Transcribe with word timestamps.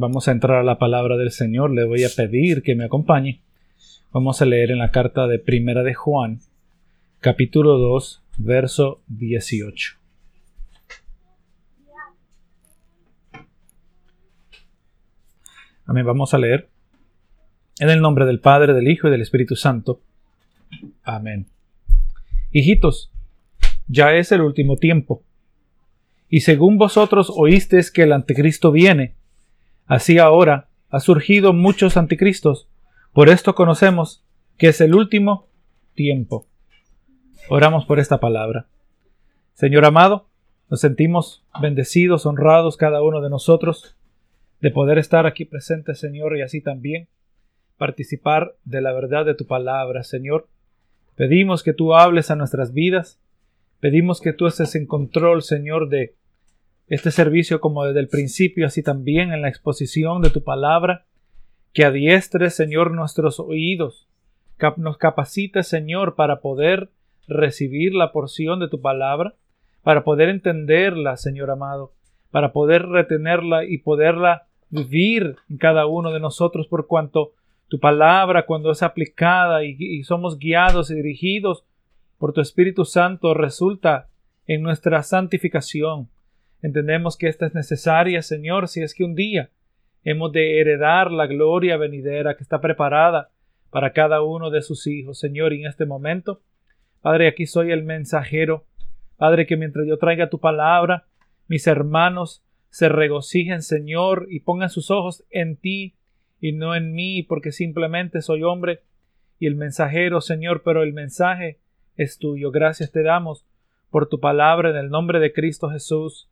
Vamos 0.00 0.28
a 0.28 0.30
entrar 0.30 0.58
a 0.58 0.62
la 0.62 0.78
palabra 0.78 1.16
del 1.16 1.32
Señor. 1.32 1.72
Le 1.72 1.82
voy 1.82 2.04
a 2.04 2.08
pedir 2.08 2.62
que 2.62 2.76
me 2.76 2.84
acompañe. 2.84 3.40
Vamos 4.12 4.40
a 4.40 4.44
leer 4.44 4.70
en 4.70 4.78
la 4.78 4.92
carta 4.92 5.26
de 5.26 5.40
Primera 5.40 5.82
de 5.82 5.92
Juan, 5.92 6.38
capítulo 7.18 7.78
2, 7.78 8.22
verso 8.36 9.00
18. 9.08 9.96
Amén. 15.86 16.06
Vamos 16.06 16.32
a 16.32 16.38
leer. 16.38 16.68
En 17.80 17.90
el 17.90 18.00
nombre 18.00 18.24
del 18.24 18.38
Padre, 18.38 18.74
del 18.74 18.86
Hijo 18.86 19.08
y 19.08 19.10
del 19.10 19.22
Espíritu 19.22 19.56
Santo. 19.56 20.00
Amén. 21.02 21.48
Hijitos, 22.52 23.10
ya 23.88 24.14
es 24.14 24.30
el 24.30 24.42
último 24.42 24.76
tiempo. 24.76 25.24
Y 26.28 26.42
según 26.42 26.78
vosotros 26.78 27.32
oísteis 27.34 27.90
que 27.90 28.04
el 28.04 28.12
anticristo 28.12 28.70
viene, 28.70 29.17
así 29.88 30.18
ahora 30.18 30.68
ha 30.90 31.00
surgido 31.00 31.52
muchos 31.52 31.96
anticristos. 31.96 32.68
Por 33.12 33.28
esto 33.28 33.54
conocemos 33.54 34.22
que 34.56 34.68
es 34.68 34.80
el 34.80 34.94
último 34.94 35.48
tiempo. 35.94 36.46
Oramos 37.48 37.84
por 37.86 37.98
esta 37.98 38.20
palabra. 38.20 38.66
Señor 39.54 39.84
amado, 39.84 40.28
nos 40.70 40.80
sentimos 40.80 41.42
bendecidos, 41.60 42.26
honrados 42.26 42.76
cada 42.76 43.02
uno 43.02 43.20
de 43.20 43.30
nosotros 43.30 43.96
de 44.60 44.70
poder 44.70 44.98
estar 44.98 45.26
aquí 45.26 45.44
presente, 45.44 45.94
Señor, 45.94 46.36
y 46.36 46.42
así 46.42 46.60
también 46.60 47.08
participar 47.76 48.54
de 48.64 48.80
la 48.80 48.92
verdad 48.92 49.24
de 49.24 49.34
tu 49.34 49.46
palabra, 49.46 50.02
Señor. 50.02 50.48
Pedimos 51.14 51.62
que 51.62 51.72
tú 51.72 51.94
hables 51.94 52.30
a 52.30 52.36
nuestras 52.36 52.72
vidas. 52.72 53.20
Pedimos 53.80 54.20
que 54.20 54.32
tú 54.32 54.46
estés 54.46 54.74
en 54.74 54.86
control, 54.86 55.42
Señor, 55.42 55.88
de 55.88 56.14
este 56.88 57.10
servicio 57.10 57.60
como 57.60 57.84
desde 57.84 58.00
el 58.00 58.08
principio, 58.08 58.66
así 58.66 58.82
también 58.82 59.32
en 59.32 59.42
la 59.42 59.48
exposición 59.48 60.22
de 60.22 60.30
tu 60.30 60.42
palabra. 60.42 61.04
Que 61.72 61.84
adiestres, 61.84 62.54
Señor, 62.54 62.92
nuestros 62.92 63.40
oídos. 63.40 64.08
Nos 64.76 64.96
capacites, 64.96 65.68
Señor, 65.68 66.14
para 66.14 66.40
poder 66.40 66.90
recibir 67.28 67.94
la 67.94 68.10
porción 68.10 68.58
de 68.58 68.68
tu 68.68 68.80
palabra, 68.80 69.34
para 69.82 70.02
poder 70.02 70.30
entenderla, 70.30 71.16
Señor 71.16 71.50
amado, 71.50 71.92
para 72.30 72.52
poder 72.52 72.86
retenerla 72.86 73.64
y 73.64 73.78
poderla 73.78 74.46
vivir 74.70 75.36
en 75.48 75.58
cada 75.58 75.86
uno 75.86 76.12
de 76.12 76.20
nosotros 76.20 76.66
por 76.66 76.86
cuanto 76.86 77.32
tu 77.68 77.78
palabra 77.78 78.46
cuando 78.46 78.70
es 78.70 78.82
aplicada 78.82 79.62
y, 79.62 80.02
somos 80.02 80.38
guiados 80.38 80.90
y 80.90 80.94
dirigidos 80.94 81.64
por 82.18 82.32
tu 82.32 82.40
Espíritu 82.40 82.84
Santo 82.84 83.34
resulta 83.34 84.08
en 84.46 84.62
nuestra 84.62 85.02
santificación. 85.02 86.08
Entendemos 86.62 87.16
que 87.16 87.28
esta 87.28 87.46
es 87.46 87.54
necesaria, 87.54 88.22
Señor, 88.22 88.68
si 88.68 88.82
es 88.82 88.94
que 88.94 89.04
un 89.04 89.14
día 89.14 89.50
hemos 90.04 90.32
de 90.32 90.60
heredar 90.60 91.10
la 91.10 91.26
gloria 91.26 91.76
venidera 91.76 92.36
que 92.36 92.42
está 92.42 92.60
preparada 92.60 93.30
para 93.70 93.92
cada 93.92 94.22
uno 94.22 94.50
de 94.50 94.62
sus 94.62 94.86
hijos. 94.86 95.18
Señor, 95.18 95.52
y 95.52 95.60
en 95.62 95.68
este 95.68 95.86
momento, 95.86 96.40
Padre, 97.00 97.28
aquí 97.28 97.46
soy 97.46 97.70
el 97.70 97.84
mensajero. 97.84 98.64
Padre, 99.16 99.46
que 99.46 99.56
mientras 99.56 99.86
yo 99.86 99.98
traiga 99.98 100.30
tu 100.30 100.40
palabra, 100.40 101.06
mis 101.46 101.66
hermanos 101.66 102.42
se 102.70 102.88
regocijen, 102.88 103.62
Señor, 103.62 104.26
y 104.30 104.40
pongan 104.40 104.70
sus 104.70 104.90
ojos 104.90 105.24
en 105.30 105.56
ti 105.56 105.94
y 106.40 106.52
no 106.52 106.74
en 106.74 106.92
mí, 106.92 107.22
porque 107.22 107.52
simplemente 107.52 108.20
soy 108.22 108.42
hombre 108.42 108.80
y 109.38 109.46
el 109.46 109.54
mensajero, 109.54 110.20
Señor, 110.20 110.62
pero 110.64 110.82
el 110.82 110.92
mensaje 110.92 111.58
es 111.96 112.18
tuyo. 112.18 112.50
Gracias 112.50 112.92
te 112.92 113.02
damos 113.02 113.46
por 113.90 114.08
tu 114.08 114.20
palabra 114.20 114.70
en 114.70 114.76
el 114.76 114.90
nombre 114.90 115.18
de 115.20 115.32
Cristo 115.32 115.70
Jesús. 115.70 116.28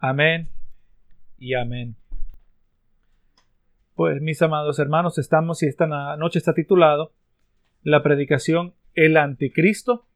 Amén 0.00 0.48
y 1.38 1.54
amén. 1.54 1.96
Pues 3.96 4.22
mis 4.22 4.40
amados 4.42 4.78
hermanos, 4.78 5.18
estamos 5.18 5.62
y 5.64 5.66
esta 5.66 5.88
noche 6.16 6.38
está 6.38 6.54
titulado 6.54 7.10
la 7.82 8.04
predicación 8.04 8.74
El 8.94 9.16
Anticristo 9.16 10.06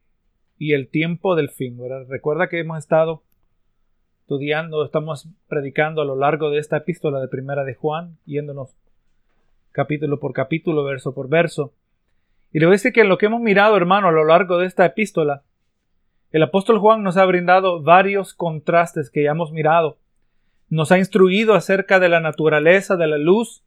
y 0.57 0.71
el 0.71 0.87
tiempo 0.87 1.35
del 1.35 1.49
fin. 1.49 1.77
Recuerda 2.07 2.47
que 2.47 2.61
hemos 2.61 2.77
estado 2.77 3.23
estudiando, 4.21 4.85
estamos 4.85 5.27
predicando 5.49 6.01
a 6.01 6.05
lo 6.05 6.15
largo 6.15 6.49
de 6.49 6.59
esta 6.59 6.77
epístola 6.77 7.19
de 7.19 7.27
Primera 7.27 7.65
de 7.65 7.75
Juan, 7.75 8.17
yéndonos 8.25 8.77
capítulo 9.73 10.17
por 10.17 10.31
capítulo, 10.31 10.85
verso 10.85 11.13
por 11.13 11.27
verso. 11.27 11.73
Y 12.53 12.59
le 12.59 12.67
voy 12.67 12.75
a 12.75 12.77
decir 12.79 12.93
que 12.93 13.03
lo 13.03 13.17
que 13.17 13.25
hemos 13.25 13.41
mirado, 13.41 13.75
hermano, 13.75 14.07
a 14.07 14.13
lo 14.13 14.23
largo 14.23 14.59
de 14.59 14.67
esta 14.67 14.85
epístola, 14.85 15.43
el 16.33 16.43
apóstol 16.43 16.79
Juan 16.79 17.01
nos 17.01 17.15
ha 17.15 17.23
brindado 17.25 17.81
varios 17.81 18.33
contrastes 18.33 19.09
que 19.09 19.23
ya 19.23 19.31
hemos 19.31 19.53
mirado. 19.53 19.97
Nos 20.67 20.91
ha 20.91 20.97
instruido 20.97 21.53
acerca 21.53 22.01
de 22.01 22.09
la 22.09 22.19
naturaleza 22.19 22.97
de 22.97 23.07
la 23.07 23.17
luz 23.17 23.63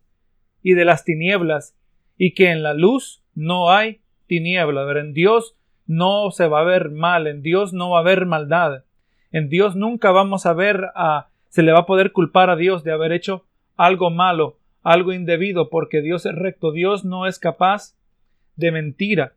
y 0.62 0.75
de 0.75 0.84
las 0.84 1.04
tinieblas, 1.04 1.75
y 2.19 2.34
que 2.34 2.50
en 2.50 2.62
la 2.62 2.75
luz 2.75 3.22
no 3.34 3.71
hay 3.71 4.03
tiniebla. 4.27 4.82
en 5.00 5.15
Dios 5.15 5.56
no 5.87 6.31
se 6.31 6.47
va 6.47 6.60
a 6.60 6.65
ver 6.65 6.91
mal, 6.91 7.27
en 7.27 7.41
Dios 7.41 7.72
no 7.72 7.88
va 7.88 7.99
a 7.99 8.00
haber 8.00 8.27
maldad. 8.27 8.84
En 9.33 9.48
Dios 9.48 9.77
nunca 9.77 10.10
vamos 10.10 10.44
a 10.44 10.53
ver 10.53 10.91
a 10.94 11.28
se 11.48 11.62
le 11.62 11.72
va 11.72 11.81
a 11.81 11.87
poder 11.87 12.12
culpar 12.12 12.50
a 12.50 12.56
Dios 12.56 12.84
de 12.84 12.93
haber 12.93 13.12
hecho 13.12 13.47
algo 13.77 14.10
malo 14.10 14.59
algo 14.87 15.12
indebido 15.12 15.69
porque 15.69 16.00
Dios 16.00 16.27
es 16.27 16.34
recto. 16.37 16.71
Dios 16.71 17.04
no 17.04 17.27
es 17.27 17.41
capaz 17.41 17.97
de 18.54 18.71
mentira. 18.71 19.33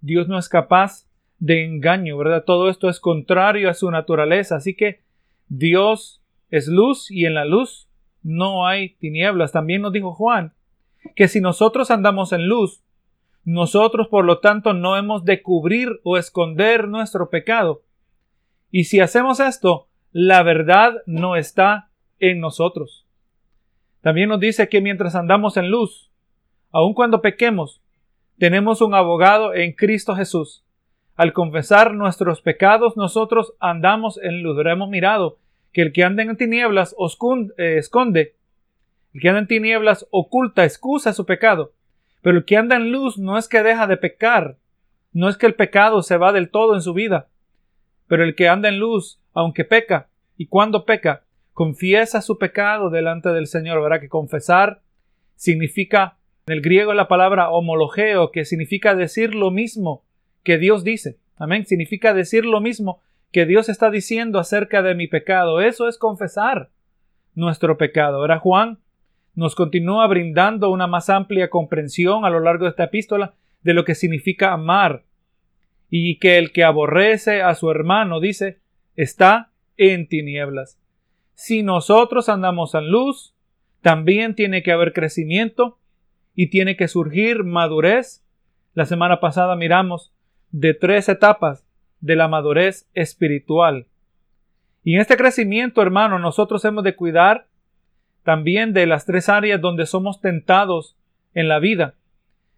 Dios 0.00 0.28
no 0.28 0.38
es 0.38 0.48
capaz 0.48 1.03
de 1.38 1.64
engaño, 1.64 2.16
¿verdad? 2.16 2.44
Todo 2.44 2.70
esto 2.70 2.88
es 2.88 3.00
contrario 3.00 3.68
a 3.68 3.74
su 3.74 3.90
naturaleza. 3.90 4.56
Así 4.56 4.74
que 4.74 5.00
Dios 5.48 6.22
es 6.50 6.68
luz 6.68 7.10
y 7.10 7.26
en 7.26 7.34
la 7.34 7.44
luz 7.44 7.88
no 8.22 8.66
hay 8.66 8.94
tinieblas. 8.94 9.52
También 9.52 9.82
nos 9.82 9.92
dijo 9.92 10.14
Juan 10.14 10.52
que 11.14 11.28
si 11.28 11.40
nosotros 11.40 11.90
andamos 11.90 12.32
en 12.32 12.48
luz, 12.48 12.82
nosotros 13.44 14.08
por 14.08 14.24
lo 14.24 14.38
tanto 14.38 14.72
no 14.72 14.96
hemos 14.96 15.24
de 15.24 15.42
cubrir 15.42 16.00
o 16.02 16.16
esconder 16.16 16.88
nuestro 16.88 17.28
pecado. 17.28 17.82
Y 18.70 18.84
si 18.84 19.00
hacemos 19.00 19.38
esto, 19.38 19.88
la 20.12 20.42
verdad 20.42 20.94
no 21.06 21.36
está 21.36 21.90
en 22.18 22.40
nosotros. 22.40 23.06
También 24.00 24.28
nos 24.28 24.40
dice 24.40 24.68
que 24.68 24.80
mientras 24.80 25.14
andamos 25.14 25.56
en 25.56 25.70
luz, 25.70 26.10
aun 26.70 26.94
cuando 26.94 27.20
pequemos, 27.20 27.82
tenemos 28.38 28.80
un 28.80 28.94
abogado 28.94 29.54
en 29.54 29.72
Cristo 29.72 30.14
Jesús. 30.16 30.63
Al 31.16 31.32
confesar 31.32 31.94
nuestros 31.94 32.40
pecados, 32.40 32.96
nosotros 32.96 33.54
andamos 33.60 34.18
en 34.22 34.42
luz. 34.42 34.58
hemos 34.66 34.88
mirado 34.88 35.38
que 35.72 35.82
el 35.82 35.92
que 35.92 36.02
anda 36.02 36.22
en 36.22 36.36
tinieblas 36.36 36.94
eh, 37.56 37.76
esconde, 37.78 38.34
el 39.12 39.20
que 39.20 39.28
anda 39.28 39.40
en 39.40 39.46
tinieblas 39.46 40.06
oculta, 40.10 40.64
excusa 40.64 41.12
su 41.12 41.24
pecado. 41.24 41.72
Pero 42.20 42.38
el 42.38 42.44
que 42.44 42.56
anda 42.56 42.76
en 42.76 42.90
luz 42.90 43.18
no 43.18 43.38
es 43.38 43.48
que 43.48 43.62
deja 43.62 43.86
de 43.86 43.96
pecar, 43.96 44.56
no 45.12 45.28
es 45.28 45.36
que 45.36 45.46
el 45.46 45.54
pecado 45.54 46.02
se 46.02 46.16
va 46.16 46.32
del 46.32 46.50
todo 46.50 46.74
en 46.74 46.80
su 46.80 46.94
vida. 46.94 47.28
Pero 48.08 48.24
el 48.24 48.34
que 48.34 48.48
anda 48.48 48.68
en 48.68 48.80
luz, 48.80 49.20
aunque 49.34 49.64
peca, 49.64 50.08
y 50.36 50.46
cuando 50.46 50.84
peca, 50.84 51.22
confiesa 51.52 52.20
su 52.22 52.38
pecado 52.38 52.90
delante 52.90 53.28
del 53.28 53.46
Señor. 53.46 53.80
Verá 53.82 54.00
que 54.00 54.08
confesar 54.08 54.80
significa 55.36 56.16
en 56.46 56.54
el 56.54 56.60
griego 56.60 56.92
la 56.92 57.06
palabra 57.06 57.50
homologeo, 57.50 58.32
que 58.32 58.44
significa 58.44 58.96
decir 58.96 59.34
lo 59.34 59.52
mismo 59.52 60.02
que 60.44 60.58
Dios 60.58 60.84
dice. 60.84 61.18
Amén. 61.36 61.66
Significa 61.66 62.14
decir 62.14 62.44
lo 62.44 62.60
mismo 62.60 63.00
que 63.32 63.46
Dios 63.46 63.68
está 63.68 63.90
diciendo 63.90 64.38
acerca 64.38 64.82
de 64.82 64.94
mi 64.94 65.08
pecado. 65.08 65.60
Eso 65.60 65.88
es 65.88 65.98
confesar 65.98 66.70
nuestro 67.34 67.76
pecado. 67.76 68.18
Ahora 68.18 68.38
Juan 68.38 68.78
nos 69.34 69.56
continúa 69.56 70.06
brindando 70.06 70.70
una 70.70 70.86
más 70.86 71.10
amplia 71.10 71.50
comprensión 71.50 72.24
a 72.24 72.30
lo 72.30 72.38
largo 72.38 72.64
de 72.64 72.70
esta 72.70 72.84
epístola 72.84 73.34
de 73.62 73.74
lo 73.74 73.84
que 73.84 73.96
significa 73.96 74.52
amar 74.52 75.02
y 75.90 76.18
que 76.18 76.38
el 76.38 76.52
que 76.52 76.64
aborrece 76.64 77.42
a 77.42 77.54
su 77.54 77.70
hermano, 77.70 78.20
dice, 78.20 78.60
está 78.94 79.50
en 79.76 80.08
tinieblas. 80.08 80.78
Si 81.34 81.62
nosotros 81.62 82.28
andamos 82.28 82.74
en 82.74 82.90
luz, 82.90 83.34
también 83.80 84.34
tiene 84.34 84.62
que 84.62 84.72
haber 84.72 84.92
crecimiento 84.92 85.78
y 86.34 86.48
tiene 86.48 86.76
que 86.76 86.88
surgir 86.88 87.44
madurez. 87.44 88.24
La 88.74 88.86
semana 88.86 89.20
pasada 89.20 89.56
miramos 89.56 90.13
de 90.54 90.72
tres 90.72 91.08
etapas 91.08 91.66
de 92.00 92.14
la 92.14 92.28
madurez 92.28 92.88
espiritual. 92.94 93.86
Y 94.84 94.94
en 94.94 95.00
este 95.00 95.16
crecimiento, 95.16 95.82
hermano, 95.82 96.20
nosotros 96.20 96.64
hemos 96.64 96.84
de 96.84 96.94
cuidar 96.94 97.48
también 98.22 98.72
de 98.72 98.86
las 98.86 99.04
tres 99.04 99.28
áreas 99.28 99.60
donde 99.60 99.84
somos 99.84 100.20
tentados 100.20 100.96
en 101.34 101.48
la 101.48 101.58
vida. 101.58 101.94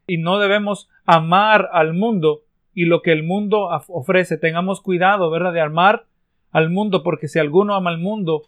Y 0.06 0.18
no 0.18 0.38
debemos 0.38 0.90
amar 1.06 1.70
al 1.72 1.94
mundo 1.94 2.42
y 2.74 2.84
lo 2.84 3.00
que 3.00 3.12
el 3.12 3.22
mundo 3.22 3.70
ofrece. 3.88 4.36
Tengamos 4.36 4.82
cuidado, 4.82 5.30
¿verdad?, 5.30 5.54
de 5.54 5.62
amar 5.62 6.04
al 6.52 6.68
mundo, 6.68 7.02
porque 7.02 7.28
si 7.28 7.38
alguno 7.38 7.74
ama 7.74 7.88
al 7.88 7.98
mundo, 7.98 8.42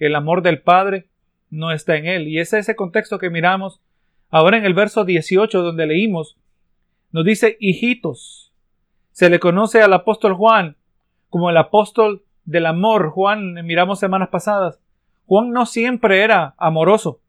el 0.00 0.16
amor 0.16 0.42
del 0.42 0.60
Padre 0.60 1.06
no 1.48 1.70
está 1.70 1.96
en 1.96 2.06
él. 2.06 2.26
Y 2.26 2.40
es 2.40 2.52
ese 2.52 2.74
contexto 2.74 3.20
que 3.20 3.30
miramos 3.30 3.80
ahora 4.30 4.58
en 4.58 4.64
el 4.64 4.74
verso 4.74 5.04
18 5.04 5.62
donde 5.62 5.86
leímos. 5.86 6.36
Nos 7.12 7.24
dice 7.24 7.56
hijitos. 7.60 8.43
Se 9.14 9.30
le 9.30 9.38
conoce 9.38 9.80
al 9.80 9.92
apóstol 9.92 10.34
Juan 10.34 10.76
como 11.30 11.48
el 11.48 11.56
apóstol 11.56 12.24
del 12.44 12.66
amor. 12.66 13.10
Juan, 13.10 13.54
miramos 13.64 14.00
semanas 14.00 14.28
pasadas. 14.28 14.80
Juan 15.26 15.50
no 15.50 15.66
siempre 15.66 16.24
era 16.24 16.54
amoroso. 16.58 17.20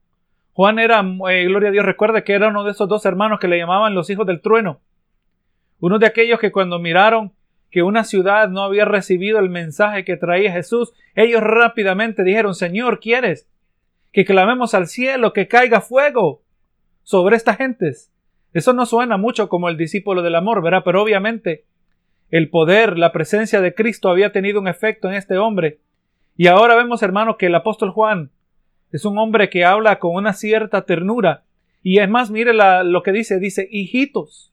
Juan 0.54 0.80
era, 0.80 1.06
eh, 1.30 1.46
gloria 1.46 1.70
a 1.70 1.72
Dios, 1.72 1.86
recuerde 1.86 2.24
que 2.24 2.34
era 2.34 2.48
uno 2.48 2.64
de 2.64 2.72
esos 2.72 2.90
dos 2.90 3.06
hermanos 3.06 3.40
que 3.40 3.48
le 3.48 3.60
llamaban 3.60 3.94
los 3.94 4.10
hijos 4.10 4.26
del 4.26 4.42
trueno. 4.42 4.80
Uno 5.80 6.00
de 6.00 6.08
aquellos 6.08 6.40
que 6.40 6.52
cuando 6.52 6.80
miraron 6.80 7.34
que 7.70 7.84
una 7.84 8.04
ciudad 8.04 8.50
no 8.50 8.64
había 8.64 8.86
recibido 8.86 9.38
el 9.38 9.52
mensaje 9.52 10.04
que 10.04 10.18
traía 10.18 10.52
Jesús, 10.52 10.92
ellos 11.14 11.42
rápidamente 11.42 12.24
dijeron, 12.24 12.56
Señor, 12.56 13.00
¿quieres 13.00 13.48
que 14.12 14.26
clamemos 14.26 14.74
al 14.74 14.88
cielo, 14.88 15.34
que 15.34 15.48
caiga 15.48 15.82
fuego 15.82 16.42
sobre 17.04 17.36
estas 17.36 17.58
gentes? 17.58 18.12
Eso 18.54 18.74
no 18.74 18.88
suena 18.88 19.18
mucho 19.18 19.50
como 19.50 19.70
el 19.70 19.78
discípulo 19.78 20.24
del 20.24 20.34
amor, 20.34 20.64
¿verdad? 20.64 20.82
Pero 20.84 21.04
obviamente 21.04 21.66
el 22.36 22.50
poder, 22.50 22.98
la 22.98 23.14
presencia 23.14 23.62
de 23.62 23.74
Cristo 23.74 24.10
había 24.10 24.34
tenido 24.34 24.60
un 24.60 24.68
efecto 24.68 25.08
en 25.08 25.14
este 25.14 25.38
hombre. 25.38 25.80
Y 26.36 26.48
ahora 26.48 26.76
vemos, 26.76 27.02
hermano, 27.02 27.38
que 27.38 27.46
el 27.46 27.56
apóstol 27.56 27.92
Juan 27.92 28.30
es 28.92 29.06
un 29.06 29.18
hombre 29.18 29.50
que 29.50 29.64
habla 29.64 30.00
con 30.00 30.16
una 30.16 30.34
cierta 30.34 30.82
ternura. 30.82 31.46
Y 31.82 32.00
es 32.00 32.10
más, 32.10 32.32
mire 32.32 32.52
lo 32.54 33.04
que 33.04 33.14
dice, 33.14 33.40
dice, 33.40 33.70
hijitos. 33.72 34.52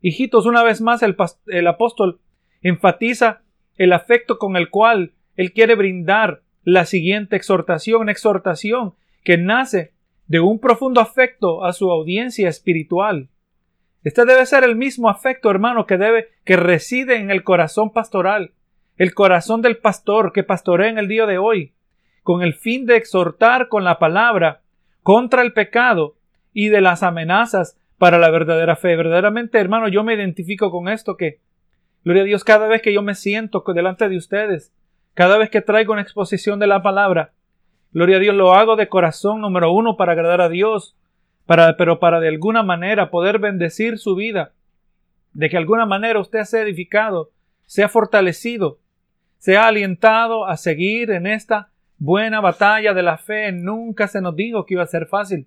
Hijitos, 0.00 0.46
una 0.46 0.64
vez 0.64 0.80
más 0.80 1.04
el, 1.04 1.14
el 1.46 1.68
apóstol 1.68 2.18
enfatiza 2.60 3.42
el 3.76 3.92
afecto 3.92 4.38
con 4.38 4.56
el 4.56 4.68
cual 4.68 5.12
él 5.36 5.52
quiere 5.52 5.76
brindar 5.76 6.42
la 6.64 6.86
siguiente 6.86 7.36
exhortación, 7.36 8.00
una 8.00 8.10
exhortación 8.10 8.94
que 9.22 9.38
nace 9.38 9.92
de 10.26 10.40
un 10.40 10.58
profundo 10.58 11.00
afecto 11.00 11.64
a 11.64 11.72
su 11.72 11.88
audiencia 11.88 12.48
espiritual. 12.48 13.28
Este 14.06 14.24
debe 14.24 14.46
ser 14.46 14.62
el 14.62 14.76
mismo 14.76 15.10
afecto, 15.10 15.50
hermano, 15.50 15.84
que 15.84 15.96
debe, 15.96 16.28
que 16.44 16.54
reside 16.54 17.16
en 17.16 17.32
el 17.32 17.42
corazón 17.42 17.92
pastoral, 17.92 18.52
el 18.98 19.14
corazón 19.14 19.62
del 19.62 19.78
pastor 19.78 20.32
que 20.32 20.44
pastorea 20.44 20.88
en 20.88 20.98
el 20.98 21.08
día 21.08 21.26
de 21.26 21.38
hoy, 21.38 21.72
con 22.22 22.42
el 22.42 22.54
fin 22.54 22.86
de 22.86 22.94
exhortar 22.94 23.66
con 23.66 23.82
la 23.82 23.98
palabra 23.98 24.60
contra 25.02 25.42
el 25.42 25.52
pecado 25.52 26.14
y 26.52 26.68
de 26.68 26.82
las 26.82 27.02
amenazas 27.02 27.80
para 27.98 28.20
la 28.20 28.30
verdadera 28.30 28.76
fe. 28.76 28.94
Verdaderamente, 28.94 29.58
hermano, 29.58 29.88
yo 29.88 30.04
me 30.04 30.14
identifico 30.14 30.70
con 30.70 30.88
esto 30.88 31.16
que, 31.16 31.40
gloria 32.04 32.22
a 32.22 32.26
Dios, 32.26 32.44
cada 32.44 32.68
vez 32.68 32.82
que 32.82 32.92
yo 32.92 33.02
me 33.02 33.16
siento 33.16 33.64
delante 33.74 34.08
de 34.08 34.18
ustedes, 34.18 34.72
cada 35.14 35.36
vez 35.36 35.50
que 35.50 35.62
traigo 35.62 35.92
una 35.92 36.02
exposición 36.02 36.60
de 36.60 36.68
la 36.68 36.80
palabra, 36.80 37.32
gloria 37.90 38.18
a 38.18 38.20
Dios, 38.20 38.36
lo 38.36 38.54
hago 38.54 38.76
de 38.76 38.86
corazón 38.86 39.40
número 39.40 39.72
uno 39.72 39.96
para 39.96 40.12
agradar 40.12 40.42
a 40.42 40.48
Dios, 40.48 40.96
para, 41.46 41.76
pero 41.76 41.98
para 42.00 42.20
de 42.20 42.28
alguna 42.28 42.62
manera 42.62 43.10
poder 43.10 43.38
bendecir 43.38 43.98
su 43.98 44.14
vida, 44.16 44.52
de 45.32 45.48
que 45.48 45.56
alguna 45.56 45.86
manera 45.86 46.18
usted 46.18 46.42
sea 46.44 46.62
edificado, 46.62 47.30
sea 47.66 47.88
fortalecido, 47.88 48.78
sea 49.38 49.68
alientado 49.68 50.46
a 50.46 50.56
seguir 50.56 51.10
en 51.10 51.26
esta 51.26 51.70
buena 51.98 52.40
batalla 52.40 52.94
de 52.94 53.02
la 53.02 53.18
fe. 53.18 53.52
Nunca 53.52 54.08
se 54.08 54.20
nos 54.20 54.34
dijo 54.34 54.66
que 54.66 54.74
iba 54.74 54.82
a 54.82 54.86
ser 54.86 55.06
fácil, 55.06 55.46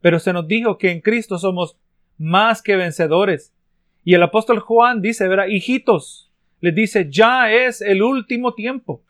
pero 0.00 0.18
se 0.18 0.32
nos 0.32 0.46
dijo 0.46 0.78
que 0.78 0.90
en 0.90 1.00
Cristo 1.00 1.38
somos 1.38 1.76
más 2.18 2.60
que 2.60 2.76
vencedores. 2.76 3.52
Y 4.04 4.14
el 4.14 4.22
apóstol 4.22 4.58
Juan 4.58 5.00
dice, 5.00 5.26
verá, 5.28 5.48
hijitos, 5.48 6.30
les 6.60 6.74
dice, 6.74 7.08
ya 7.10 7.50
es 7.50 7.80
el 7.80 8.02
último 8.02 8.54
tiempo. 8.54 9.02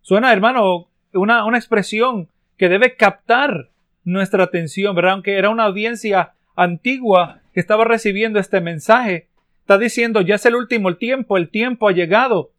Suena, 0.00 0.32
hermano, 0.32 0.88
una, 1.12 1.44
una 1.44 1.58
expresión 1.58 2.28
que 2.56 2.68
debe 2.68 2.96
captar 2.96 3.71
nuestra 4.04 4.44
atención, 4.44 4.94
¿verdad? 4.94 5.12
Aunque 5.12 5.36
era 5.36 5.50
una 5.50 5.64
audiencia 5.64 6.34
antigua 6.54 7.40
que 7.52 7.60
estaba 7.60 7.84
recibiendo 7.84 8.38
este 8.38 8.60
mensaje, 8.60 9.28
está 9.60 9.78
diciendo, 9.78 10.20
ya 10.20 10.36
es 10.36 10.46
el 10.46 10.56
último 10.56 10.96
tiempo, 10.96 11.36
el 11.36 11.48
tiempo 11.50 11.88
ha 11.88 11.92
llegado, 11.92 12.52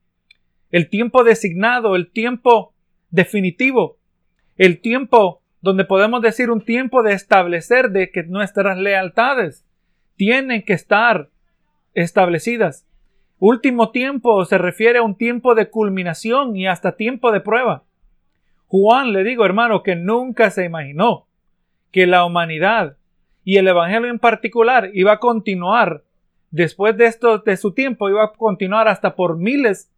el 0.72 0.90
tiempo 0.90 1.24
designado, 1.24 1.96
el 1.96 2.12
tiempo 2.12 2.74
definitivo, 3.10 3.98
el 4.58 4.80
tiempo 4.82 5.42
donde 5.62 5.86
podemos 5.86 6.22
decir 6.22 6.50
un 6.50 6.62
tiempo 6.62 7.04
de 7.04 7.14
establecer 7.14 7.92
de 7.92 8.12
que 8.12 8.24
nuestras 8.24 8.78
lealtades 8.78 9.66
tienen 10.16 10.64
que 10.64 10.74
estar 10.74 11.30
establecidas. 11.94 12.88
Último 13.40 13.92
tiempo 13.92 14.46
se 14.46 14.58
refiere 14.58 15.00
a 15.00 15.04
un 15.04 15.16
tiempo 15.16 15.56
de 15.56 15.70
culminación 15.70 16.56
y 16.56 16.68
hasta 16.68 16.96
tiempo 16.96 17.32
de 17.32 17.42
prueba. 17.42 17.84
Juan 18.68 19.14
le 19.14 19.24
digo, 19.24 19.46
hermano, 19.46 19.84
que 19.84 19.96
nunca 19.96 20.50
se 20.50 20.66
imaginó 20.66 21.28
que 21.94 22.06
la 22.08 22.26
humanidad 22.26 22.98
y 23.46 23.58
el 23.58 23.68
Evangelio 23.70 24.10
en 24.10 24.20
particular 24.20 24.90
iba 24.94 25.14
a 25.14 25.20
continuar 25.20 26.04
después 26.52 26.98
de 26.98 27.06
esto, 27.06 27.38
de 27.38 27.56
su 27.56 27.72
tiempo, 27.74 28.10
iba 28.10 28.26
a 28.26 28.34
continuar 28.34 28.90
hasta 28.90 29.16
por 29.16 29.38
miles 29.38 29.90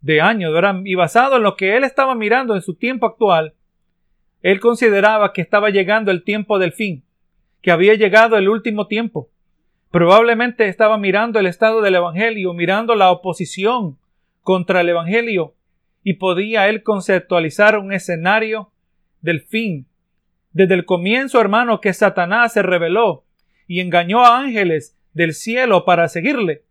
de 0.00 0.20
años, 0.20 0.52
Y 0.84 0.94
basado 0.94 1.38
en 1.38 1.42
lo 1.42 1.56
que 1.56 1.76
él 1.76 1.82
estaba 1.82 2.14
mirando 2.14 2.54
en 2.54 2.62
su 2.62 2.74
tiempo 2.74 3.06
actual, 3.06 3.54
él 4.42 4.60
consideraba 4.60 5.32
que 5.32 5.40
estaba 5.40 5.70
llegando 5.70 6.12
el 6.12 6.22
tiempo 6.22 6.60
del 6.60 6.72
fin, 6.72 7.02
que 7.62 7.72
había 7.72 7.94
llegado 7.94 8.36
el 8.36 8.48
último 8.48 8.86
tiempo. 8.86 9.28
Probablemente 9.90 10.68
estaba 10.68 10.98
mirando 10.98 11.40
el 11.40 11.46
estado 11.46 11.80
del 11.80 11.96
Evangelio, 11.96 12.52
mirando 12.52 12.94
la 12.94 13.10
oposición 13.10 13.98
contra 14.42 14.82
el 14.82 14.90
Evangelio, 14.90 15.54
y 16.04 16.14
podía 16.14 16.68
él 16.68 16.82
conceptualizar 16.82 17.78
un 17.78 17.92
escenario 17.92 18.70
del 19.20 19.40
fin. 19.40 19.87
Desde 20.58 20.74
el 20.74 20.86
comienzo, 20.86 21.40
hermano, 21.40 21.80
que 21.80 21.92
Satanás 21.92 22.54
se 22.54 22.62
rebeló 22.62 23.24
y 23.68 23.78
engañó 23.78 24.24
a 24.24 24.40
ángeles 24.40 24.98
del 25.12 25.32
cielo 25.32 25.84
para 25.84 26.08
seguirle, 26.08 26.64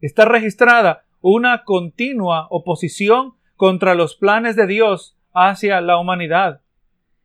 está 0.00 0.24
registrada 0.24 1.02
una 1.20 1.64
continua 1.64 2.46
oposición 2.50 3.34
contra 3.56 3.96
los 3.96 4.14
planes 4.14 4.54
de 4.54 4.68
Dios 4.68 5.18
hacia 5.32 5.80
la 5.80 5.98
humanidad. 5.98 6.60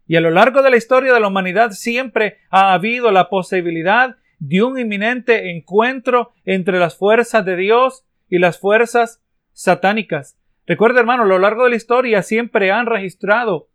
Y 0.08 0.16
a 0.16 0.22
lo 0.22 0.32
largo 0.32 0.64
de 0.64 0.72
la 0.72 0.78
historia 0.78 1.14
de 1.14 1.20
la 1.20 1.28
humanidad 1.28 1.74
siempre 1.74 2.38
ha 2.50 2.74
habido 2.74 3.12
la 3.12 3.30
posibilidad 3.30 4.16
de 4.40 4.64
un 4.64 4.80
inminente 4.80 5.52
encuentro 5.52 6.32
entre 6.44 6.80
las 6.80 6.98
fuerzas 6.98 7.46
de 7.46 7.56
Dios 7.56 8.04
y 8.28 8.40
las 8.40 8.58
fuerzas 8.58 9.22
satánicas. 9.54 10.40
Recuerda, 10.66 11.02
hermano, 11.02 11.22
a 11.22 11.28
lo 11.28 11.38
largo 11.38 11.66
de 11.66 11.70
la 11.70 11.76
historia 11.76 12.24
siempre 12.24 12.72
han 12.72 12.88
registrado, 12.88 13.68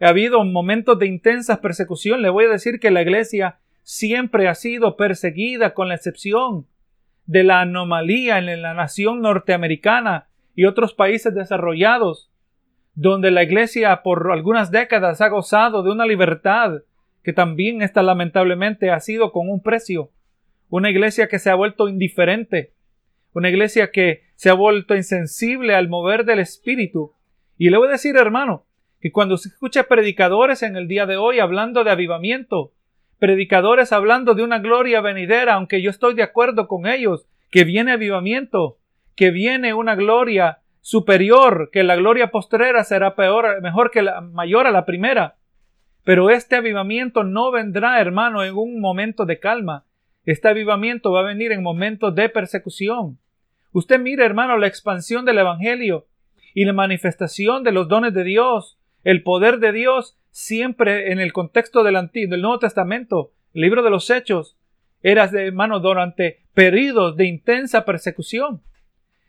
ha 0.00 0.08
habido 0.08 0.42
momentos 0.44 0.98
de 0.98 1.06
intensa 1.06 1.60
persecución. 1.60 2.22
Le 2.22 2.30
voy 2.30 2.46
a 2.46 2.50
decir 2.50 2.80
que 2.80 2.90
la 2.90 3.02
iglesia 3.02 3.58
siempre 3.82 4.48
ha 4.48 4.54
sido 4.54 4.96
perseguida, 4.96 5.74
con 5.74 5.88
la 5.88 5.94
excepción 5.94 6.66
de 7.26 7.44
la 7.44 7.60
anomalía 7.60 8.38
en 8.38 8.62
la 8.62 8.74
nación 8.74 9.20
norteamericana 9.20 10.28
y 10.54 10.64
otros 10.64 10.94
países 10.94 11.34
desarrollados, 11.34 12.30
donde 12.94 13.30
la 13.30 13.42
Iglesia 13.42 14.02
por 14.02 14.32
algunas 14.32 14.70
décadas 14.70 15.20
ha 15.20 15.28
gozado 15.28 15.82
de 15.82 15.90
una 15.90 16.06
libertad 16.06 16.82
que 17.22 17.32
también 17.32 17.82
esta 17.82 18.02
lamentablemente 18.02 18.90
ha 18.90 19.00
sido 19.00 19.30
con 19.32 19.48
un 19.48 19.62
precio. 19.62 20.10
Una 20.68 20.90
iglesia 20.90 21.28
que 21.28 21.38
se 21.38 21.50
ha 21.50 21.54
vuelto 21.54 21.88
indiferente, 21.88 22.72
una 23.32 23.48
iglesia 23.48 23.90
que 23.90 24.22
se 24.34 24.50
ha 24.50 24.54
vuelto 24.54 24.96
insensible 24.96 25.74
al 25.74 25.88
mover 25.88 26.24
del 26.24 26.40
Espíritu. 26.40 27.12
Y 27.58 27.70
le 27.70 27.78
voy 27.78 27.88
a 27.88 27.92
decir, 27.92 28.16
hermano, 28.16 28.66
que 29.00 29.12
cuando 29.12 29.38
se 29.38 29.48
escucha 29.48 29.84
predicadores 29.84 30.62
en 30.62 30.76
el 30.76 30.86
día 30.86 31.06
de 31.06 31.16
hoy 31.16 31.40
hablando 31.40 31.84
de 31.84 31.90
avivamiento, 31.90 32.72
predicadores 33.18 33.92
hablando 33.92 34.34
de 34.34 34.42
una 34.42 34.58
gloria 34.58 35.00
venidera, 35.00 35.54
aunque 35.54 35.80
yo 35.80 35.90
estoy 35.90 36.14
de 36.14 36.22
acuerdo 36.22 36.68
con 36.68 36.86
ellos, 36.86 37.26
que 37.50 37.64
viene 37.64 37.92
avivamiento, 37.92 38.78
que 39.16 39.30
viene 39.30 39.74
una 39.74 39.94
gloria 39.94 40.58
superior, 40.80 41.70
que 41.72 41.82
la 41.82 41.96
gloria 41.96 42.30
postrera 42.30 42.84
será 42.84 43.14
peor, 43.14 43.60
mejor 43.62 43.90
que 43.90 44.02
la 44.02 44.20
mayor 44.20 44.66
a 44.66 44.70
la 44.70 44.84
primera. 44.84 45.36
Pero 46.04 46.30
este 46.30 46.56
avivamiento 46.56 47.24
no 47.24 47.50
vendrá, 47.50 48.00
hermano, 48.00 48.44
en 48.44 48.54
un 48.54 48.80
momento 48.80 49.26
de 49.26 49.38
calma. 49.38 49.84
Este 50.24 50.48
avivamiento 50.48 51.12
va 51.12 51.20
a 51.20 51.24
venir 51.24 51.52
en 51.52 51.62
momentos 51.62 52.14
de 52.14 52.28
persecución. 52.28 53.18
Usted 53.72 54.00
mire, 54.00 54.24
hermano, 54.24 54.58
la 54.58 54.66
expansión 54.66 55.24
del 55.24 55.38
Evangelio 55.38 56.06
y 56.54 56.64
la 56.64 56.72
manifestación 56.72 57.62
de 57.62 57.72
los 57.72 57.88
dones 57.88 58.12
de 58.14 58.24
Dios, 58.24 58.79
el 59.04 59.22
poder 59.22 59.58
de 59.58 59.72
Dios 59.72 60.18
siempre 60.30 61.12
en 61.12 61.20
el 61.20 61.32
contexto 61.32 61.82
del 61.82 61.96
Antiguo, 61.96 62.30
del 62.30 62.42
Nuevo 62.42 62.58
Testamento, 62.58 63.32
el 63.54 63.62
libro 63.62 63.82
de 63.82 63.90
los 63.90 64.10
Hechos, 64.10 64.56
era 65.02 65.26
de 65.26 65.46
hermano 65.46 65.80
durante 65.80 66.42
periodos 66.54 67.16
de 67.16 67.26
intensa 67.26 67.84
persecución. 67.84 68.62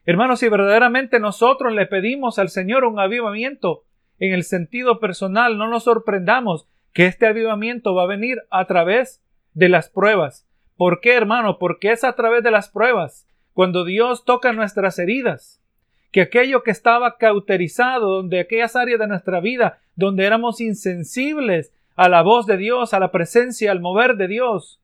Hermanos, 0.05 0.39
si 0.39 0.49
verdaderamente 0.49 1.19
nosotros 1.19 1.73
le 1.73 1.85
pedimos 1.85 2.39
al 2.39 2.49
Señor 2.49 2.85
un 2.85 2.99
avivamiento 2.99 3.83
en 4.19 4.33
el 4.33 4.43
sentido 4.43 4.99
personal, 4.99 5.57
no 5.57 5.67
nos 5.67 5.83
sorprendamos 5.83 6.67
que 6.93 7.05
este 7.05 7.27
avivamiento 7.27 7.95
va 7.95 8.03
a 8.03 8.07
venir 8.07 8.39
a 8.49 8.65
través 8.65 9.23
de 9.53 9.69
las 9.69 9.89
pruebas. 9.89 10.47
¿Por 10.75 10.99
qué, 10.99 11.13
hermano? 11.13 11.57
Porque 11.57 11.91
es 11.91 12.03
a 12.03 12.13
través 12.15 12.43
de 12.43 12.51
las 12.51 12.69
pruebas, 12.69 13.27
cuando 13.53 13.85
Dios 13.85 14.25
toca 14.25 14.53
nuestras 14.53 14.99
heridas, 14.99 15.60
que 16.11 16.21
aquello 16.21 16.63
que 16.63 16.71
estaba 16.71 17.17
cauterizado, 17.17 18.09
donde 18.09 18.39
aquellas 18.39 18.75
áreas 18.75 18.99
de 18.99 19.07
nuestra 19.07 19.39
vida, 19.39 19.79
donde 19.95 20.25
éramos 20.25 20.61
insensibles 20.61 21.73
a 21.95 22.09
la 22.09 22.21
voz 22.21 22.45
de 22.45 22.57
Dios, 22.57 22.93
a 22.93 22.99
la 22.99 23.11
presencia, 23.11 23.71
al 23.71 23.79
mover 23.79 24.15
de 24.15 24.27
Dios. 24.27 24.81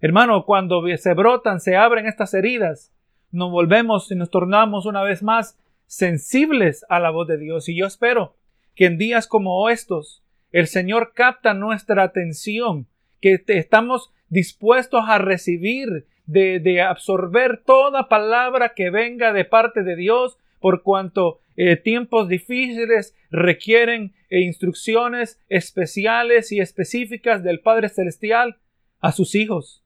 Hermano, 0.00 0.44
cuando 0.44 0.84
se 0.96 1.14
brotan, 1.14 1.60
se 1.60 1.76
abren 1.76 2.06
estas 2.06 2.34
heridas, 2.34 2.92
nos 3.30 3.50
volvemos 3.50 4.10
y 4.10 4.14
nos 4.14 4.30
tornamos 4.30 4.86
una 4.86 5.02
vez 5.02 5.22
más 5.22 5.58
sensibles 5.86 6.84
a 6.88 7.00
la 7.00 7.10
voz 7.10 7.28
de 7.28 7.38
Dios. 7.38 7.68
Y 7.68 7.76
yo 7.76 7.86
espero 7.86 8.34
que 8.74 8.86
en 8.86 8.98
días 8.98 9.26
como 9.26 9.68
estos, 9.68 10.22
el 10.50 10.66
Señor 10.66 11.12
capta 11.14 11.54
nuestra 11.54 12.02
atención, 12.02 12.86
que 13.20 13.42
estamos 13.46 14.12
dispuestos 14.28 15.04
a 15.06 15.18
recibir, 15.18 16.06
de, 16.26 16.82
absorber 16.82 17.62
toda 17.64 18.08
palabra 18.08 18.74
que 18.74 18.90
venga 18.90 19.32
de 19.32 19.44
parte 19.44 19.82
de 19.82 19.96
Dios, 19.96 20.38
por 20.62 20.82
cuanto 20.82 21.40
eh, 21.56 21.76
tiempos 21.76 22.28
difíciles 22.28 23.14
requieren 23.30 24.14
eh, 24.30 24.40
instrucciones 24.40 25.38
especiales 25.50 26.50
y 26.52 26.60
específicas 26.60 27.42
del 27.42 27.60
Padre 27.60 27.90
Celestial 27.90 28.56
a 29.00 29.12
sus 29.12 29.34
hijos. 29.34 29.84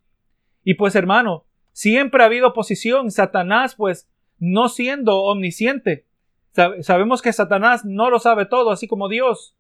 Y 0.63 0.75
pues 0.75 0.95
hermano, 0.95 1.47
siempre 1.73 2.23
ha 2.23 2.27
habido 2.27 2.49
oposición. 2.49 3.11
Satanás, 3.11 3.75
pues, 3.75 4.09
no 4.39 4.69
siendo 4.69 5.23
omnisciente, 5.25 6.07
sabemos 6.83 7.23
que 7.23 7.33
Satanás 7.33 7.85
no 7.85 8.11
lo 8.11 8.19
sabe 8.19 8.47
todo, 8.47 8.71
así 8.71 8.87
como 8.87 9.09
Dios. 9.09 9.57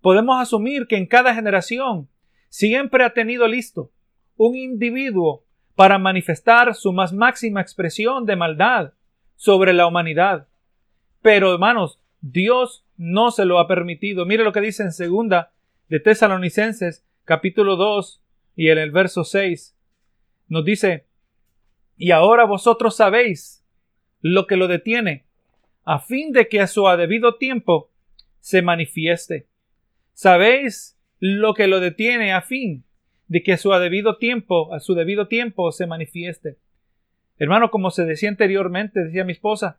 Podemos 0.00 0.40
asumir 0.40 0.86
que 0.86 0.96
en 0.96 1.06
cada 1.06 1.34
generación 1.34 2.08
siempre 2.48 3.04
ha 3.04 3.12
tenido 3.12 3.46
listo 3.46 3.90
un 4.36 4.56
individuo 4.56 5.44
para 5.74 5.98
manifestar 5.98 6.74
su 6.74 6.92
más 6.92 7.12
máxima 7.12 7.60
expresión 7.60 8.24
de 8.24 8.36
maldad 8.36 8.92
sobre 9.36 9.72
la 9.72 9.86
humanidad. 9.86 10.48
Pero 11.22 11.52
hermanos, 11.52 12.00
Dios 12.20 12.84
no 12.96 13.30
se 13.30 13.44
lo 13.44 13.58
ha 13.58 13.68
permitido. 13.68 14.26
Mire 14.26 14.44
lo 14.44 14.52
que 14.52 14.60
dice 14.60 14.82
en 14.82 14.92
segunda 14.92 15.52
de 15.88 16.00
Tesalonicenses, 16.00 17.04
capítulo 17.24 17.76
2 17.76 18.22
y 18.56 18.70
en 18.70 18.78
el 18.78 18.90
verso 18.90 19.24
6. 19.24 19.76
Nos 20.48 20.64
dice, 20.64 21.06
y 21.96 22.10
ahora 22.10 22.44
vosotros 22.44 22.96
sabéis 22.96 23.64
lo 24.20 24.46
que 24.46 24.56
lo 24.56 24.68
detiene, 24.68 25.26
a 25.84 26.00
fin 26.00 26.32
de 26.32 26.48
que 26.48 26.60
a 26.60 26.66
su 26.66 26.86
debido 26.96 27.36
tiempo 27.36 27.90
se 28.40 28.62
manifieste. 28.62 29.46
Sabéis 30.12 30.98
lo 31.18 31.54
que 31.54 31.66
lo 31.66 31.80
detiene 31.80 32.32
a 32.32 32.42
fin 32.42 32.84
de 33.28 33.42
que 33.42 33.52
a 33.52 33.58
su 33.58 33.70
debido 33.70 34.18
tiempo, 34.18 34.72
a 34.72 34.80
su 34.80 34.94
debido 34.94 35.28
tiempo 35.28 35.72
se 35.72 35.86
manifieste. 35.86 36.58
Hermano, 37.38 37.70
como 37.70 37.90
se 37.90 38.04
decía 38.04 38.28
anteriormente, 38.28 39.04
decía 39.04 39.24
mi 39.24 39.32
esposa, 39.32 39.78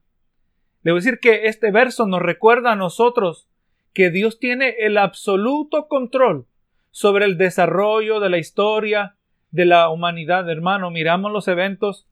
a 0.85 0.93
decir 0.93 1.19
que 1.19 1.47
este 1.47 1.71
verso 1.71 2.07
nos 2.07 2.21
recuerda 2.21 2.71
a 2.71 2.75
nosotros 2.75 3.47
que 3.93 4.09
Dios 4.09 4.39
tiene 4.39 4.75
el 4.79 4.97
absoluto 4.97 5.87
control 5.87 6.45
sobre 6.91 7.25
el 7.25 7.37
desarrollo 7.37 8.19
de 8.19 8.29
la 8.29 8.37
historia 8.37 9.15
de 9.51 9.65
la 9.65 9.89
humanidad. 9.89 10.49
Hermano, 10.49 10.91
miramos 10.91 11.31
los 11.31 11.47
eventos 11.47 12.07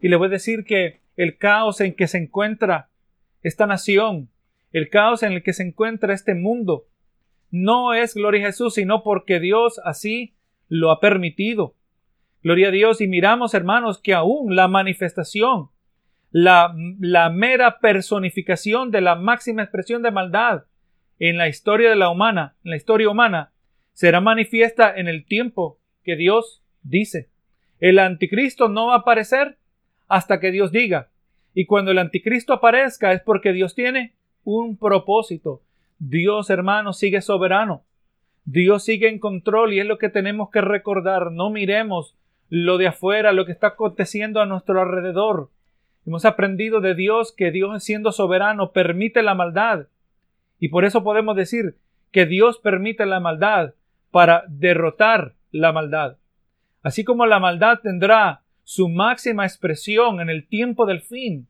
y 0.00 0.08
le 0.08 0.16
voy 0.16 0.26
a 0.26 0.30
decir 0.30 0.64
que 0.64 1.00
el 1.16 1.38
caos 1.38 1.80
en 1.80 1.94
que 1.94 2.06
se 2.06 2.18
encuentra 2.18 2.88
esta 3.42 3.66
nación, 3.66 4.28
el 4.72 4.90
caos 4.90 5.22
en 5.22 5.32
el 5.32 5.42
que 5.42 5.52
se 5.52 5.62
encuentra 5.62 6.12
este 6.12 6.34
mundo, 6.34 6.86
no 7.50 7.94
es 7.94 8.14
gloria 8.14 8.42
a 8.42 8.46
Jesús, 8.48 8.74
sino 8.74 9.02
porque 9.02 9.40
Dios 9.40 9.80
así 9.84 10.34
lo 10.68 10.90
ha 10.90 11.00
permitido. 11.00 11.74
Gloria 12.42 12.68
a 12.68 12.70
Dios. 12.70 13.00
Y 13.00 13.08
miramos, 13.08 13.54
hermanos, 13.54 14.00
que 14.00 14.14
aún 14.14 14.54
la 14.54 14.68
manifestación, 14.68 15.68
la, 16.30 16.74
la 17.00 17.30
mera 17.30 17.78
personificación 17.80 18.90
de 18.90 19.00
la 19.00 19.14
máxima 19.14 19.62
expresión 19.62 20.02
de 20.02 20.10
maldad 20.10 20.64
en 21.18 21.36
la 21.36 21.48
historia 21.48 21.90
de 21.90 21.96
la 21.96 22.10
humana, 22.10 22.54
en 22.64 22.70
la 22.70 22.76
historia 22.76 23.10
humana, 23.10 23.52
será 23.92 24.20
manifiesta 24.20 24.94
en 24.94 25.08
el 25.08 25.24
tiempo 25.24 25.78
que 26.04 26.16
Dios 26.16 26.62
dice. 26.82 27.28
El 27.80 27.98
anticristo 27.98 28.68
no 28.68 28.88
va 28.88 28.94
a 28.94 28.98
aparecer 28.98 29.58
hasta 30.08 30.40
que 30.40 30.50
Dios 30.50 30.72
diga. 30.72 31.10
Y 31.54 31.66
cuando 31.66 31.90
el 31.90 31.98
anticristo 31.98 32.52
aparezca 32.52 33.12
es 33.12 33.20
porque 33.20 33.52
Dios 33.52 33.74
tiene 33.74 34.14
un 34.44 34.76
propósito. 34.76 35.62
Dios, 35.98 36.50
hermano, 36.50 36.92
sigue 36.92 37.20
soberano. 37.20 37.84
Dios 38.44 38.84
sigue 38.84 39.08
en 39.08 39.18
control 39.18 39.72
y 39.72 39.80
es 39.80 39.86
lo 39.86 39.98
que 39.98 40.08
tenemos 40.08 40.50
que 40.50 40.60
recordar. 40.60 41.32
No 41.32 41.50
miremos 41.50 42.16
lo 42.48 42.78
de 42.78 42.88
afuera, 42.88 43.32
lo 43.32 43.46
que 43.46 43.52
está 43.52 43.68
aconteciendo 43.68 44.40
a 44.40 44.46
nuestro 44.46 44.80
alrededor. 44.80 45.50
Hemos 46.06 46.24
aprendido 46.24 46.80
de 46.80 46.94
Dios 46.94 47.34
que 47.36 47.50
Dios 47.50 47.84
siendo 47.84 48.12
soberano 48.12 48.72
permite 48.72 49.22
la 49.22 49.34
maldad. 49.34 49.88
Y 50.58 50.68
por 50.68 50.84
eso 50.84 51.04
podemos 51.04 51.36
decir 51.36 51.76
que 52.10 52.26
Dios 52.26 52.58
permite 52.58 53.04
la 53.06 53.20
maldad 53.20 53.74
para 54.10 54.44
derrotar 54.48 55.34
la 55.50 55.72
maldad. 55.72 56.16
Así 56.82 57.04
como 57.04 57.26
la 57.26 57.38
maldad 57.38 57.80
tendrá 57.82 58.42
su 58.64 58.88
máxima 58.88 59.44
expresión 59.44 60.20
en 60.20 60.30
el 60.30 60.46
tiempo 60.46 60.86
del 60.86 61.00
fin, 61.00 61.48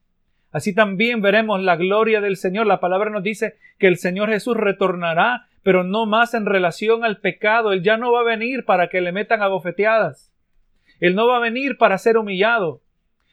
así 0.51 0.75
también 0.75 1.21
veremos 1.21 1.63
la 1.63 1.77
gloria 1.77 2.21
del 2.21 2.37
Señor. 2.37 2.67
La 2.67 2.81
palabra 2.81 3.11
nos 3.11 3.23
dice 3.23 3.57
que 3.79 3.87
el 3.87 3.99
Señor 3.99 4.31
Jesús 4.31 4.57
retornará 4.57 5.49
pero 5.69 5.85
no 5.85 6.07
más 6.07 6.33
en 6.33 6.47
relación 6.47 7.05
al 7.05 7.19
pecado. 7.19 7.75
Él 7.75 7.83
ya 7.83 7.99
no 7.99 8.11
va 8.11 8.21
a 8.21 8.25
venir 8.25 8.65
para 8.65 8.89
que 8.89 9.03
le 9.03 9.13
metan 9.13 9.43
abofeteadas. 9.43 10.33
Él 11.01 11.15
no 11.15 11.27
va 11.27 11.37
a 11.37 11.41
venir 11.41 11.79
para 11.79 11.99
ser 11.99 12.17
humillado. 12.17 12.81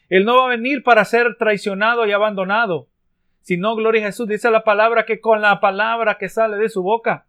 Él 0.10 0.26
no 0.26 0.38
va 0.38 0.46
a 0.46 0.50
venir 0.50 0.84
para 0.84 1.06
ser 1.06 1.36
traicionado 1.38 2.06
y 2.06 2.12
abandonado. 2.12 2.88
Sino, 3.42 3.76
gloria 3.76 4.04
a 4.04 4.08
Jesús, 4.08 4.28
dice 4.28 4.50
la 4.50 4.64
palabra 4.64 5.06
que 5.06 5.20
con 5.20 5.42
la 5.42 5.60
palabra 5.60 6.18
que 6.18 6.30
sale 6.30 6.58
de 6.58 6.70
su 6.70 6.84
boca 6.84 7.26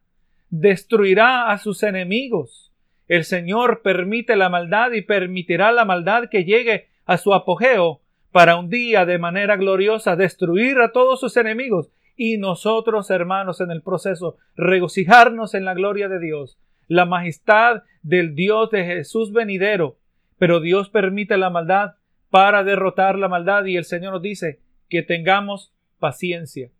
destruirá 0.50 1.50
a 1.50 1.58
sus 1.58 1.82
enemigos. 1.82 2.72
El 3.08 3.24
Señor 3.24 3.82
permite 3.82 4.36
la 4.36 4.48
maldad 4.48 4.92
y 4.92 5.02
permitirá 5.02 5.72
la 5.72 5.84
maldad 5.84 6.28
que 6.30 6.44
llegue 6.44 6.88
a 7.04 7.18
su 7.18 7.34
apogeo 7.34 8.00
para 8.32 8.56
un 8.56 8.68
día 8.68 9.06
de 9.06 9.18
manera 9.18 9.56
gloriosa 9.56 10.16
destruir 10.16 10.78
a 10.80 10.92
todos 10.92 11.20
sus 11.20 11.36
enemigos 11.36 11.90
y 12.16 12.38
nosotros, 12.38 13.10
hermanos, 13.10 13.60
en 13.60 13.70
el 13.70 13.82
proceso, 13.82 14.36
regocijarnos 14.56 15.54
en 15.54 15.64
la 15.64 15.74
gloria 15.74 16.08
de 16.08 16.18
Dios, 16.18 16.58
la 16.88 17.04
majestad 17.04 17.82
del 18.02 18.34
Dios 18.34 18.70
de 18.70 18.84
Jesús 18.84 19.32
venidero. 19.32 19.98
Pero 20.38 20.60
Dios 20.60 20.90
permite 20.90 21.36
la 21.36 21.50
maldad 21.50 21.94
para 22.30 22.64
derrotar 22.64 23.18
la 23.18 23.28
maldad 23.28 23.64
y 23.64 23.76
el 23.76 23.84
Señor 23.84 24.12
nos 24.12 24.22
dice 24.22 24.60
que 24.88 25.02
tengamos 25.02 25.72
paciencia. 25.98 26.70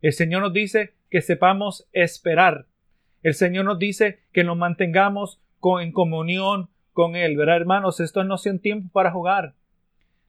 El 0.00 0.12
Señor 0.12 0.42
nos 0.42 0.52
dice 0.52 0.94
que 1.10 1.20
sepamos 1.20 1.88
esperar. 1.92 2.66
El 3.22 3.34
Señor 3.34 3.64
nos 3.64 3.78
dice 3.78 4.20
que 4.32 4.44
nos 4.44 4.56
mantengamos 4.56 5.40
en 5.80 5.92
comunión 5.92 6.68
con 6.92 7.16
Él. 7.16 7.36
Verá, 7.36 7.56
hermanos, 7.56 8.00
esto 8.00 8.22
no 8.24 8.34
es 8.34 8.46
un 8.46 8.58
tiempo 8.58 8.90
para 8.92 9.10
jugar. 9.10 9.54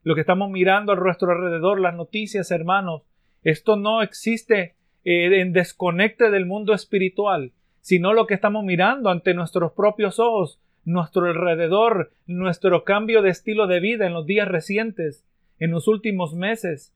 Lo 0.04 0.16
que 0.16 0.22
estamos 0.22 0.50
mirando 0.50 0.94
a 0.94 0.96
nuestro 0.96 1.32
alrededor, 1.32 1.82
las 1.82 1.96
noticias, 1.96 2.52
hermanos, 2.52 3.04
esto 3.44 3.76
no 3.76 4.02
existe 4.02 4.76
eh, 5.04 5.42
en 5.42 5.52
desconecte 5.52 6.32
del 6.32 6.46
mundo 6.46 6.74
espiritual, 6.74 7.52
sino 7.82 8.14
lo 8.14 8.28
que 8.28 8.34
estamos 8.34 8.64
mirando 8.64 9.10
ante 9.10 9.34
nuestros 9.34 9.74
propios 9.74 10.20
ojos, 10.20 10.60
nuestro 10.86 11.26
alrededor, 11.26 12.12
nuestro 12.28 12.84
cambio 12.84 13.22
de 13.22 13.30
estilo 13.30 13.68
de 13.68 13.80
vida 13.80 14.06
en 14.06 14.14
los 14.14 14.26
días 14.26 14.48
recientes, 14.48 15.26
en 15.60 15.72
los 15.72 15.88
últimos 15.88 16.34
meses. 16.34 16.94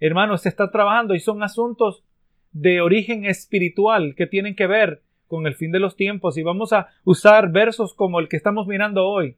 Hermanos, 0.00 0.42
se 0.42 0.48
está 0.48 0.70
trabajando 0.70 1.14
y 1.14 1.20
son 1.20 1.42
asuntos 1.42 2.04
de 2.52 2.80
origen 2.80 3.24
espiritual 3.24 4.14
que 4.16 4.26
tienen 4.26 4.54
que 4.54 4.66
ver 4.66 5.02
con 5.26 5.46
el 5.46 5.54
fin 5.54 5.72
de 5.72 5.80
los 5.80 5.96
tiempos 5.96 6.36
y 6.36 6.42
vamos 6.42 6.72
a 6.72 6.88
usar 7.04 7.50
versos 7.50 7.94
como 7.94 8.18
el 8.20 8.28
que 8.28 8.36
estamos 8.36 8.66
mirando 8.66 9.06
hoy 9.06 9.36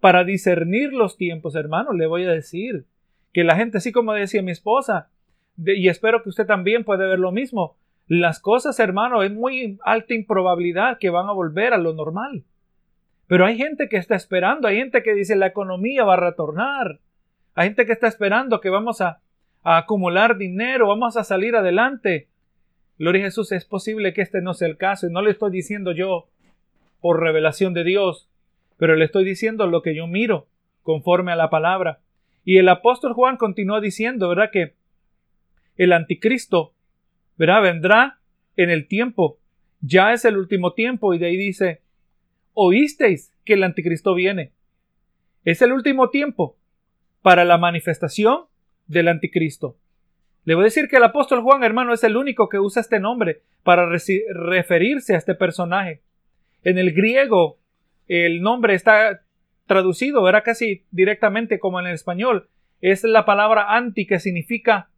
para 0.00 0.24
discernir 0.24 0.92
los 0.92 1.16
tiempos, 1.16 1.54
hermanos, 1.54 1.94
le 1.94 2.06
voy 2.06 2.24
a 2.24 2.30
decir 2.30 2.86
que 3.32 3.44
la 3.44 3.56
gente, 3.56 3.78
así 3.78 3.92
como 3.92 4.14
decía 4.14 4.42
mi 4.42 4.50
esposa, 4.50 5.10
y 5.56 5.88
espero 5.88 6.22
que 6.22 6.30
usted 6.30 6.46
también 6.46 6.84
puede 6.84 7.06
ver 7.06 7.18
lo 7.18 7.32
mismo. 7.32 7.76
Las 8.06 8.40
cosas, 8.40 8.80
hermano, 8.80 9.22
es 9.22 9.30
muy 9.30 9.78
alta 9.84 10.14
improbabilidad 10.14 10.98
que 10.98 11.10
van 11.10 11.28
a 11.28 11.32
volver 11.32 11.74
a 11.74 11.78
lo 11.78 11.92
normal. 11.92 12.44
Pero 13.30 13.46
hay 13.46 13.56
gente 13.56 13.88
que 13.88 13.96
está 13.96 14.16
esperando, 14.16 14.66
hay 14.66 14.78
gente 14.78 15.04
que 15.04 15.14
dice 15.14 15.36
la 15.36 15.46
economía 15.46 16.02
va 16.02 16.14
a 16.14 16.20
retornar, 16.20 16.98
hay 17.54 17.68
gente 17.68 17.86
que 17.86 17.92
está 17.92 18.08
esperando 18.08 18.60
que 18.60 18.70
vamos 18.70 19.00
a, 19.00 19.20
acumular 19.62 20.36
dinero, 20.36 20.88
vamos 20.88 21.16
a 21.16 21.22
salir 21.22 21.54
adelante. 21.54 22.26
Gloria 22.98 23.22
a 23.22 23.24
Jesús, 23.26 23.52
es 23.52 23.64
posible 23.64 24.12
que 24.14 24.22
este 24.22 24.40
no 24.40 24.52
sea 24.52 24.66
el 24.66 24.76
caso 24.76 25.06
y 25.06 25.12
no 25.12 25.22
le 25.22 25.30
estoy 25.30 25.52
diciendo 25.52 25.92
yo 25.92 26.26
por 27.00 27.20
revelación 27.20 27.72
de 27.72 27.84
Dios, 27.84 28.28
pero 28.78 28.96
le 28.96 29.04
estoy 29.04 29.24
diciendo 29.24 29.68
lo 29.68 29.80
que 29.80 29.94
yo 29.94 30.08
miro 30.08 30.48
conforme 30.82 31.30
a 31.30 31.36
la 31.36 31.50
palabra. 31.50 32.00
Y 32.44 32.58
el 32.58 32.68
apóstol 32.68 33.12
Juan 33.12 33.36
continúa 33.36 33.80
diciendo, 33.80 34.28
¿verdad? 34.28 34.50
Que 34.50 34.74
el 35.76 35.92
anticristo, 35.92 36.72
verá, 37.38 37.60
vendrá 37.60 38.18
en 38.56 38.70
el 38.70 38.88
tiempo. 38.88 39.38
Ya 39.80 40.12
es 40.14 40.24
el 40.24 40.36
último 40.36 40.72
tiempo 40.72 41.14
y 41.14 41.18
de 41.20 41.26
ahí 41.26 41.36
dice, 41.36 41.80
oísteis 42.54 43.32
que 43.44 43.54
el 43.54 43.62
anticristo 43.62 44.14
viene. 44.14 44.52
Es 45.44 45.62
el 45.62 45.72
último 45.72 46.10
tiempo 46.10 46.56
para 47.22 47.44
la 47.44 47.58
manifestación 47.58 48.44
del 48.86 49.08
anticristo. 49.08 49.76
Le 50.44 50.54
voy 50.54 50.62
a 50.62 50.64
decir 50.64 50.88
que 50.88 50.96
el 50.96 51.04
apóstol 51.04 51.42
Juan, 51.42 51.62
hermano, 51.64 51.92
es 51.92 52.02
el 52.04 52.16
único 52.16 52.48
que 52.48 52.58
usa 52.58 52.80
este 52.80 52.98
nombre 52.98 53.42
para 53.62 53.88
referirse 53.88 55.14
a 55.14 55.18
este 55.18 55.34
personaje. 55.34 56.00
En 56.64 56.78
el 56.78 56.92
griego, 56.92 57.58
el 58.08 58.42
nombre 58.42 58.74
está 58.74 59.22
traducido, 59.66 60.28
era 60.28 60.42
casi 60.42 60.84
directamente 60.90 61.58
como 61.58 61.78
en 61.78 61.86
el 61.86 61.94
español. 61.94 62.48
Es 62.80 63.04
la 63.04 63.24
palabra 63.24 63.76
anti 63.76 64.06
que 64.06 64.18
significa 64.18 64.90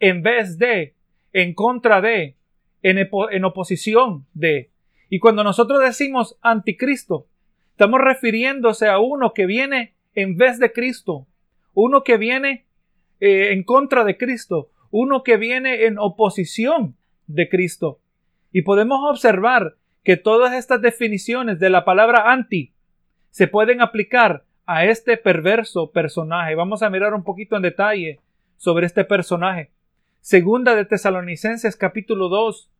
en 0.00 0.22
vez 0.22 0.58
de, 0.58 0.94
en 1.32 1.54
contra 1.54 2.00
de, 2.00 2.36
en, 2.82 3.44
oposición 3.44 4.26
de. 4.34 4.70
Y 5.10 5.18
cuando 5.18 5.42
nosotros 5.42 5.80
decimos 5.80 6.38
anticristo, 6.40 7.26
estamos 7.72 8.00
refiriéndose 8.00 8.86
a 8.86 9.00
uno 9.00 9.34
que 9.34 9.44
viene 9.44 9.94
en 10.14 10.36
vez 10.36 10.60
de 10.60 10.72
Cristo, 10.72 11.26
uno 11.74 12.04
que 12.04 12.16
viene 12.16 12.66
eh, 13.18 13.52
en 13.52 13.64
contra 13.64 14.04
de 14.04 14.16
Cristo, 14.16 14.70
uno 14.92 15.24
que 15.24 15.36
viene 15.36 15.86
en 15.86 15.98
oposición 15.98 16.96
de 17.26 17.48
Cristo. 17.48 17.98
Y 18.52 18.62
podemos 18.62 19.00
observar 19.10 19.76
que 20.04 20.16
todas 20.16 20.54
estas 20.54 20.80
definiciones 20.80 21.58
de 21.58 21.70
la 21.70 21.84
palabra 21.84 22.30
anti 22.32 22.72
se 23.30 23.48
pueden 23.48 23.80
aplicar 23.80 24.44
a 24.64 24.84
este 24.84 25.16
perverso 25.16 25.90
personaje. 25.90 26.54
Vamos 26.54 26.82
a 26.82 26.90
mirar 26.90 27.14
un 27.14 27.24
poquito 27.24 27.56
en 27.56 27.62
detalle 27.62 28.20
sobre 28.56 28.86
este 28.86 29.04
personaje. 29.04 29.72
Segunda 30.20 30.76
de 30.76 30.84
Tesalonicenses 30.84 31.76
capítulo 31.76 32.28
2, 32.28 32.70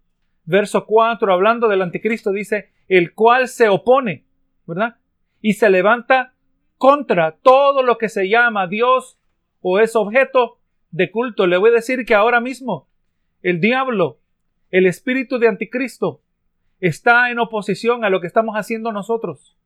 verso 0.44 0.86
4, 0.86 1.32
hablando 1.32 1.68
del 1.68 1.82
anticristo, 1.82 2.32
dice, 2.32 2.70
el 2.88 3.14
cual 3.14 3.48
se 3.48 3.68
opone, 3.68 4.24
¿verdad? 4.66 4.96
Y 5.40 5.54
se 5.54 5.70
levanta 5.70 6.34
contra 6.76 7.32
todo 7.42 7.82
lo 7.82 7.98
que 7.98 8.08
se 8.08 8.28
llama 8.28 8.66
Dios 8.66 9.18
o 9.60 9.78
es 9.78 9.94
objeto 9.96 10.58
de 10.90 11.10
culto. 11.10 11.46
Le 11.46 11.56
voy 11.56 11.70
a 11.70 11.74
decir 11.74 12.04
que 12.04 12.14
ahora 12.14 12.40
mismo 12.40 12.88
el 13.42 13.60
diablo, 13.60 14.18
el 14.70 14.86
espíritu 14.86 15.38
de 15.38 15.48
anticristo, 15.48 16.22
está 16.80 17.30
en 17.30 17.38
oposición 17.38 18.04
a 18.04 18.10
lo 18.10 18.20
que 18.20 18.26
estamos 18.26 18.54
haciendo 18.56 18.92
nosotros. 18.92 19.56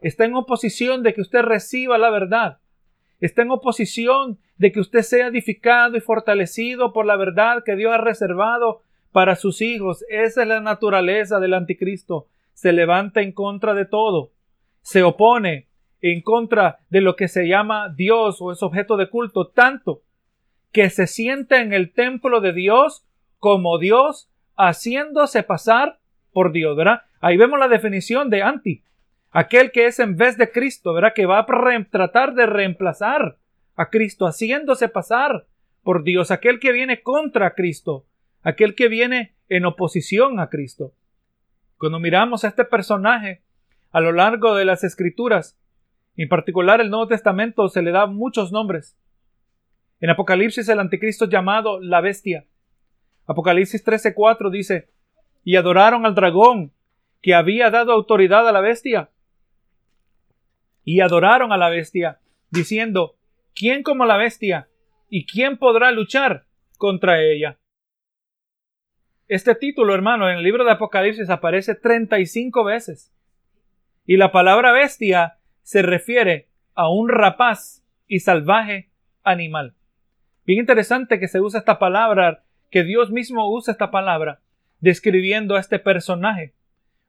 Está 0.00 0.24
en 0.24 0.34
oposición 0.34 1.02
de 1.02 1.14
que 1.14 1.20
usted 1.20 1.42
reciba 1.42 1.98
la 1.98 2.10
verdad. 2.10 2.58
Está 3.20 3.42
en 3.42 3.50
oposición 3.50 4.38
de 4.58 4.70
que 4.70 4.80
usted 4.80 5.00
sea 5.00 5.26
edificado 5.26 5.96
y 5.96 6.00
fortalecido 6.00 6.92
por 6.92 7.06
la 7.06 7.16
verdad 7.16 7.64
que 7.64 7.76
Dios 7.76 7.92
ha 7.92 7.98
reservado 7.98 8.82
para 9.12 9.36
sus 9.36 9.60
hijos. 9.60 10.04
Esa 10.08 10.42
es 10.42 10.48
la 10.48 10.60
naturaleza 10.60 11.40
del 11.40 11.54
anticristo. 11.54 12.28
Se 12.52 12.72
levanta 12.72 13.20
en 13.20 13.32
contra 13.32 13.74
de 13.74 13.84
todo. 13.84 14.32
Se 14.82 15.02
opone 15.02 15.68
en 16.00 16.22
contra 16.22 16.78
de 16.90 17.00
lo 17.00 17.16
que 17.16 17.28
se 17.28 17.48
llama 17.48 17.92
Dios 17.94 18.40
o 18.40 18.52
es 18.52 18.62
objeto 18.62 18.96
de 18.96 19.10
culto, 19.10 19.48
tanto 19.48 20.02
que 20.72 20.90
se 20.90 21.06
siente 21.06 21.56
en 21.56 21.72
el 21.72 21.92
templo 21.92 22.40
de 22.40 22.52
Dios 22.52 23.04
como 23.38 23.78
Dios 23.78 24.28
haciéndose 24.56 25.42
pasar 25.42 25.98
por 26.32 26.52
Dios, 26.52 26.76
¿verdad? 26.76 27.02
Ahí 27.20 27.36
vemos 27.36 27.58
la 27.58 27.68
definición 27.68 28.30
de 28.30 28.42
anti. 28.42 28.82
Aquel 29.30 29.72
que 29.72 29.86
es 29.86 29.98
en 29.98 30.16
vez 30.16 30.36
de 30.36 30.50
Cristo, 30.50 30.92
¿verdad? 30.92 31.12
Que 31.14 31.26
va 31.26 31.38
a 31.38 31.46
tratar 31.90 32.34
de 32.34 32.46
reemplazar 32.46 33.36
a 33.76 33.90
Cristo, 33.90 34.26
haciéndose 34.26 34.88
pasar 34.88 35.46
por 35.82 36.02
Dios. 36.02 36.30
Aquel 36.30 36.60
que 36.60 36.72
viene 36.72 37.02
contra 37.02 37.54
Cristo. 37.54 38.04
Aquel 38.48 38.74
que 38.74 38.88
viene 38.88 39.34
en 39.50 39.66
oposición 39.66 40.40
a 40.40 40.48
Cristo. 40.48 40.94
Cuando 41.76 42.00
miramos 42.00 42.44
a 42.44 42.48
este 42.48 42.64
personaje 42.64 43.42
a 43.90 44.00
lo 44.00 44.10
largo 44.10 44.54
de 44.54 44.64
las 44.64 44.84
escrituras, 44.84 45.60
en 46.16 46.30
particular 46.30 46.80
el 46.80 46.88
Nuevo 46.88 47.08
Testamento 47.08 47.68
se 47.68 47.82
le 47.82 47.90
da 47.90 48.06
muchos 48.06 48.50
nombres. 48.50 48.96
En 50.00 50.08
Apocalipsis 50.08 50.66
el 50.70 50.80
anticristo 50.80 51.26
llamado 51.26 51.78
la 51.78 52.00
bestia. 52.00 52.46
Apocalipsis 53.26 53.84
13:4 53.84 54.50
dice, 54.50 54.88
y 55.44 55.56
adoraron 55.56 56.06
al 56.06 56.14
dragón 56.14 56.72
que 57.20 57.34
había 57.34 57.68
dado 57.68 57.92
autoridad 57.92 58.48
a 58.48 58.52
la 58.52 58.62
bestia. 58.62 59.10
Y 60.84 61.00
adoraron 61.00 61.52
a 61.52 61.58
la 61.58 61.68
bestia, 61.68 62.18
diciendo, 62.48 63.14
¿quién 63.54 63.82
como 63.82 64.06
la 64.06 64.16
bestia? 64.16 64.70
¿Y 65.10 65.26
quién 65.26 65.58
podrá 65.58 65.90
luchar 65.90 66.46
contra 66.78 67.20
ella? 67.20 67.58
Este 69.28 69.54
título, 69.54 69.94
hermano, 69.94 70.30
en 70.30 70.38
el 70.38 70.42
libro 70.42 70.64
de 70.64 70.70
Apocalipsis 70.70 71.28
aparece 71.28 71.74
35 71.74 72.64
veces. 72.64 73.12
Y 74.06 74.16
la 74.16 74.32
palabra 74.32 74.72
bestia 74.72 75.36
se 75.60 75.82
refiere 75.82 76.48
a 76.74 76.88
un 76.88 77.10
rapaz 77.10 77.84
y 78.06 78.20
salvaje 78.20 78.88
animal. 79.22 79.74
Bien 80.46 80.60
interesante 80.60 81.20
que 81.20 81.28
se 81.28 81.42
usa 81.42 81.58
esta 81.60 81.78
palabra, 81.78 82.42
que 82.70 82.84
Dios 82.84 83.10
mismo 83.10 83.50
usa 83.50 83.72
esta 83.72 83.90
palabra, 83.90 84.40
describiendo 84.80 85.56
a 85.56 85.60
este 85.60 85.78
personaje. 85.78 86.54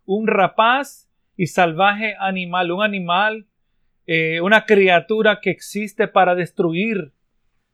Un 0.03 0.27
rapaz 0.27 1.09
y 1.37 1.47
salvaje 1.47 2.17
animal, 2.19 2.71
un 2.71 2.83
animal, 2.83 3.47
eh, 4.07 4.41
una 4.41 4.65
criatura 4.65 5.39
que 5.41 5.51
existe 5.51 6.09
para 6.09 6.35
destruir, 6.35 7.13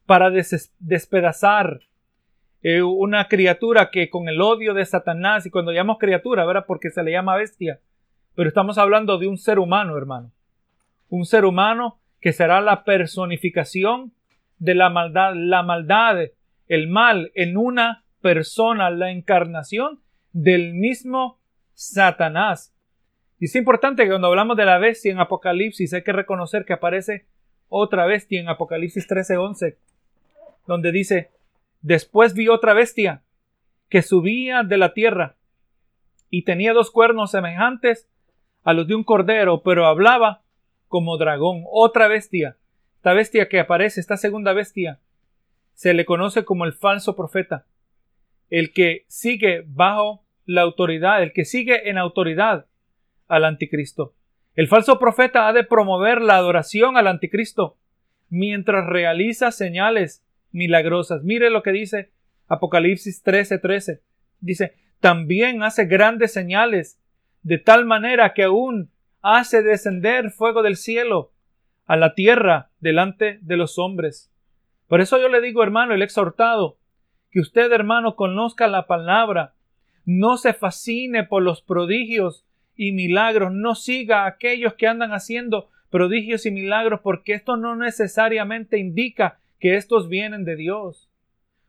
para 0.06 0.30
despedazar, 0.30 1.80
eh, 2.68 2.82
una 2.82 3.28
criatura 3.28 3.92
que 3.92 4.10
con 4.10 4.28
el 4.28 4.42
odio 4.42 4.74
de 4.74 4.84
Satanás, 4.88 5.46
y 5.46 5.52
cuando 5.52 5.72
llamamos 5.72 6.00
criatura, 6.00 6.48
¿verdad? 6.48 6.66
Porque 6.68 6.90
se 6.90 7.04
le 7.04 7.12
llama 7.12 7.36
bestia, 7.36 7.80
pero 8.34 8.50
estamos 8.50 8.80
hablando 8.80 9.20
de 9.20 9.28
un 9.28 9.38
ser 9.38 9.60
humano, 9.60 9.96
hermano. 9.96 10.32
Un 11.08 11.28
ser 11.28 11.46
humano 11.46 12.00
que 12.20 12.34
será 12.34 12.62
la 12.62 12.84
personificación 12.84 14.14
de 14.58 14.74
la 14.74 14.90
maldad, 14.90 15.34
la 15.36 15.62
maldad, 15.62 16.18
el 16.68 16.88
mal 16.88 17.32
en 17.36 17.56
una 17.56 18.04
persona, 18.22 18.90
la 18.90 19.12
encarnación 19.12 20.00
del 20.34 20.74
mismo 20.74 21.38
Satanás. 21.76 22.74
Y 23.40 23.46
es 23.46 23.56
importante 23.56 24.06
que 24.06 24.10
cuando 24.10 24.26
hablamos 24.26 24.58
de 24.58 24.66
la 24.66 24.80
bestia 24.80 25.12
en 25.12 25.20
Apocalipsis 25.20 25.94
hay 25.94 26.02
que 26.02 26.14
reconocer 26.14 26.66
que 26.66 26.74
aparece 26.74 27.28
otra 27.70 28.08
bestia 28.08 28.40
en 28.40 28.50
Apocalipsis 28.50 29.08
13:11, 29.08 29.78
donde 30.66 30.92
dice, 30.92 31.30
después 31.86 32.34
vi 32.34 32.48
otra 32.48 32.74
bestia 32.74 33.22
que 33.90 34.02
subía 34.02 34.64
de 34.64 34.78
la 34.78 34.94
tierra 34.94 35.36
y 36.32 36.44
tenía 36.44 36.74
dos 36.74 36.90
cuernos 36.90 37.30
semejantes 37.30 38.10
a 38.64 38.74
los 38.74 38.88
de 38.88 38.96
un 38.96 39.04
cordero, 39.04 39.62
pero 39.62 39.86
hablaba 39.86 40.42
como 40.88 41.20
dragón, 41.20 41.64
otra 41.72 42.08
bestia. 42.08 42.58
Esta 42.96 43.14
bestia 43.14 43.48
que 43.50 43.60
aparece, 43.60 44.00
esta 44.00 44.18
segunda 44.18 44.52
bestia, 44.54 45.00
se 45.76 45.94
le 45.94 46.06
conoce 46.06 46.44
como 46.44 46.66
el 46.66 46.74
falso 46.74 47.16
profeta, 47.16 47.68
el 48.50 48.74
que 48.74 49.06
sigue 49.08 49.64
bajo 49.68 50.24
la 50.46 50.64
autoridad, 50.64 51.22
el 51.22 51.34
que 51.34 51.46
sigue 51.46 51.88
en 51.88 52.00
autoridad 52.00 52.66
al 53.28 53.46
anticristo. 53.46 54.16
El 54.56 54.68
falso 54.68 54.98
profeta 54.98 55.48
ha 55.48 55.54
de 55.54 55.64
promover 55.64 56.20
la 56.20 56.38
adoración 56.38 56.98
al 56.98 57.06
anticristo 57.06 57.78
mientras 58.30 58.88
realiza 58.88 59.52
señales 59.52 60.26
milagrosas. 60.56 61.24
Mire 61.24 61.50
lo 61.50 61.62
que 61.62 61.72
dice 61.72 62.12
Apocalipsis 62.48 63.24
13:13. 63.24 63.62
13. 63.62 64.02
Dice, 64.40 64.74
también 65.00 65.62
hace 65.62 65.86
grandes 65.86 66.34
señales, 66.34 67.00
de 67.44 67.58
tal 67.58 67.86
manera 67.86 68.34
que 68.34 68.44
aún 68.44 68.90
hace 69.22 69.62
descender 69.62 70.32
fuego 70.32 70.64
del 70.64 70.78
cielo 70.78 71.32
a 71.86 71.96
la 71.98 72.16
tierra 72.16 72.72
delante 72.80 73.40
de 73.42 73.58
los 73.58 73.78
hombres. 73.78 74.32
Por 74.88 75.02
eso 75.02 75.20
yo 75.20 75.30
le 75.30 75.42
digo, 75.42 75.62
hermano, 75.62 75.94
el 75.94 76.02
exhortado, 76.02 76.78
que 77.32 77.40
usted, 77.40 77.72
hermano, 77.72 78.16
conozca 78.16 78.68
la 78.68 78.88
palabra, 78.88 79.54
no 80.06 80.38
se 80.38 80.54
fascine 80.54 81.24
por 81.24 81.44
los 81.44 81.62
prodigios 81.62 82.46
y 82.76 82.92
milagros, 82.92 83.52
no 83.52 83.76
siga 83.76 84.24
a 84.24 84.28
aquellos 84.28 84.76
que 84.76 84.88
andan 84.88 85.12
haciendo 85.12 85.70
prodigios 85.90 86.46
y 86.46 86.52
milagros, 86.52 87.02
porque 87.02 87.34
esto 87.34 87.58
no 87.58 87.76
necesariamente 87.76 88.78
indica 88.78 89.40
que 89.60 89.76
estos 89.76 90.10
vienen 90.10 90.46
de 90.46 90.56
Dios. 90.56 91.10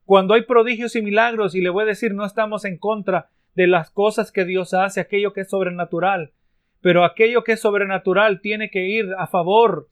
Cuando 0.04 0.34
hay 0.34 0.42
prodigios 0.42 0.96
y 0.96 1.02
milagros, 1.02 1.54
y 1.54 1.60
le 1.60 1.70
voy 1.70 1.82
a 1.82 1.86
decir, 1.86 2.14
no 2.14 2.24
estamos 2.24 2.64
en 2.64 2.78
contra 2.78 3.30
de 3.54 3.66
las 3.66 3.90
cosas 3.90 4.30
que 4.30 4.44
Dios 4.44 4.74
hace, 4.74 5.00
aquello 5.00 5.32
que 5.32 5.40
es 5.40 5.50
sobrenatural, 5.50 6.32
pero 6.80 7.04
aquello 7.04 7.42
que 7.42 7.52
es 7.52 7.60
sobrenatural 7.60 8.40
tiene 8.40 8.70
que 8.70 8.86
ir 8.86 9.14
a 9.18 9.26
favor 9.26 9.88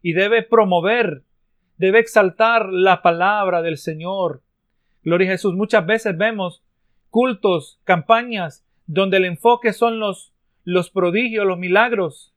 y 0.00 0.12
debe 0.12 0.42
promover, 0.42 1.24
debe 1.76 1.98
exaltar 1.98 2.68
la 2.70 3.02
palabra 3.02 3.62
del 3.62 3.76
Señor. 3.76 4.42
Gloria 5.02 5.28
a 5.28 5.32
Jesús. 5.32 5.54
Muchas 5.54 5.84
veces 5.84 6.16
vemos 6.16 6.62
cultos, 7.10 7.80
campañas, 7.84 8.64
donde 8.86 9.18
el 9.18 9.24
enfoque 9.24 9.72
son 9.72 9.98
los, 9.98 10.32
los 10.64 10.90
prodigios, 10.90 11.46
los 11.46 11.58
milagros, 11.58 12.34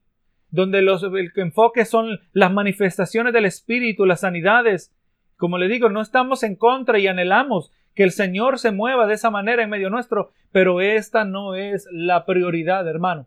donde 0.54 0.84
los, 0.84 1.02
el 1.02 1.32
enfoque 1.36 1.84
son 1.84 2.20
las 2.32 2.54
manifestaciones 2.54 3.34
del 3.34 3.46
Espíritu, 3.46 4.06
las 4.06 4.20
sanidades. 4.20 4.94
Como 5.36 5.58
le 5.58 5.68
digo, 5.68 5.90
no 5.90 6.00
estamos 6.00 6.44
en 6.44 6.56
contra 6.56 7.00
y 7.00 7.08
anhelamos 7.08 7.72
que 7.96 8.04
el 8.04 8.12
Señor 8.12 8.60
se 8.60 8.70
mueva 8.70 9.08
de 9.08 9.16
esa 9.16 9.32
manera 9.32 9.64
en 9.64 9.72
medio 9.72 9.90
nuestro, 9.90 10.32
pero 10.52 10.80
esta 10.80 11.26
no 11.26 11.56
es 11.56 11.88
la 11.92 12.26
prioridad, 12.26 12.88
hermano. 12.88 13.26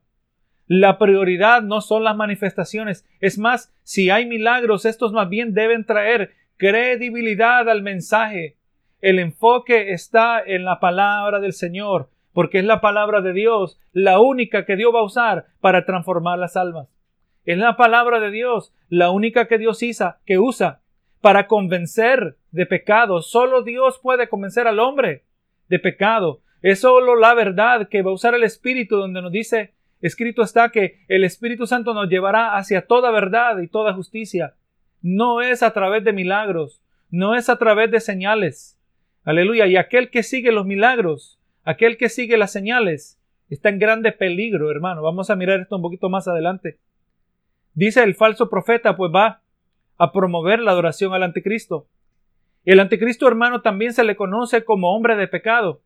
La 0.68 0.98
prioridad 0.98 1.62
no 1.62 1.80
son 1.80 2.04
las 2.04 2.16
manifestaciones. 2.16 3.04
Es 3.18 3.38
más, 3.38 3.74
si 3.82 4.08
hay 4.08 4.24
milagros, 4.26 4.84
estos 4.84 5.12
más 5.12 5.28
bien 5.28 5.52
deben 5.52 5.84
traer 5.84 6.30
credibilidad 6.56 7.68
al 7.68 7.82
mensaje. 7.82 8.56
El 9.00 9.18
enfoque 9.18 9.90
está 9.90 10.40
en 10.40 10.64
la 10.64 10.78
palabra 10.78 11.40
del 11.40 11.54
Señor, 11.54 12.08
porque 12.32 12.60
es 12.60 12.64
la 12.64 12.80
palabra 12.80 13.20
de 13.20 13.32
Dios, 13.32 13.80
la 13.92 14.20
única 14.20 14.64
que 14.64 14.76
Dios 14.76 14.94
va 14.94 15.00
a 15.00 15.04
usar 15.04 15.46
para 15.60 15.84
transformar 15.84 16.38
las 16.38 16.56
almas. 16.56 16.86
Es 17.46 17.56
la 17.58 17.76
palabra 17.76 18.18
de 18.18 18.32
Dios, 18.32 18.74
la 18.88 19.10
única 19.10 19.46
que 19.46 19.56
Dios 19.56 19.80
usa, 19.80 20.18
que 20.26 20.38
usa 20.38 20.80
para 21.20 21.46
convencer 21.46 22.36
de 22.50 22.66
pecado. 22.66 23.22
Solo 23.22 23.62
Dios 23.62 24.00
puede 24.02 24.28
convencer 24.28 24.66
al 24.66 24.80
hombre 24.80 25.22
de 25.68 25.78
pecado. 25.78 26.40
Es 26.60 26.80
solo 26.80 27.14
la 27.14 27.34
verdad 27.34 27.88
que 27.88 28.02
va 28.02 28.10
a 28.10 28.14
usar 28.14 28.34
el 28.34 28.42
Espíritu 28.42 28.96
donde 28.96 29.22
nos 29.22 29.30
dice, 29.30 29.74
escrito 30.00 30.42
está 30.42 30.70
que 30.70 31.04
el 31.06 31.22
Espíritu 31.22 31.68
Santo 31.68 31.94
nos 31.94 32.08
llevará 32.08 32.56
hacia 32.56 32.86
toda 32.86 33.12
verdad 33.12 33.58
y 33.58 33.68
toda 33.68 33.94
justicia. 33.94 34.54
No 35.00 35.40
es 35.40 35.62
a 35.62 35.72
través 35.72 36.02
de 36.02 36.12
milagros, 36.12 36.82
no 37.10 37.36
es 37.36 37.48
a 37.48 37.58
través 37.58 37.92
de 37.92 38.00
señales. 38.00 38.76
Aleluya. 39.24 39.66
Y 39.66 39.76
aquel 39.76 40.10
que 40.10 40.24
sigue 40.24 40.50
los 40.50 40.66
milagros, 40.66 41.38
aquel 41.64 41.96
que 41.96 42.08
sigue 42.08 42.36
las 42.38 42.50
señales, 42.50 43.20
está 43.50 43.68
en 43.68 43.78
grande 43.78 44.10
peligro, 44.10 44.68
hermano. 44.68 45.02
Vamos 45.02 45.30
a 45.30 45.36
mirar 45.36 45.60
esto 45.60 45.76
un 45.76 45.82
poquito 45.82 46.08
más 46.08 46.26
adelante. 46.26 46.78
Dice 47.76 48.02
el 48.02 48.14
falso 48.14 48.48
profeta, 48.48 48.96
pues 48.96 49.12
va 49.14 49.42
a 49.98 50.10
promover 50.10 50.60
la 50.60 50.70
adoración 50.70 51.12
al 51.12 51.22
anticristo. 51.22 51.86
El 52.64 52.80
anticristo, 52.80 53.28
hermano, 53.28 53.60
también 53.60 53.92
se 53.92 54.02
le 54.02 54.16
conoce 54.16 54.64
como 54.64 54.96
hombre 54.96 55.14
de 55.14 55.28
pecado, 55.28 55.82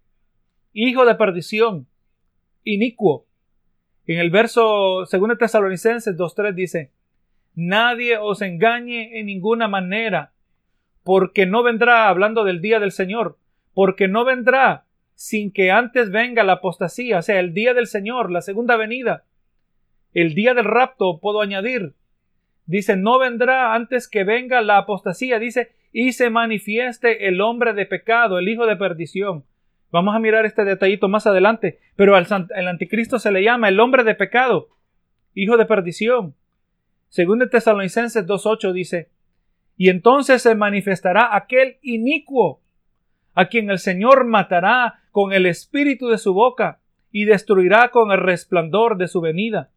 hijo 0.72 1.04
de 1.04 1.16
perdición, 1.16 1.88
inicuo. 2.62 3.26
En 4.06 4.20
el 4.20 4.30
verso 4.30 5.04
2 5.10 5.38
Tesalonicenses 5.38 6.16
2.3 6.16 6.54
dice, 6.54 6.92
Nadie 7.56 8.18
os 8.18 8.40
engañe 8.40 9.18
en 9.18 9.26
ninguna 9.26 9.66
manera, 9.66 10.32
porque 11.02 11.44
no 11.44 11.64
vendrá, 11.64 12.08
hablando 12.08 12.44
del 12.44 12.60
día 12.60 12.78
del 12.78 12.92
Señor, 12.92 13.36
porque 13.74 14.06
no 14.06 14.24
vendrá 14.24 14.84
sin 15.16 15.52
que 15.52 15.72
antes 15.72 16.12
venga 16.12 16.44
la 16.44 16.54
apostasía, 16.54 17.18
o 17.18 17.22
sea, 17.22 17.40
el 17.40 17.52
día 17.52 17.74
del 17.74 17.88
Señor, 17.88 18.30
la 18.30 18.42
segunda 18.42 18.76
venida, 18.76 19.24
el 20.14 20.34
día 20.34 20.54
del 20.54 20.64
rapto, 20.64 21.18
puedo 21.20 21.40
añadir. 21.40 21.94
Dice, 22.66 22.96
no 22.96 23.18
vendrá 23.18 23.74
antes 23.74 24.08
que 24.08 24.24
venga 24.24 24.60
la 24.62 24.78
apostasía, 24.78 25.38
dice, 25.38 25.72
y 25.92 26.12
se 26.12 26.30
manifieste 26.30 27.28
el 27.28 27.40
hombre 27.40 27.72
de 27.72 27.86
pecado, 27.86 28.38
el 28.38 28.48
hijo 28.48 28.66
de 28.66 28.76
perdición. 28.76 29.44
Vamos 29.90 30.14
a 30.14 30.20
mirar 30.20 30.46
este 30.46 30.64
detallito 30.64 31.08
más 31.08 31.26
adelante, 31.26 31.80
pero 31.96 32.14
al 32.14 32.26
el 32.54 32.68
anticristo 32.68 33.18
se 33.18 33.32
le 33.32 33.42
llama 33.42 33.68
el 33.68 33.80
hombre 33.80 34.04
de 34.04 34.14
pecado, 34.14 34.68
hijo 35.34 35.56
de 35.56 35.66
perdición. 35.66 36.34
Según 37.08 37.40
de 37.40 37.48
Tesalonicenses 37.48 38.24
2.8 38.24 38.72
dice, 38.72 39.10
y 39.76 39.88
entonces 39.88 40.42
se 40.42 40.54
manifestará 40.54 41.34
aquel 41.34 41.78
inicuo, 41.82 42.60
a 43.34 43.46
quien 43.46 43.70
el 43.70 43.78
Señor 43.78 44.26
matará 44.26 45.02
con 45.10 45.32
el 45.32 45.46
espíritu 45.46 46.08
de 46.08 46.18
su 46.18 46.34
boca 46.34 46.80
y 47.10 47.24
destruirá 47.24 47.88
con 47.88 48.12
el 48.12 48.18
resplandor 48.18 48.96
de 48.96 49.08
su 49.08 49.20
venida. 49.20 49.70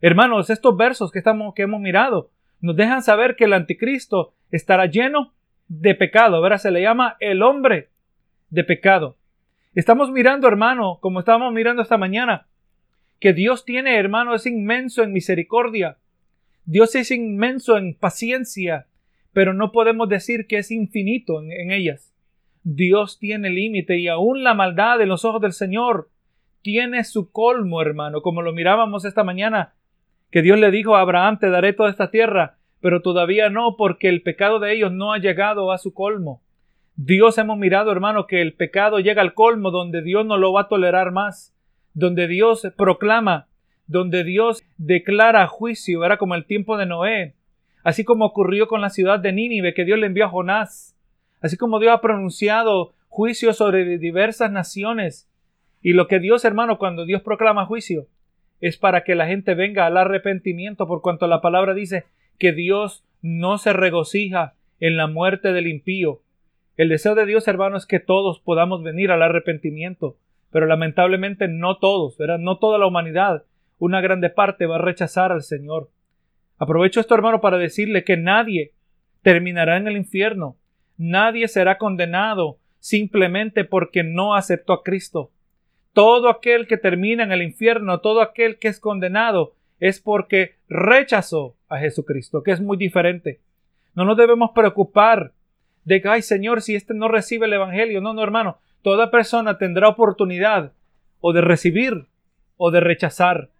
Hermanos, 0.00 0.50
estos 0.50 0.76
versos 0.76 1.10
que, 1.10 1.18
estamos, 1.18 1.54
que 1.54 1.62
hemos 1.62 1.80
mirado 1.80 2.30
nos 2.60 2.76
dejan 2.76 3.02
saber 3.02 3.36
que 3.36 3.44
el 3.44 3.52
anticristo 3.52 4.34
estará 4.50 4.86
lleno 4.86 5.32
de 5.68 5.94
pecado. 5.94 6.36
Ahora 6.36 6.58
se 6.58 6.70
le 6.70 6.82
llama 6.82 7.16
el 7.20 7.42
hombre 7.42 7.90
de 8.50 8.64
pecado. 8.64 9.16
Estamos 9.74 10.10
mirando, 10.10 10.46
hermano, 10.46 10.98
como 11.00 11.20
estábamos 11.20 11.52
mirando 11.52 11.82
esta 11.82 11.98
mañana, 11.98 12.46
que 13.18 13.32
Dios 13.32 13.64
tiene, 13.64 13.98
hermano, 13.98 14.34
es 14.34 14.46
inmenso 14.46 15.02
en 15.02 15.12
misericordia. 15.12 15.98
Dios 16.64 16.94
es 16.94 17.10
inmenso 17.10 17.76
en 17.76 17.94
paciencia, 17.94 18.86
pero 19.32 19.52
no 19.52 19.72
podemos 19.72 20.08
decir 20.08 20.46
que 20.46 20.58
es 20.58 20.70
infinito 20.70 21.42
en, 21.42 21.52
en 21.52 21.72
ellas. 21.72 22.14
Dios 22.62 23.18
tiene 23.18 23.50
límite 23.50 23.98
y 23.98 24.08
aún 24.08 24.42
la 24.42 24.54
maldad 24.54 25.00
en 25.00 25.08
los 25.08 25.24
ojos 25.24 25.42
del 25.42 25.52
Señor 25.52 26.08
tiene 26.62 27.04
su 27.04 27.30
colmo, 27.30 27.82
hermano, 27.82 28.22
como 28.22 28.40
lo 28.40 28.52
mirábamos 28.52 29.04
esta 29.04 29.22
mañana, 29.22 29.74
que 30.30 30.42
Dios 30.42 30.58
le 30.58 30.70
dijo 30.70 30.96
a 30.96 31.00
Abraham, 31.00 31.38
te 31.38 31.50
daré 31.50 31.72
toda 31.72 31.90
esta 31.90 32.10
tierra, 32.10 32.56
pero 32.80 33.02
todavía 33.02 33.50
no, 33.50 33.76
porque 33.76 34.08
el 34.08 34.22
pecado 34.22 34.58
de 34.58 34.72
ellos 34.72 34.92
no 34.92 35.12
ha 35.12 35.18
llegado 35.18 35.72
a 35.72 35.78
su 35.78 35.94
colmo. 35.94 36.42
Dios 36.96 37.38
hemos 37.38 37.58
mirado, 37.58 37.90
hermano, 37.90 38.26
que 38.26 38.40
el 38.40 38.54
pecado 38.54 38.98
llega 39.00 39.22
al 39.22 39.34
colmo 39.34 39.70
donde 39.70 40.02
Dios 40.02 40.26
no 40.26 40.36
lo 40.36 40.52
va 40.52 40.62
a 40.62 40.68
tolerar 40.68 41.12
más, 41.12 41.54
donde 41.92 42.28
Dios 42.28 42.66
proclama 42.76 43.48
donde 43.86 44.24
Dios 44.24 44.62
declara 44.78 45.46
juicio, 45.46 46.04
era 46.04 46.16
como 46.16 46.34
el 46.34 46.46
tiempo 46.46 46.76
de 46.76 46.86
Noé, 46.86 47.34
así 47.82 48.04
como 48.04 48.24
ocurrió 48.24 48.66
con 48.66 48.80
la 48.80 48.90
ciudad 48.90 49.20
de 49.20 49.32
Nínive, 49.32 49.74
que 49.74 49.84
Dios 49.84 49.98
le 49.98 50.06
envió 50.06 50.24
a 50.24 50.30
Jonás, 50.30 50.96
así 51.40 51.56
como 51.56 51.78
Dios 51.78 51.92
ha 51.92 52.00
pronunciado 52.00 52.94
juicio 53.08 53.52
sobre 53.52 53.98
diversas 53.98 54.50
naciones. 54.50 55.28
Y 55.82 55.92
lo 55.92 56.08
que 56.08 56.18
Dios, 56.18 56.44
hermano, 56.46 56.78
cuando 56.78 57.04
Dios 57.04 57.20
proclama 57.22 57.66
juicio, 57.66 58.06
es 58.60 58.76
para 58.76 59.04
que 59.04 59.14
la 59.14 59.26
gente 59.26 59.54
venga 59.54 59.86
al 59.86 59.96
arrepentimiento, 59.96 60.86
por 60.86 61.02
cuanto 61.02 61.26
la 61.26 61.40
palabra 61.40 61.74
dice 61.74 62.04
que 62.38 62.52
Dios 62.52 63.04
no 63.22 63.58
se 63.58 63.72
regocija 63.72 64.54
en 64.80 64.96
la 64.96 65.06
muerte 65.06 65.52
del 65.52 65.66
impío. 65.66 66.20
El 66.76 66.88
deseo 66.88 67.14
de 67.14 67.26
Dios, 67.26 67.46
hermano, 67.48 67.76
es 67.76 67.86
que 67.86 68.00
todos 68.00 68.40
podamos 68.40 68.82
venir 68.82 69.10
al 69.10 69.22
arrepentimiento, 69.22 70.16
pero 70.50 70.66
lamentablemente 70.66 71.48
no 71.48 71.78
todos, 71.78 72.16
¿verdad? 72.18 72.38
No 72.38 72.58
toda 72.58 72.78
la 72.78 72.86
humanidad 72.86 73.44
una 73.78 74.00
grande 74.00 74.30
parte 74.30 74.66
va 74.66 74.76
a 74.76 74.82
rechazar 74.82 75.32
al 75.32 75.42
Señor. 75.42 75.90
Aprovecho 76.58 77.00
esto, 77.00 77.14
hermano, 77.14 77.40
para 77.40 77.58
decirle 77.58 78.04
que 78.04 78.16
nadie 78.16 78.72
terminará 79.22 79.76
en 79.76 79.88
el 79.88 79.96
infierno. 79.96 80.56
Nadie 80.96 81.48
será 81.48 81.78
condenado 81.78 82.58
simplemente 82.78 83.64
porque 83.64 84.02
no 84.02 84.34
aceptó 84.34 84.72
a 84.72 84.82
Cristo. 84.82 85.30
Todo 85.94 86.28
aquel 86.28 86.66
que 86.66 86.76
termina 86.76 87.24
en 87.24 87.32
el 87.32 87.40
infierno, 87.40 88.00
todo 88.00 88.20
aquel 88.20 88.58
que 88.58 88.68
es 88.68 88.78
condenado, 88.78 89.54
es 89.80 90.00
porque 90.00 90.56
rechazó 90.68 91.54
a 91.68 91.78
Jesucristo, 91.78 92.42
que 92.42 92.50
es 92.50 92.60
muy 92.60 92.76
diferente. 92.76 93.40
No 93.94 94.04
nos 94.04 94.16
debemos 94.16 94.50
preocupar 94.54 95.32
de 95.84 96.02
que, 96.02 96.08
ay 96.08 96.22
Señor, 96.22 96.62
si 96.62 96.74
este 96.74 96.94
no 96.94 97.08
recibe 97.08 97.46
el 97.46 97.52
Evangelio. 97.52 98.00
No, 98.00 98.12
no, 98.12 98.22
hermano. 98.22 98.58
Toda 98.82 99.10
persona 99.10 99.56
tendrá 99.56 99.88
oportunidad 99.88 100.72
o 101.20 101.32
de 101.32 101.40
recibir 101.40 102.06
o 102.56 102.70
de 102.70 102.80
rechazar. 102.80 103.50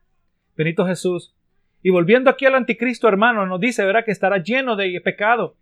Benito 0.57 0.87
Jesús. 0.87 1.35
Y 1.83 1.91
volviendo 1.91 2.31
aquí 2.31 2.47
al 2.47 2.55
anticristo, 2.55 3.09
hermano, 3.09 3.47
nos 3.47 3.61
dice, 3.61 3.85
¿verdad? 3.85 4.05
Que 4.05 4.11
estará 4.11 4.39
lleno 4.39 4.77
de 4.77 5.01
pecado. 5.03 5.57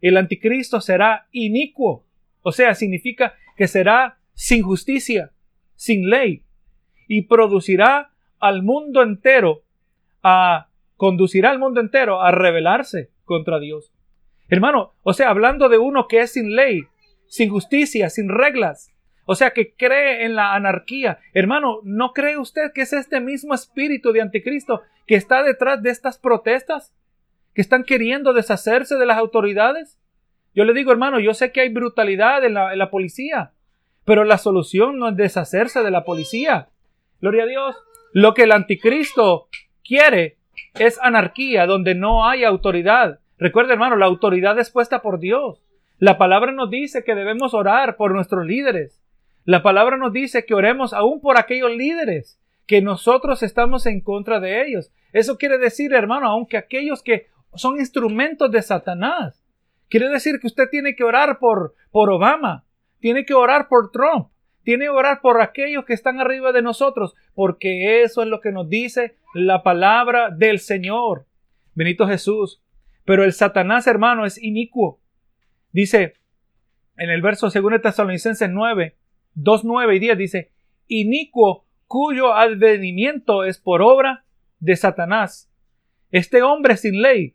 El 0.00 0.16
anticristo 0.16 0.80
será 0.80 1.26
inicuo. 1.32 2.04
O 2.42 2.52
sea, 2.52 2.74
significa 2.74 3.34
que 3.56 3.68
será 3.68 4.18
sin 4.34 4.62
justicia, 4.62 5.30
sin 5.82 6.08
ley. 6.08 6.44
Y 7.08 7.22
producirá 7.22 8.12
al 8.38 8.62
mundo 8.62 9.02
entero 9.02 9.64
a, 10.22 10.68
conducirá 10.96 11.50
al 11.50 11.58
mundo 11.58 11.80
entero 11.80 12.22
a 12.22 12.30
rebelarse 12.30 13.10
contra 13.24 13.58
Dios. 13.58 13.92
Hermano, 14.48 14.94
o 15.02 15.12
sea, 15.12 15.30
hablando 15.30 15.68
de 15.68 15.78
uno 15.78 16.06
que 16.06 16.20
es 16.20 16.34
sin 16.34 16.54
ley, 16.54 16.84
sin 17.26 17.50
justicia, 17.50 18.10
sin 18.10 18.28
reglas, 18.28 18.92
o 19.24 19.34
sea, 19.34 19.50
que 19.50 19.74
cree 19.74 20.24
en 20.24 20.36
la 20.36 20.54
anarquía. 20.54 21.18
Hermano, 21.34 21.80
¿no 21.82 22.12
cree 22.12 22.38
usted 22.38 22.72
que 22.72 22.82
es 22.82 22.92
este 22.92 23.20
mismo 23.20 23.52
espíritu 23.52 24.12
de 24.12 24.20
anticristo 24.20 24.82
que 25.08 25.16
está 25.16 25.42
detrás 25.42 25.82
de 25.82 25.90
estas 25.90 26.16
protestas? 26.16 26.94
¿Que 27.54 27.60
están 27.60 27.82
queriendo 27.82 28.32
deshacerse 28.32 28.94
de 28.96 29.06
las 29.06 29.18
autoridades? 29.18 29.98
Yo 30.54 30.64
le 30.64 30.74
digo, 30.74 30.92
hermano, 30.92 31.18
yo 31.18 31.34
sé 31.34 31.50
que 31.50 31.60
hay 31.60 31.70
brutalidad 31.70 32.44
en 32.44 32.54
la, 32.54 32.90
policía, 32.90 33.52
pero 34.04 34.24
la 34.24 34.38
solución 34.38 34.98
no 34.98 35.08
es 35.08 35.16
deshacerse 35.16 35.82
de 35.82 35.90
la 35.90 36.04
policía. 36.04 36.68
Gloria 37.20 37.44
a 37.44 37.46
Dios. 37.46 37.76
Lo 38.12 38.34
que 38.34 38.42
el 38.42 38.52
anticristo 38.52 39.48
quiere 39.84 40.38
es 40.74 40.98
anarquía, 41.00 41.66
donde 41.66 41.94
no 41.94 42.26
hay 42.26 42.44
autoridad. 42.44 43.20
Recuerde, 43.38 43.72
hermano, 43.72 43.96
la 43.96 44.06
autoridad 44.06 44.58
es 44.58 44.70
puesta 44.70 45.02
por 45.02 45.18
Dios. 45.18 45.62
La 45.98 46.18
palabra 46.18 46.52
nos 46.52 46.70
dice 46.70 47.04
que 47.04 47.14
debemos 47.14 47.54
orar 47.54 47.96
por 47.96 48.12
nuestros 48.12 48.46
líderes. 48.46 49.00
La 49.44 49.62
palabra 49.62 49.96
nos 49.96 50.12
dice 50.12 50.44
que 50.44 50.54
oremos 50.54 50.92
aún 50.92 51.20
por 51.20 51.38
aquellos 51.38 51.70
líderes, 51.70 52.40
que 52.66 52.80
nosotros 52.80 53.42
estamos 53.42 53.86
en 53.86 54.00
contra 54.00 54.40
de 54.40 54.66
ellos. 54.66 54.90
Eso 55.12 55.36
quiere 55.38 55.58
decir, 55.58 55.92
hermano, 55.92 56.28
aunque 56.28 56.56
aquellos 56.56 57.02
que 57.02 57.26
son 57.54 57.78
instrumentos 57.78 58.50
de 58.50 58.62
Satanás. 58.62 59.44
Quiere 59.88 60.08
decir 60.08 60.40
que 60.40 60.46
usted 60.46 60.68
tiene 60.70 60.94
que 60.94 61.04
orar 61.04 61.38
por, 61.38 61.74
por 61.90 62.10
Obama, 62.10 62.64
tiene 63.02 63.26
que 63.26 63.34
orar 63.34 63.66
por 63.68 63.90
Trump, 63.90 64.28
tiene 64.62 64.84
que 64.84 64.90
orar 64.90 65.20
por 65.20 65.42
aquellos 65.42 65.84
que 65.84 65.92
están 65.92 66.20
arriba 66.20 66.52
de 66.52 66.62
nosotros, 66.62 67.14
porque 67.34 68.02
eso 68.02 68.22
es 68.22 68.28
lo 68.28 68.40
que 68.40 68.52
nos 68.52 68.68
dice 68.68 69.16
la 69.34 69.64
palabra 69.64 70.30
del 70.30 70.60
Señor. 70.60 71.26
Benito 71.74 72.06
Jesús. 72.06 72.62
Pero 73.04 73.24
el 73.24 73.32
Satanás, 73.32 73.88
hermano, 73.88 74.24
es 74.24 74.40
inicuo. 74.40 75.00
Dice 75.72 76.14
en 76.96 77.10
el 77.10 77.22
verso 77.22 77.50
2 77.50 77.82
Tesalonicenses 77.82 78.48
9, 78.48 78.96
2, 79.34 79.64
9 79.64 79.96
y 79.96 79.98
10 79.98 80.18
dice, 80.18 80.52
inicuo 80.86 81.66
cuyo 81.88 82.34
advenimiento 82.34 83.42
es 83.42 83.58
por 83.58 83.82
obra 83.82 84.24
de 84.60 84.76
Satanás. 84.76 85.50
Este 86.12 86.42
hombre 86.42 86.76
sin 86.76 87.02
ley, 87.02 87.34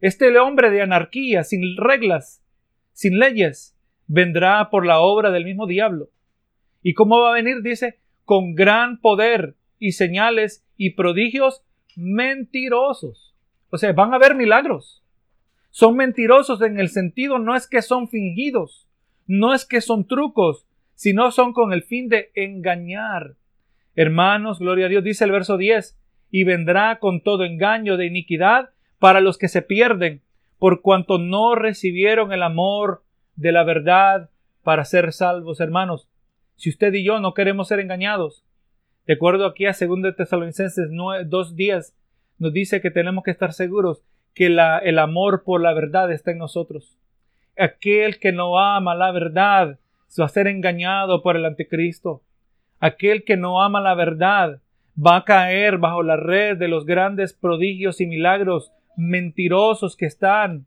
este 0.00 0.38
hombre 0.38 0.70
de 0.70 0.82
anarquía, 0.82 1.42
sin 1.42 1.76
reglas, 1.76 2.44
sin 2.92 3.18
leyes, 3.18 3.76
vendrá 4.12 4.70
por 4.70 4.84
la 4.84 4.98
obra 4.98 5.30
del 5.30 5.44
mismo 5.44 5.68
diablo. 5.68 6.08
¿Y 6.82 6.94
cómo 6.94 7.20
va 7.20 7.30
a 7.30 7.34
venir? 7.34 7.62
Dice, 7.62 8.00
con 8.24 8.56
gran 8.56 9.00
poder 9.00 9.54
y 9.78 9.92
señales 9.92 10.66
y 10.76 10.94
prodigios 10.94 11.62
mentirosos. 11.94 13.36
O 13.70 13.78
sea, 13.78 13.92
van 13.92 14.12
a 14.12 14.16
haber 14.16 14.34
milagros. 14.34 15.04
Son 15.70 15.94
mentirosos 15.94 16.60
en 16.62 16.80
el 16.80 16.88
sentido 16.88 17.38
no 17.38 17.54
es 17.54 17.68
que 17.68 17.82
son 17.82 18.08
fingidos, 18.08 18.88
no 19.28 19.54
es 19.54 19.64
que 19.64 19.80
son 19.80 20.08
trucos, 20.08 20.66
sino 20.94 21.30
son 21.30 21.52
con 21.52 21.72
el 21.72 21.84
fin 21.84 22.08
de 22.08 22.32
engañar. 22.34 23.36
Hermanos, 23.94 24.58
gloria 24.58 24.86
a 24.86 24.88
Dios, 24.88 25.04
dice 25.04 25.24
el 25.24 25.30
verso 25.30 25.56
10, 25.56 25.96
y 26.32 26.42
vendrá 26.42 26.98
con 26.98 27.22
todo 27.22 27.44
engaño 27.44 27.96
de 27.96 28.06
iniquidad 28.06 28.70
para 28.98 29.20
los 29.20 29.38
que 29.38 29.46
se 29.46 29.62
pierden, 29.62 30.22
por 30.58 30.82
cuanto 30.82 31.18
no 31.18 31.54
recibieron 31.54 32.32
el 32.32 32.42
amor 32.42 33.04
de 33.36 33.52
la 33.52 33.64
verdad 33.64 34.30
para 34.62 34.84
ser 34.84 35.12
salvos, 35.12 35.60
hermanos. 35.60 36.08
Si 36.56 36.68
usted 36.68 36.92
y 36.94 37.04
yo 37.04 37.20
no 37.20 37.34
queremos 37.34 37.68
ser 37.68 37.80
engañados, 37.80 38.44
de 39.06 39.14
acuerdo 39.14 39.46
aquí 39.46 39.66
a 39.66 39.72
2 39.72 40.14
Tesalonicenses 40.16 40.90
2 41.26 41.56
días, 41.56 41.94
nos 42.38 42.52
dice 42.52 42.80
que 42.80 42.90
tenemos 42.90 43.24
que 43.24 43.30
estar 43.30 43.52
seguros 43.52 44.02
que 44.34 44.46
el 44.46 44.98
amor 44.98 45.42
por 45.42 45.60
la 45.60 45.72
verdad 45.72 46.12
está 46.12 46.30
en 46.30 46.38
nosotros. 46.38 46.98
Aquel 47.58 48.18
que 48.18 48.32
no 48.32 48.58
ama 48.58 48.94
la 48.94 49.10
verdad 49.10 49.78
va 50.18 50.24
a 50.24 50.28
ser 50.28 50.46
engañado 50.46 51.22
por 51.22 51.36
el 51.36 51.44
anticristo. 51.44 52.22
Aquel 52.78 53.24
que 53.24 53.36
no 53.36 53.62
ama 53.62 53.80
la 53.80 53.94
verdad 53.94 54.60
va 54.96 55.16
a 55.16 55.24
caer 55.24 55.78
bajo 55.78 56.02
la 56.02 56.16
red 56.16 56.56
de 56.56 56.68
los 56.68 56.86
grandes 56.86 57.32
prodigios 57.32 58.00
y 58.00 58.06
milagros 58.06 58.72
mentirosos 58.96 59.96
que 59.96 60.06
están 60.06 60.66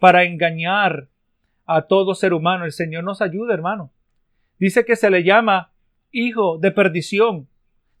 para 0.00 0.24
engañar 0.24 1.08
a 1.68 1.82
todo 1.82 2.14
ser 2.14 2.32
humano. 2.32 2.64
El 2.64 2.72
Señor 2.72 3.04
nos 3.04 3.20
ayuda, 3.22 3.54
hermano. 3.54 3.92
Dice 4.58 4.84
que 4.84 4.96
se 4.96 5.10
le 5.10 5.22
llama 5.22 5.70
hijo 6.10 6.58
de 6.58 6.72
perdición. 6.72 7.46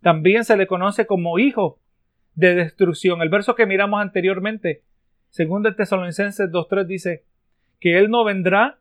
También 0.00 0.44
se 0.44 0.56
le 0.56 0.66
conoce 0.66 1.06
como 1.06 1.38
hijo 1.38 1.78
de 2.34 2.54
destrucción. 2.54 3.20
El 3.20 3.28
verso 3.28 3.54
que 3.54 3.66
miramos 3.66 4.00
anteriormente, 4.00 4.82
segundo 5.28 5.72
Tesalonicenses 5.74 6.50
2.3 6.50 6.86
dice 6.86 7.24
que 7.78 7.98
Él 7.98 8.10
no 8.10 8.24
vendrá 8.24 8.78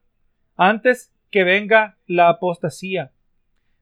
antes 0.55 1.13
que 1.29 1.43
venga 1.43 1.97
la 2.07 2.29
apostasía. 2.29 3.11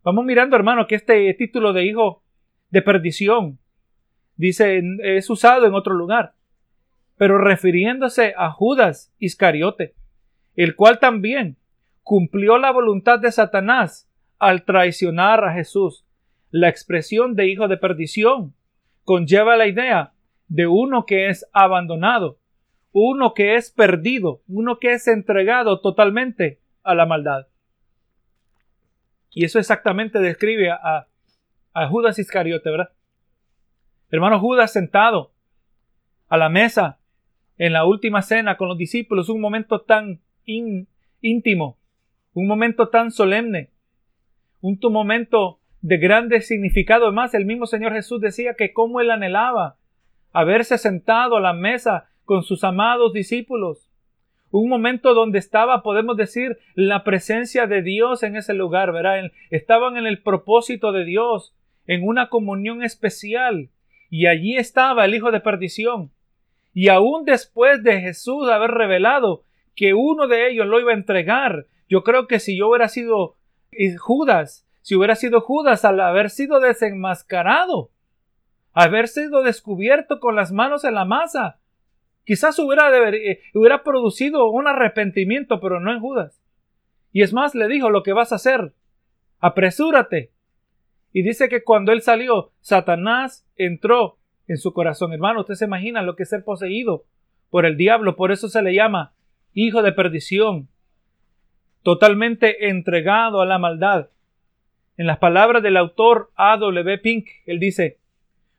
Vamos 0.03 0.25
mirando, 0.25 0.55
hermano, 0.55 0.87
que 0.87 0.95
este 0.95 1.31
título 1.35 1.71
de 1.71 1.85
hijo 1.85 2.23
de 2.71 2.81
perdición 2.81 3.59
dice 4.37 4.81
es 5.03 5.29
usado 5.29 5.67
en 5.67 5.75
otro 5.75 5.93
lugar, 5.93 6.33
pero 7.15 7.37
refiriéndose 7.37 8.33
a 8.35 8.49
Judas 8.49 9.13
Iscariote, 9.19 9.93
el 10.55 10.75
cual 10.75 10.99
también 10.99 11.57
cumplió 12.03 12.57
la 12.57 12.71
voluntad 12.71 13.19
de 13.19 13.31
Satanás 13.31 14.09
al 14.39 14.63
traicionar 14.63 15.43
a 15.43 15.53
Jesús. 15.53 16.05
La 16.51 16.69
expresión 16.69 17.35
de 17.35 17.47
hijo 17.47 17.67
de 17.67 17.77
perdición 17.77 18.53
conlleva 19.03 19.55
la 19.55 19.67
idea 19.67 20.13
de 20.47 20.67
uno 20.67 21.05
que 21.05 21.29
es 21.29 21.49
abandonado, 21.51 22.37
uno 22.91 23.33
que 23.33 23.55
es 23.55 23.71
perdido, 23.71 24.41
uno 24.47 24.79
que 24.79 24.93
es 24.93 25.07
entregado 25.07 25.81
totalmente 25.81 26.59
a 26.83 26.95
la 26.95 27.05
maldad. 27.05 27.47
Y 29.31 29.43
eso 29.43 29.59
exactamente 29.59 30.19
describe 30.19 30.71
a, 30.71 31.07
a 31.73 31.87
Judas 31.87 32.19
Iscariote, 32.19 32.69
¿verdad? 32.69 32.91
Hermano 34.09 34.39
Judas 34.39 34.71
sentado 34.71 35.33
a 36.29 36.37
la 36.37 36.47
mesa 36.47 36.99
en 37.57 37.73
la 37.73 37.85
última 37.85 38.21
cena 38.21 38.57
con 38.57 38.69
los 38.69 38.77
discípulos, 38.77 39.29
un 39.29 39.41
momento 39.41 39.81
tan 39.81 40.21
íntimo, 40.45 41.77
un 42.34 42.47
momento 42.47 42.89
tan 42.89 43.12
solemne, 43.12 43.71
un 44.62 44.79
momento 44.91 45.60
de 45.81 45.97
grande 45.97 46.41
significado. 46.41 47.05
Además, 47.05 47.34
el 47.34 47.45
mismo 47.45 47.67
Señor 47.67 47.93
Jesús 47.93 48.19
decía 48.19 48.55
que 48.55 48.73
cómo 48.73 49.01
él 49.01 49.12
anhelaba 49.12 49.77
haberse 50.31 50.77
sentado 50.77 51.38
a 51.38 51.41
la 51.41 51.53
mesa 51.53 52.10
con 52.25 52.43
sus 52.43 52.63
amados 52.63 53.13
discípulos. 53.13 53.91
Un 54.51 54.69
momento 54.69 55.13
donde 55.13 55.38
estaba, 55.38 55.84
podemos 55.84 56.17
decir, 56.17 56.58
la 56.75 57.03
presencia 57.03 57.67
de 57.67 57.81
Dios 57.81 58.23
en 58.23 58.36
ese 58.36 58.53
lugar, 58.53 58.91
¿verdad? 58.91 59.31
Estaban 59.49 59.97
en 59.97 60.08
el 60.08 60.21
propósito 60.21 60.91
de 60.91 61.05
Dios, 61.05 61.55
en 61.88 62.08
una 62.08 62.29
comunión 62.29 62.84
especial. 62.84 63.69
Y 64.10 64.27
allí 64.27 64.58
estaba 64.58 65.05
el 65.05 65.13
Hijo 65.15 65.31
de 65.31 65.39
Perdición. 65.39 66.12
Y 66.73 66.89
aún 66.89 67.25
después 67.25 67.84
de 67.84 68.01
Jesús 68.01 68.49
haber 68.49 68.71
revelado 68.71 69.43
que 69.75 69.93
uno 69.93 70.27
de 70.27 70.49
ellos 70.49 70.67
lo 70.67 70.79
iba 70.79 70.91
a 70.91 70.95
entregar, 70.95 71.67
yo 71.88 72.03
creo 72.03 72.27
que 72.27 72.39
si 72.39 72.57
yo 72.57 72.69
hubiera 72.69 72.88
sido 72.88 73.38
Judas, 73.99 74.67
si 74.81 74.95
hubiera 74.95 75.15
sido 75.15 75.41
Judas 75.41 75.85
al 75.85 75.99
haber 75.99 76.29
sido 76.29 76.59
desenmascarado, 76.59 77.91
haber 78.73 79.07
sido 79.07 79.43
descubierto 79.43 80.19
con 80.19 80.35
las 80.35 80.51
manos 80.51 80.83
en 80.83 80.95
la 80.95 81.05
masa, 81.05 81.59
quizás 82.25 82.57
hubiera, 82.59 82.89
eh, 83.09 83.41
hubiera 83.53 83.83
producido 83.83 84.49
un 84.49 84.67
arrepentimiento, 84.67 85.59
pero 85.59 85.79
no 85.79 85.91
en 85.91 85.99
Judas. 85.99 86.41
Y 87.11 87.21
es 87.21 87.33
más, 87.33 87.55
le 87.55 87.67
dijo 87.67 87.89
lo 87.89 88.03
que 88.03 88.13
vas 88.13 88.31
a 88.31 88.35
hacer, 88.35 88.73
apresúrate, 89.39 90.31
y 91.15 91.21
dice 91.21 91.47
que 91.47 91.63
cuando 91.63 91.93
él 91.93 92.01
salió, 92.01 92.51
Satanás 92.59 93.47
entró 93.55 94.17
en 94.49 94.57
su 94.57 94.73
corazón. 94.73 95.13
Hermano, 95.13 95.39
usted 95.39 95.53
se 95.53 95.63
imagina 95.63 96.01
lo 96.01 96.17
que 96.17 96.23
es 96.23 96.29
ser 96.29 96.43
poseído 96.43 97.05
por 97.49 97.65
el 97.65 97.77
diablo. 97.77 98.17
Por 98.17 98.33
eso 98.33 98.49
se 98.49 98.61
le 98.61 98.73
llama 98.73 99.13
hijo 99.55 99.81
de 99.81 99.93
perdición, 99.93 100.67
totalmente 101.81 102.67
entregado 102.67 103.41
a 103.41 103.45
la 103.45 103.57
maldad. 103.57 104.09
En 104.97 105.07
las 105.07 105.17
palabras 105.17 105.63
del 105.63 105.77
autor 105.77 106.29
A. 106.35 106.57
W. 106.57 106.97
Pink, 106.99 107.27
él 107.45 107.59
dice, 107.59 107.97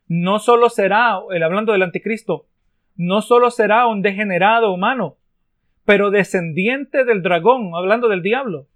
no 0.09 0.39
solo 0.39 0.69
será, 0.71 1.21
él 1.31 1.43
hablando 1.43 1.73
del 1.73 1.83
anticristo, 1.83 2.47
no 2.97 3.21
solo 3.21 3.51
será 3.51 3.87
un 3.87 4.03
degenerado 4.03 4.73
humano, 4.73 5.17
pero 5.85 6.11
descendiente 6.11 7.05
del 7.05 7.23
dragón, 7.23 7.73
hablando 7.75 8.09
del 8.09 8.23
diablo. 8.23 8.67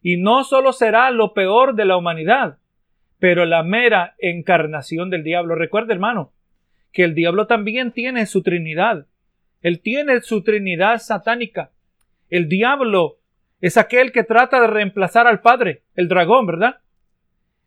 Y 0.00 0.16
no 0.16 0.44
solo 0.44 0.72
será 0.72 1.10
lo 1.10 1.34
peor 1.34 1.74
de 1.74 1.84
la 1.84 1.96
humanidad, 1.96 2.58
pero 3.18 3.44
la 3.44 3.62
mera 3.62 4.14
encarnación 4.18 5.10
del 5.10 5.24
diablo. 5.24 5.54
Recuerda, 5.56 5.92
hermano, 5.92 6.32
que 6.92 7.04
el 7.04 7.14
diablo 7.14 7.46
también 7.46 7.92
tiene 7.92 8.26
su 8.26 8.42
Trinidad. 8.42 9.06
Él 9.62 9.80
tiene 9.80 10.20
su 10.22 10.42
Trinidad 10.42 10.98
satánica. 10.98 11.70
El 12.28 12.48
diablo 12.48 13.18
es 13.60 13.76
aquel 13.76 14.12
que 14.12 14.24
trata 14.24 14.60
de 14.60 14.66
reemplazar 14.66 15.26
al 15.26 15.40
Padre, 15.40 15.82
el 15.94 16.08
dragón, 16.08 16.46
¿verdad? 16.46 16.80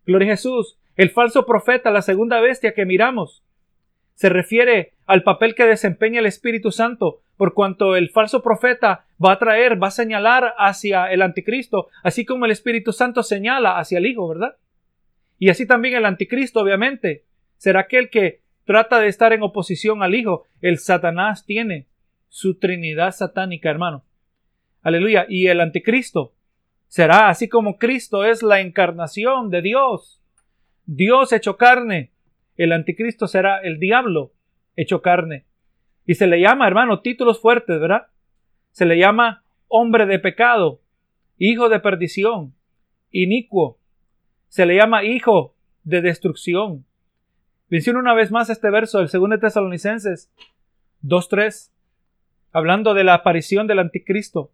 Gloria 0.05 0.33
a 0.33 0.35
Jesús. 0.35 0.77
El 0.95 1.09
falso 1.09 1.45
profeta, 1.45 1.91
la 1.91 2.01
segunda 2.01 2.39
bestia 2.39 2.73
que 2.73 2.85
miramos, 2.85 3.43
se 4.15 4.29
refiere 4.29 4.93
al 5.05 5.23
papel 5.23 5.55
que 5.55 5.65
desempeña 5.65 6.19
el 6.19 6.27
Espíritu 6.27 6.71
Santo, 6.71 7.21
por 7.35 7.53
cuanto 7.53 7.95
el 7.95 8.09
falso 8.09 8.43
profeta 8.43 9.05
va 9.23 9.33
a 9.33 9.39
traer, 9.39 9.81
va 9.81 9.87
a 9.87 9.91
señalar 9.91 10.53
hacia 10.57 11.11
el 11.11 11.21
anticristo, 11.21 11.89
así 12.03 12.25
como 12.25 12.45
el 12.45 12.51
Espíritu 12.51 12.93
Santo 12.93 13.23
señala 13.23 13.79
hacia 13.79 13.97
el 13.97 14.05
Hijo, 14.05 14.27
¿verdad? 14.27 14.57
Y 15.39 15.49
así 15.49 15.65
también 15.65 15.95
el 15.95 16.05
anticristo, 16.05 16.61
obviamente, 16.61 17.25
será 17.57 17.81
aquel 17.81 18.09
que 18.09 18.42
trata 18.65 18.99
de 18.99 19.07
estar 19.07 19.33
en 19.33 19.43
oposición 19.43 20.03
al 20.03 20.15
Hijo. 20.15 20.45
El 20.61 20.77
Satanás 20.79 21.45
tiene 21.45 21.87
su 22.29 22.59
Trinidad 22.59 23.11
satánica, 23.11 23.69
hermano. 23.69 24.03
Aleluya. 24.81 25.25
Y 25.29 25.47
el 25.47 25.61
anticristo 25.61 26.33
será 26.87 27.29
así 27.29 27.49
como 27.49 27.77
Cristo 27.77 28.23
es 28.25 28.43
la 28.43 28.59
encarnación 28.59 29.49
de 29.49 29.61
Dios. 29.61 30.21
Dios 30.85 31.31
hecho 31.31 31.57
carne. 31.57 32.11
El 32.57 32.71
anticristo 32.71 33.27
será 33.27 33.59
el 33.59 33.79
diablo 33.79 34.33
hecho 34.75 35.01
carne. 35.01 35.45
Y 36.05 36.15
se 36.15 36.27
le 36.27 36.41
llama, 36.41 36.67
hermano, 36.67 37.01
títulos 37.01 37.41
fuertes, 37.41 37.79
¿verdad? 37.79 38.07
Se 38.71 38.85
le 38.85 38.97
llama 38.97 39.43
hombre 39.67 40.05
de 40.05 40.19
pecado, 40.19 40.81
hijo 41.37 41.69
de 41.69 41.79
perdición, 41.79 42.53
inicuo, 43.11 43.79
se 44.49 44.65
le 44.67 44.75
llama 44.75 45.03
hijo 45.03 45.55
de 45.83 46.01
destrucción. 46.01 46.85
Menciono 47.73 47.97
una 47.97 48.13
vez 48.13 48.29
más 48.29 48.51
este 48.51 48.69
verso 48.69 48.99
del 48.99 49.07
2 49.07 49.39
Tesalonicenses 49.39 50.31
2.3, 51.01 51.71
hablando 52.51 52.93
de 52.93 53.03
la 53.03 53.15
aparición 53.15 53.65
del 53.65 53.79
anticristo. 53.79 54.51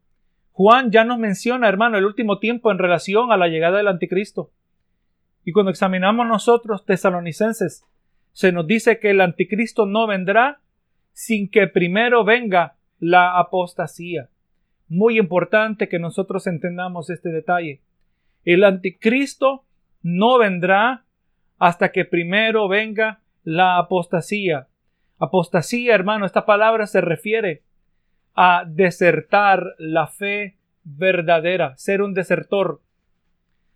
Juan 0.53 0.89
ya 0.89 1.03
nos 1.03 1.19
menciona, 1.19 1.67
hermano, 1.67 1.97
el 1.97 2.05
último 2.05 2.39
tiempo 2.39 2.71
en 2.71 2.77
relación 2.77 3.33
a 3.33 3.35
la 3.35 3.49
llegada 3.49 3.75
del 3.75 3.89
anticristo. 3.89 4.51
Y 5.43 5.51
cuando 5.51 5.69
examinamos 5.69 6.27
nosotros 6.27 6.85
tesalonicenses, 6.85 7.83
se 8.31 8.53
nos 8.53 8.65
dice 8.65 8.99
que 8.99 9.09
el 9.09 9.19
anticristo 9.19 9.85
no 9.85 10.07
vendrá 10.07 10.61
sin 11.11 11.51
que 11.51 11.67
primero 11.67 12.23
venga 12.23 12.77
la 12.99 13.37
apostasía. 13.37 14.29
Muy 14.87 15.19
importante 15.19 15.89
que 15.89 15.99
nosotros 15.99 16.47
entendamos 16.47 17.09
este 17.09 17.27
detalle. 17.33 17.81
El 18.45 18.63
anticristo 18.63 19.65
no 20.03 20.37
vendrá 20.37 21.03
hasta 21.59 21.91
que 21.91 22.05
primero 22.05 22.67
venga 22.67 23.19
la 23.43 23.77
apostasía. 23.77 24.67
Apostasía, 25.19 25.93
hermano, 25.93 26.25
esta 26.25 26.45
palabra 26.45 26.87
se 26.87 27.01
refiere 27.01 27.63
a 28.33 28.63
desertar 28.65 29.75
la 29.77 30.07
fe 30.07 30.57
verdadera, 30.83 31.75
ser 31.75 32.01
un 32.01 32.13
desertor. 32.13 32.81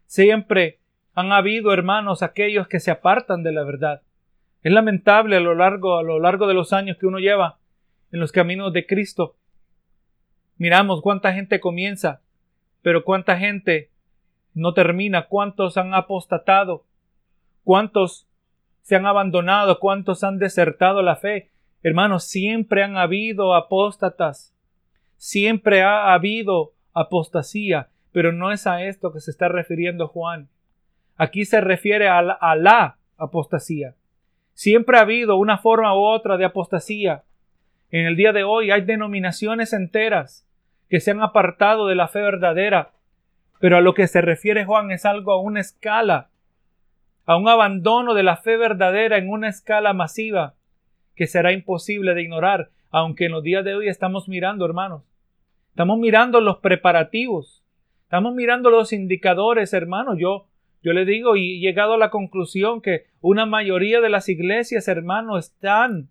Siempre 0.06 0.80
han 1.14 1.32
habido, 1.34 1.74
hermanos, 1.74 2.24
aquellos 2.24 2.68
que 2.68 2.80
se 2.80 2.92
apartan 2.92 3.44
de 3.44 3.52
la 3.52 3.64
verdad. 3.64 4.02
Es 4.64 4.72
lamentable 4.72 5.36
a 5.36 5.42
lo 5.42 5.54
largo, 5.54 5.98
a 5.98 6.04
lo 6.04 6.20
largo 6.20 6.48
de 6.48 6.54
los 6.54 6.72
años 6.72 6.98
que 6.98 7.06
uno 7.06 7.20
lleva 7.20 7.60
en 8.12 8.22
los 8.22 8.32
caminos 8.32 8.72
de 8.72 8.86
Cristo. 8.86 9.36
Miramos 10.58 11.02
cuánta 11.02 11.34
gente 11.34 11.60
comienza, 11.60 12.22
pero 12.82 13.04
cuánta 13.04 13.38
gente 13.38 13.90
no 14.54 14.74
termina. 14.74 15.28
¿Cuántos 15.28 15.76
han 15.78 15.94
apostatado? 15.94 16.86
¿Cuántos 17.64 18.28
se 18.82 18.96
han 18.96 19.06
abandonado? 19.06 19.80
¿Cuántos 19.80 20.24
han 20.24 20.38
desertado 20.38 21.02
la 21.02 21.16
fe? 21.16 21.52
Hermanos, 21.82 22.26
siempre 22.26 22.84
han 22.84 22.98
habido 22.98 23.56
apóstatas. 23.56 24.54
Siempre 25.18 25.84
ha 25.84 26.14
habido 26.14 26.74
apostasía, 26.94 27.90
pero 28.12 28.32
no 28.32 28.52
es 28.52 28.68
a 28.68 28.84
esto 28.84 29.14
que 29.14 29.20
se 29.20 29.32
está 29.32 29.48
refiriendo 29.48 30.08
Juan. 30.08 30.50
Aquí 31.16 31.46
se 31.46 31.62
refiere 31.62 32.10
a 32.10 32.22
la, 32.22 32.38
la 32.58 32.98
apostasía. 33.18 33.96
Siempre 34.54 34.98
ha 34.98 35.02
habido 35.02 35.38
una 35.38 35.58
forma 35.58 35.96
u 35.96 36.02
otra 36.02 36.38
de 36.38 36.46
apostasía. 36.46 37.24
En 37.92 38.06
el 38.06 38.16
día 38.16 38.34
de 38.34 38.44
hoy 38.44 38.72
hay 38.72 38.82
denominaciones 38.82 39.74
enteras 39.74 40.48
que 40.90 41.00
se 41.00 41.12
han 41.12 41.22
apartado 41.22 41.88
de 41.88 41.96
la 41.96 42.08
fe 42.08 42.22
verdadera, 42.22 42.92
pero 43.60 43.78
a 43.78 43.82
lo 43.82 43.94
que 43.94 44.08
se 44.08 44.22
refiere 44.22 44.66
Juan 44.66 44.92
es 44.92 45.06
algo 45.06 45.32
a 45.32 45.42
una 45.42 45.60
escala, 45.60 46.30
a 47.26 47.38
un 47.38 47.48
abandono 47.48 48.14
de 48.14 48.24
la 48.24 48.38
fe 48.38 48.58
verdadera 48.58 49.18
en 49.18 49.30
una 49.30 49.50
escala 49.50 49.94
masiva 49.94 50.56
que 51.16 51.28
será 51.28 51.52
imposible 51.52 52.14
de 52.14 52.24
ignorar, 52.24 52.70
aunque 52.90 53.26
en 53.26 53.32
los 53.32 53.44
días 53.44 53.64
de 53.64 53.76
hoy 53.76 53.88
estamos 53.88 54.28
mirando, 54.28 54.66
hermanos. 54.66 55.04
Estamos 55.70 55.98
mirando 55.98 56.42
los 56.42 56.58
preparativos, 56.58 57.64
estamos 58.04 58.34
mirando 58.34 58.70
los 58.70 58.94
indicadores, 58.94 59.74
hermanos. 59.74 60.18
Yo 60.20 60.48
yo 60.84 60.92
le 60.92 61.06
digo 61.06 61.38
y 61.38 61.56
he 61.56 61.60
llegado 61.60 61.94
a 61.94 61.98
la 61.98 62.10
conclusión 62.10 62.82
que 62.82 63.06
una 63.22 63.46
mayoría 63.46 64.02
de 64.02 64.10
las 64.10 64.28
iglesias, 64.28 64.90
hermanos, 64.90 65.46
están 65.46 66.10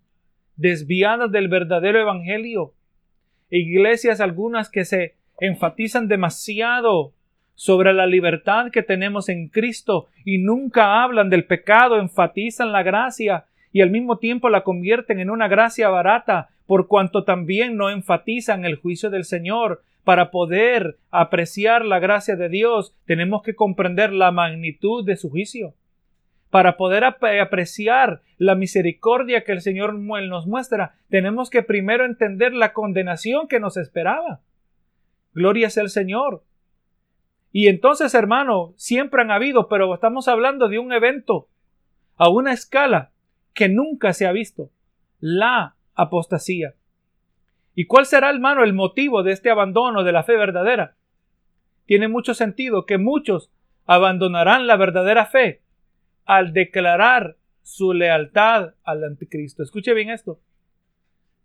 desviadas 0.55 1.31
del 1.31 1.47
verdadero 1.47 1.99
evangelio. 1.99 2.73
Iglesias 3.51 4.19
algunas 4.19 4.71
que 4.71 4.83
se 4.83 5.15
enfatizan 5.39 6.07
demasiado 6.07 7.13
sobre 7.55 7.93
la 7.93 8.05
libertad 8.05 8.71
que 8.71 8.83
tenemos 8.83 9.29
en 9.29 9.47
Cristo 9.47 10.07
y 10.25 10.37
nunca 10.37 11.03
hablan 11.03 11.29
del 11.29 11.45
pecado, 11.45 11.99
enfatizan 11.99 12.71
la 12.71 12.83
gracia 12.83 13.45
y 13.71 13.81
al 13.81 13.89
mismo 13.89 14.17
tiempo 14.17 14.49
la 14.49 14.63
convierten 14.63 15.19
en 15.19 15.29
una 15.29 15.47
gracia 15.47 15.89
barata, 15.89 16.49
por 16.65 16.87
cuanto 16.87 17.23
también 17.23 17.75
no 17.75 17.89
enfatizan 17.89 18.65
el 18.65 18.75
juicio 18.75 19.09
del 19.09 19.25
Señor, 19.25 19.81
para 20.03 20.31
poder 20.31 20.97
apreciar 21.11 21.85
la 21.85 21.99
gracia 21.99 22.35
de 22.35 22.49
Dios, 22.49 22.95
tenemos 23.05 23.41
que 23.41 23.55
comprender 23.55 24.11
la 24.11 24.31
magnitud 24.31 25.05
de 25.05 25.15
su 25.15 25.29
juicio. 25.29 25.75
Para 26.49 26.77
poder 26.77 27.03
apreciar 27.05 28.21
la 28.37 28.55
misericordia 28.55 29.43
que 29.43 29.53
el 29.53 29.61
Señor 29.61 29.95
nos 29.95 30.45
muestra, 30.45 30.95
tenemos 31.09 31.49
que 31.49 31.63
primero 31.63 32.05
entender 32.05 32.53
la 32.53 32.73
condenación 32.73 33.47
que 33.47 33.59
nos 33.59 33.77
esperaba. 33.77 34.41
Gloria 35.33 35.69
sea 35.69 35.83
el 35.83 35.89
Señor. 35.89 36.43
Y 37.55 37.67
entonces, 37.67 38.15
hermano, 38.15 38.73
siempre 38.77 39.21
han 39.21 39.29
habido, 39.29 39.69
pero 39.69 39.93
estamos 39.93 40.27
hablando 40.27 40.69
de 40.69 40.79
un 40.79 40.91
evento 40.91 41.49
a 42.15 42.27
una 42.29 42.51
escala 42.51 43.11
que 43.53 43.69
nunca 43.69 44.11
se 44.13 44.25
ha 44.25 44.31
visto, 44.31 44.71
la 45.19 45.75
apostasía. 45.93 46.73
¿Y 47.75 47.85
cuál 47.85 48.07
será, 48.07 48.31
hermano, 48.31 48.63
el 48.63 48.73
motivo 48.73 49.21
de 49.21 49.33
este 49.33 49.51
abandono 49.51 50.03
de 50.03 50.11
la 50.11 50.23
fe 50.23 50.35
verdadera? 50.35 50.95
Tiene 51.85 52.07
mucho 52.07 52.33
sentido 52.33 52.87
que 52.87 52.97
muchos 52.97 53.51
abandonarán 53.85 54.65
la 54.65 54.75
verdadera 54.75 55.27
fe 55.27 55.61
al 56.25 56.53
declarar 56.53 57.37
su 57.61 57.93
lealtad 57.93 58.73
al 58.83 59.03
anticristo. 59.03 59.61
Escuche 59.61 59.93
bien 59.93 60.09
esto. 60.09 60.39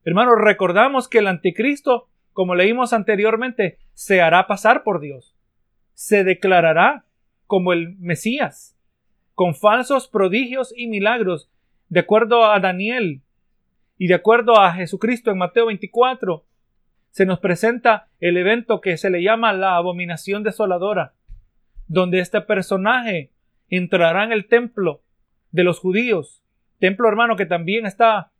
Hermano, 0.05 0.37
recordamos 0.37 1.07
que 1.07 1.19
el 1.19 1.27
anticristo, 1.27 2.09
como 2.33 2.55
leímos 2.55 2.95
anteriormente, 2.95 3.79
se 3.93 4.23
hará 4.23 4.47
pasar 4.47 4.85
por 4.85 5.01
Dios. 5.01 5.38
Se 5.99 6.23
declarará 6.23 7.07
como 7.49 7.73
el 7.73 7.97
Mesías, 7.99 8.79
con 9.35 9.57
falsos 9.57 10.07
prodigios 10.07 10.73
y 10.77 10.87
milagros, 10.87 11.51
de 11.89 11.99
acuerdo 11.99 12.45
a 12.47 12.61
Daniel 12.61 13.23
y 13.97 14.07
de 14.07 14.15
acuerdo 14.15 14.61
a 14.61 14.73
Jesucristo 14.75 15.33
en 15.33 15.39
Mateo 15.39 15.67
24, 15.67 16.47
se 17.11 17.27
nos 17.27 17.41
presenta 17.41 18.07
el 18.21 18.37
evento 18.37 18.81
que 18.81 18.97
se 18.97 19.11
le 19.11 19.25
llama 19.25 19.53
la 19.53 19.75
abominación 19.75 20.45
desoladora, 20.45 21.15
donde 21.89 22.21
este 22.21 22.43
personaje 22.43 23.33
entrará 23.69 24.23
en 24.23 24.31
el 24.31 24.47
templo 24.47 25.03
de 25.51 25.65
los 25.65 25.81
judíos, 25.81 26.45
templo 26.79 27.09
hermano 27.09 27.35
que 27.35 27.45
también 27.45 27.87
está 27.87 28.31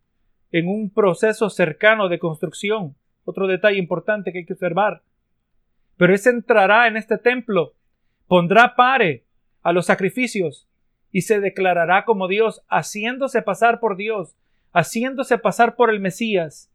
en 0.53 0.69
un 0.69 0.93
proceso 0.93 1.49
cercano 1.49 2.07
de 2.07 2.19
construcción. 2.19 2.95
Otro 3.25 3.47
detalle 3.47 3.79
importante 3.79 4.31
que 4.31 4.37
hay 4.37 4.45
que 4.45 4.53
observar. 4.53 5.01
Pero 5.99 6.15
ese 6.15 6.29
entrará 6.29 6.87
en 6.87 6.95
este 6.95 7.17
templo, 7.17 7.73
pondrá 8.25 8.77
pare 8.77 9.25
a 9.61 9.73
los 9.73 9.87
sacrificios 9.87 10.65
y 11.11 11.23
se 11.23 11.41
declarará 11.41 12.05
como 12.05 12.29
Dios, 12.29 12.63
haciéndose 12.69 13.41
pasar 13.41 13.81
por 13.81 13.97
Dios, 13.97 14.37
haciéndose 14.71 15.37
pasar 15.37 15.75
por 15.75 15.89
el 15.89 15.99
Mesías, 15.99 16.71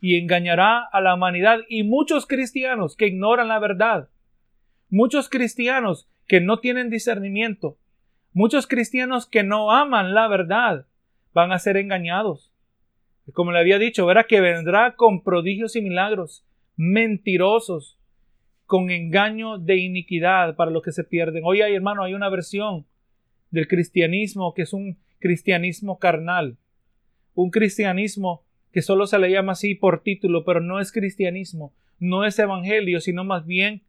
y 0.00 0.16
engañará 0.16 0.84
a 0.84 1.00
la 1.00 1.14
humanidad 1.14 1.58
y 1.68 1.82
muchos 1.82 2.24
cristianos 2.24 2.94
que 2.94 3.08
ignoran 3.08 3.48
la 3.48 3.58
verdad, 3.58 4.10
muchos 4.90 5.28
cristianos 5.28 6.08
que 6.28 6.40
no 6.40 6.60
tienen 6.60 6.88
discernimiento, 6.88 7.78
muchos 8.32 8.68
cristianos 8.68 9.26
que 9.26 9.42
no 9.42 9.72
aman 9.72 10.14
la 10.14 10.28
verdad, 10.28 10.86
van 11.34 11.50
a 11.50 11.58
ser 11.58 11.78
engañados. 11.78 12.52
Como 13.32 13.50
le 13.50 13.58
había 13.58 13.80
dicho, 13.80 14.06
verá 14.06 14.28
que 14.28 14.40
vendrá 14.40 14.94
con 14.94 15.24
prodigios 15.24 15.74
y 15.74 15.82
milagros, 15.82 16.46
mentirosos, 16.76 17.97
con 18.68 18.92
engaño 18.92 19.58
de 19.58 19.78
iniquidad 19.78 20.54
para 20.54 20.70
los 20.70 20.84
que 20.84 20.92
se 20.92 21.02
pierden. 21.02 21.42
Hoy 21.44 21.62
hay, 21.62 21.74
hermano, 21.74 22.04
hay 22.04 22.14
una 22.14 22.28
versión 22.28 22.86
del 23.50 23.66
cristianismo 23.66 24.54
que 24.54 24.62
es 24.62 24.72
un 24.72 24.98
cristianismo 25.18 25.98
carnal 25.98 26.56
un 27.38 27.50
cristianismo 27.50 28.42
que 28.72 28.82
solo 28.82 29.06
se 29.06 29.16
le 29.16 29.30
llama 29.30 29.52
así 29.52 29.76
por 29.76 30.02
título, 30.02 30.44
pero 30.44 30.60
no 30.60 30.80
es 30.80 30.90
cristianismo, 30.90 31.72
no 32.00 32.24
es 32.24 32.36
evangelio, 32.40 33.00
sino 33.00 33.22
más 33.22 33.46
bien 33.46 33.82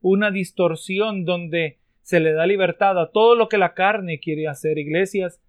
una 0.00 0.30
distorsión 0.30 1.24
donde 1.24 1.78
se 2.02 2.20
le 2.20 2.32
da 2.32 2.46
libertad 2.46 2.96
a 3.00 3.10
todo 3.10 3.34
lo 3.34 3.48
que 3.48 3.58
la 3.58 3.74
carne 3.74 4.20
quiere 4.20 4.46
hacer. 4.46 4.78
Iglesias 4.78 5.42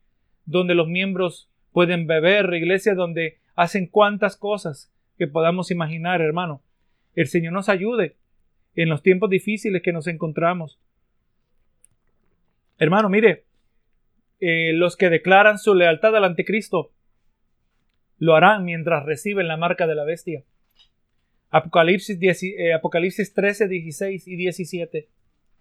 donde 0.46 0.74
los 0.74 0.88
miembros 0.88 1.48
pueden 1.72 2.08
beber, 2.08 2.52
iglesias 2.56 2.98
donde 2.98 3.38
hacen 3.54 3.86
cuantas 3.86 4.36
cosas 4.36 4.92
que 5.20 5.28
podamos 5.28 5.70
imaginar, 5.70 6.22
hermano. 6.22 6.64
El 7.14 7.28
Señor 7.28 7.54
nos 7.54 7.70
ayude 7.70 8.16
en 8.76 8.90
los 8.90 9.04
tiempos 9.04 9.30
difíciles 9.30 9.82
que 9.82 9.94
nos 9.94 10.08
encontramos. 10.08 10.80
Hermano, 12.78 13.10
mire, 13.10 13.46
eh, 14.40 14.74
los 14.74 14.98
que 14.98 15.10
declaran 15.10 15.58
su 15.58 15.74
lealtad 15.74 16.16
al 16.16 16.26
anticristo 16.26 16.92
lo 18.18 18.36
harán 18.36 18.66
mientras 18.66 19.06
reciben 19.06 19.48
la 19.48 19.58
marca 19.58 19.88
de 19.88 19.96
la 19.96 20.04
bestia. 20.04 20.44
Apocalipsis, 21.50 22.18
eh, 22.44 22.74
Apocalipsis 22.74 23.34
13, 23.34 23.68
16 23.68 24.28
y 24.28 24.36
17. 24.36 25.08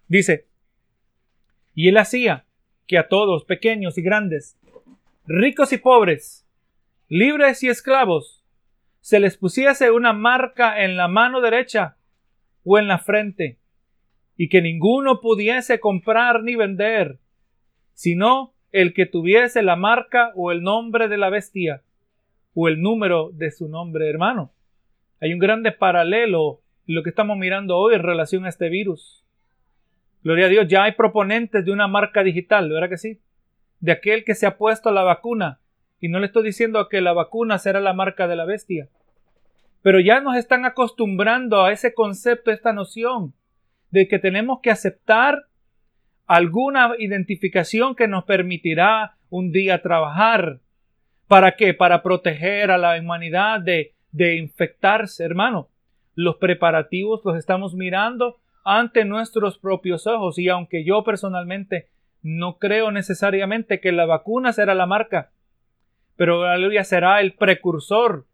Dice, 0.07 0.47
y 1.75 1.89
él 1.89 1.97
hacía 1.97 2.45
que 2.87 2.97
a 2.97 3.07
todos, 3.07 3.45
pequeños 3.45 3.97
y 3.97 4.01
grandes, 4.01 4.57
ricos 5.25 5.71
y 5.71 5.77
pobres, 5.77 6.45
libres 7.09 7.63
y 7.63 7.69
esclavos, 7.69 8.43
se 9.01 9.19
les 9.19 9.37
pusiese 9.37 9.91
una 9.91 10.13
marca 10.13 10.83
en 10.83 10.97
la 10.97 11.07
mano 11.07 11.41
derecha 11.41 11.97
o 12.63 12.77
en 12.77 12.87
la 12.87 12.99
frente, 12.99 13.59
y 14.37 14.49
que 14.49 14.61
ninguno 14.61 15.21
pudiese 15.21 15.79
comprar 15.79 16.43
ni 16.43 16.55
vender, 16.55 17.19
sino 17.93 18.53
el 18.71 18.93
que 18.93 19.05
tuviese 19.05 19.61
la 19.61 19.75
marca 19.75 20.31
o 20.35 20.51
el 20.51 20.63
nombre 20.63 21.07
de 21.07 21.17
la 21.17 21.29
bestia 21.29 21.83
o 22.55 22.67
el 22.67 22.81
número 22.81 23.29
de 23.31 23.51
su 23.51 23.67
nombre, 23.67 24.09
hermano. 24.09 24.51
Hay 25.21 25.33
un 25.33 25.39
grande 25.39 25.71
paralelo 25.71 26.61
en 26.87 26.95
lo 26.95 27.03
que 27.03 27.09
estamos 27.09 27.37
mirando 27.37 27.77
hoy 27.77 27.95
en 27.95 28.03
relación 28.03 28.45
a 28.45 28.49
este 28.49 28.69
virus. 28.69 29.23
Gloria 30.23 30.47
a 30.47 30.49
Dios, 30.49 30.67
ya 30.67 30.83
hay 30.83 30.93
proponentes 30.93 31.65
de 31.65 31.71
una 31.71 31.87
marca 31.87 32.23
digital, 32.23 32.69
¿verdad 32.69 32.89
que 32.89 32.97
sí? 32.97 33.19
De 33.79 33.91
aquel 33.91 34.23
que 34.23 34.35
se 34.35 34.45
ha 34.45 34.57
puesto 34.57 34.91
la 34.91 35.03
vacuna. 35.03 35.59
Y 35.99 36.09
no 36.09 36.19
le 36.19 36.27
estoy 36.27 36.43
diciendo 36.43 36.87
que 36.89 37.01
la 37.01 37.13
vacuna 37.13 37.57
será 37.59 37.79
la 37.79 37.93
marca 37.93 38.27
de 38.27 38.35
la 38.35 38.45
bestia. 38.45 38.89
Pero 39.83 39.99
ya 39.99 40.19
nos 40.19 40.35
están 40.35 40.65
acostumbrando 40.65 41.63
a 41.63 41.71
ese 41.71 41.93
concepto, 41.93 42.49
esta 42.49 42.73
noción 42.73 43.35
de 43.91 44.07
que 44.07 44.17
tenemos 44.17 44.61
que 44.61 44.71
aceptar 44.71 45.45
alguna 46.25 46.93
identificación 46.97 47.93
que 47.93 48.07
nos 48.07 48.23
permitirá 48.23 49.17
un 49.29 49.51
día 49.51 49.83
trabajar, 49.83 50.61
¿Para 51.33 51.55
qué? 51.55 51.73
Para 51.73 52.03
proteger 52.03 52.69
a 52.69 52.77
la 52.77 52.99
humanidad 52.99 53.59
de, 53.59 53.95
de 54.11 54.35
infectarse, 54.35 55.23
hermano. 55.23 55.69
Los 56.15 56.35
preparativos 56.35 57.21
los 57.25 57.37
estamos 57.37 57.73
mirando 57.73 58.39
ante 58.63 59.03
nuestros 59.03 59.57
propios 59.57 60.05
ojos 60.05 60.37
y 60.37 60.49
aunque 60.49 60.83
yo 60.83 61.03
personalmente 61.03 61.89
no 62.21 62.59
creo 62.59 62.91
necesariamente 62.91 63.79
que 63.79 63.91
la 63.91 64.05
vacuna 64.05 64.53
será 64.53 64.75
la 64.75 64.85
marca, 64.85 65.31
pero 66.15 66.43
aleluya 66.43 66.83
será 66.83 67.19
el 67.19 67.33
precursor 67.33 68.27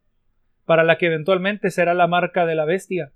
para 0.70 0.84
la 0.84 1.00
que 1.00 1.08
eventualmente 1.08 1.72
será 1.72 1.96
la 1.96 2.06
marca 2.06 2.46
de 2.46 2.54
la 2.54 2.64
bestia. 2.64 3.12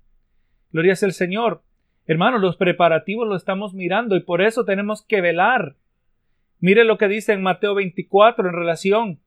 Gloria 0.72 0.94
es 0.94 1.04
el 1.04 1.12
Señor. 1.12 1.62
Hermanos, 2.04 2.40
los 2.40 2.56
preparativos 2.56 3.28
lo 3.28 3.36
estamos 3.36 3.74
mirando 3.74 4.16
y 4.16 4.20
por 4.24 4.42
eso 4.42 4.64
tenemos 4.64 5.02
que 5.06 5.20
velar. 5.20 5.76
Mire 6.58 6.82
lo 6.82 6.98
que 6.98 7.06
dice 7.06 7.32
en 7.32 7.42
Mateo 7.42 7.76
24 7.76 8.48
en 8.48 8.54
relación 8.56 9.20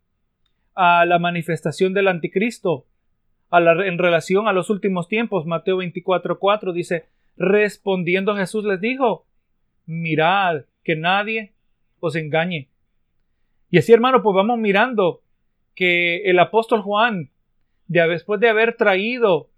a 0.75 1.05
la 1.05 1.19
manifestación 1.19 1.93
del 1.93 2.09
anticristo, 2.09 2.86
en 3.49 3.97
relación 3.97 4.49
a 4.49 4.51
los 4.51 4.69
últimos 4.69 5.07
tiempos. 5.07 5.45
Mateo 5.45 5.78
24, 5.78 6.38
4 6.38 6.73
dice, 6.73 7.05
respondiendo 7.38 8.36
Jesús 8.36 8.65
les 8.65 8.82
dijo, 8.82 9.25
mirad 9.86 10.65
que 10.84 10.97
nadie 10.97 11.53
os 12.01 12.17
engañe. 12.17 12.67
Y 13.71 13.78
así, 13.78 13.93
hermano, 13.93 14.21
pues 14.21 14.36
vamos 14.36 14.59
mirando 14.59 15.21
que 15.75 16.30
el 16.30 16.39
apóstol 16.39 16.82
Juan, 16.82 17.30
después 17.88 18.40
de 18.40 18.50
haber 18.50 18.76
traído 18.76 19.50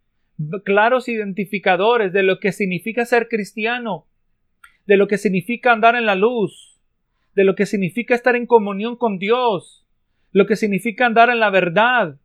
claros 0.64 1.10
identificadores 1.10 2.14
de 2.14 2.24
lo 2.24 2.40
que 2.40 2.52
significa 2.52 3.06
ser 3.06 3.28
cristiano, 3.28 4.06
de 4.86 4.98
lo 4.98 5.08
que 5.08 5.18
significa 5.18 5.72
andar 5.72 5.96
en 5.96 6.06
la 6.06 6.16
luz, 6.16 6.80
de 7.36 7.44
lo 7.44 7.56
que 7.56 7.66
significa 7.66 8.16
estar 8.16 8.36
en 8.36 8.46
comunión 8.46 8.96
con 8.96 9.18
Dios, 9.18 9.86
lo 10.32 10.46
que 10.46 10.56
significa 10.56 11.06
andar 11.06 11.30
en 11.30 11.40
la 11.40 11.50
verdad, 11.50 12.18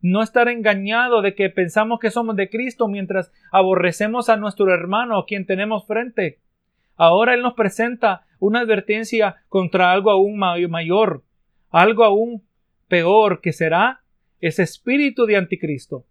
no 0.00 0.22
estar 0.22 0.48
engañado 0.48 1.22
de 1.22 1.34
que 1.34 1.48
pensamos 1.50 1.98
que 1.98 2.10
somos 2.10 2.36
de 2.36 2.50
Cristo 2.50 2.88
mientras 2.88 3.32
aborrecemos 3.50 4.28
a 4.28 4.36
nuestro 4.36 4.72
hermano 4.72 5.18
a 5.18 5.26
quien 5.26 5.46
tenemos 5.46 5.86
frente. 5.86 6.40
Ahora 6.96 7.34
Él 7.34 7.42
nos 7.42 7.54
presenta 7.54 8.26
una 8.38 8.60
advertencia 8.60 9.36
contra 9.48 9.92
algo 9.92 10.10
aún 10.10 10.38
mayor, 10.38 11.24
algo 11.70 12.04
aún 12.04 12.42
peor, 12.88 13.40
que 13.40 13.52
será 13.52 14.02
ese 14.40 14.62
espíritu 14.62 15.26
de 15.26 15.36
anticristo. 15.36 16.06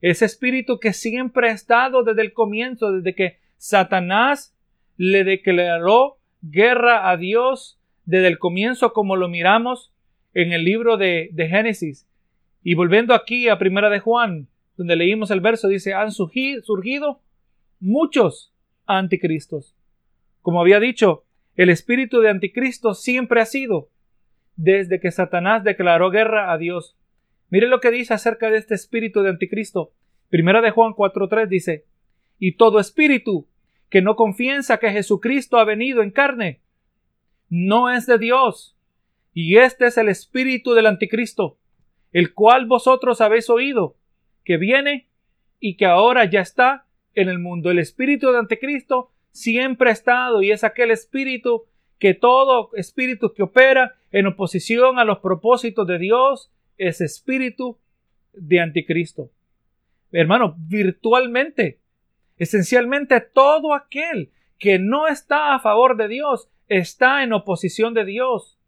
Ese 0.00 0.24
espíritu 0.24 0.78
que 0.78 0.92
siempre 0.92 1.50
ha 1.50 1.52
estado 1.52 2.02
desde 2.02 2.22
el 2.22 2.32
comienzo, 2.32 2.92
desde 2.92 3.14
que 3.14 3.38
Satanás 3.56 4.54
le 4.96 5.24
declaró 5.24 6.18
guerra 6.42 7.10
a 7.10 7.16
Dios 7.16 7.78
desde 8.04 8.28
el 8.28 8.38
comienzo, 8.38 8.92
como 8.92 9.16
lo 9.16 9.28
miramos 9.28 9.92
en 10.34 10.52
el 10.52 10.64
libro 10.64 10.96
de, 10.96 11.30
de 11.32 11.48
Génesis. 11.48 12.08
Y 12.62 12.74
volviendo 12.74 13.14
aquí 13.14 13.48
a 13.48 13.58
Primera 13.58 13.90
de 13.90 14.00
Juan, 14.00 14.48
donde 14.76 14.96
leímos 14.96 15.30
el 15.30 15.40
verso, 15.40 15.68
dice, 15.68 15.94
han 15.94 16.12
surgido 16.12 17.20
muchos 17.80 18.52
anticristos. 18.86 19.74
Como 20.42 20.60
había 20.60 20.80
dicho, 20.80 21.24
el 21.56 21.70
espíritu 21.70 22.20
de 22.20 22.28
anticristo 22.28 22.94
siempre 22.94 23.40
ha 23.40 23.46
sido 23.46 23.88
desde 24.56 25.00
que 25.00 25.10
Satanás 25.10 25.64
declaró 25.64 26.10
guerra 26.10 26.52
a 26.52 26.58
Dios. 26.58 26.96
Mire 27.48 27.68
lo 27.68 27.80
que 27.80 27.90
dice 27.90 28.14
acerca 28.14 28.50
de 28.50 28.58
este 28.58 28.74
espíritu 28.74 29.22
de 29.22 29.30
anticristo. 29.30 29.92
Primera 30.28 30.60
de 30.60 30.70
Juan 30.70 30.92
4.3 30.92 31.48
dice, 31.48 31.84
y 32.38 32.56
todo 32.56 32.80
espíritu 32.80 33.46
que 33.88 34.02
no 34.02 34.16
confiesa 34.16 34.78
que 34.78 34.90
Jesucristo 34.90 35.58
ha 35.58 35.64
venido 35.64 36.02
en 36.02 36.10
carne, 36.10 36.60
no 37.48 37.90
es 37.90 38.06
de 38.06 38.18
Dios. 38.18 38.76
Y 39.32 39.58
este 39.58 39.86
es 39.86 39.98
el 39.98 40.08
espíritu 40.08 40.74
del 40.74 40.86
anticristo, 40.86 41.58
el 42.12 42.34
cual 42.34 42.66
vosotros 42.66 43.20
habéis 43.20 43.48
oído, 43.48 43.96
que 44.44 44.56
viene 44.56 45.06
y 45.60 45.76
que 45.76 45.86
ahora 45.86 46.24
ya 46.24 46.40
está 46.40 46.86
en 47.14 47.28
el 47.28 47.38
mundo. 47.38 47.70
El 47.70 47.78
espíritu 47.78 48.26
del 48.28 48.36
anticristo 48.36 49.10
siempre 49.30 49.90
ha 49.90 49.92
estado 49.92 50.42
y 50.42 50.50
es 50.50 50.64
aquel 50.64 50.90
espíritu 50.90 51.64
que 51.98 52.14
todo 52.14 52.70
espíritu 52.74 53.32
que 53.32 53.42
opera 53.42 53.96
en 54.10 54.26
oposición 54.26 54.98
a 54.98 55.04
los 55.04 55.18
propósitos 55.18 55.86
de 55.86 55.98
Dios 55.98 56.50
es 56.78 57.00
espíritu 57.00 57.78
de 58.32 58.60
anticristo. 58.60 59.30
Hermano, 60.12 60.54
virtualmente, 60.58 61.80
esencialmente 62.36 63.20
todo 63.20 63.74
aquel 63.74 64.30
que 64.58 64.78
no 64.78 65.08
está 65.08 65.54
a 65.54 65.60
favor 65.60 65.96
de 65.96 66.08
Dios 66.08 66.48
está 66.68 67.22
en 67.22 67.32
oposición 67.32 67.94
de 67.94 68.04
Dios. 68.04 68.58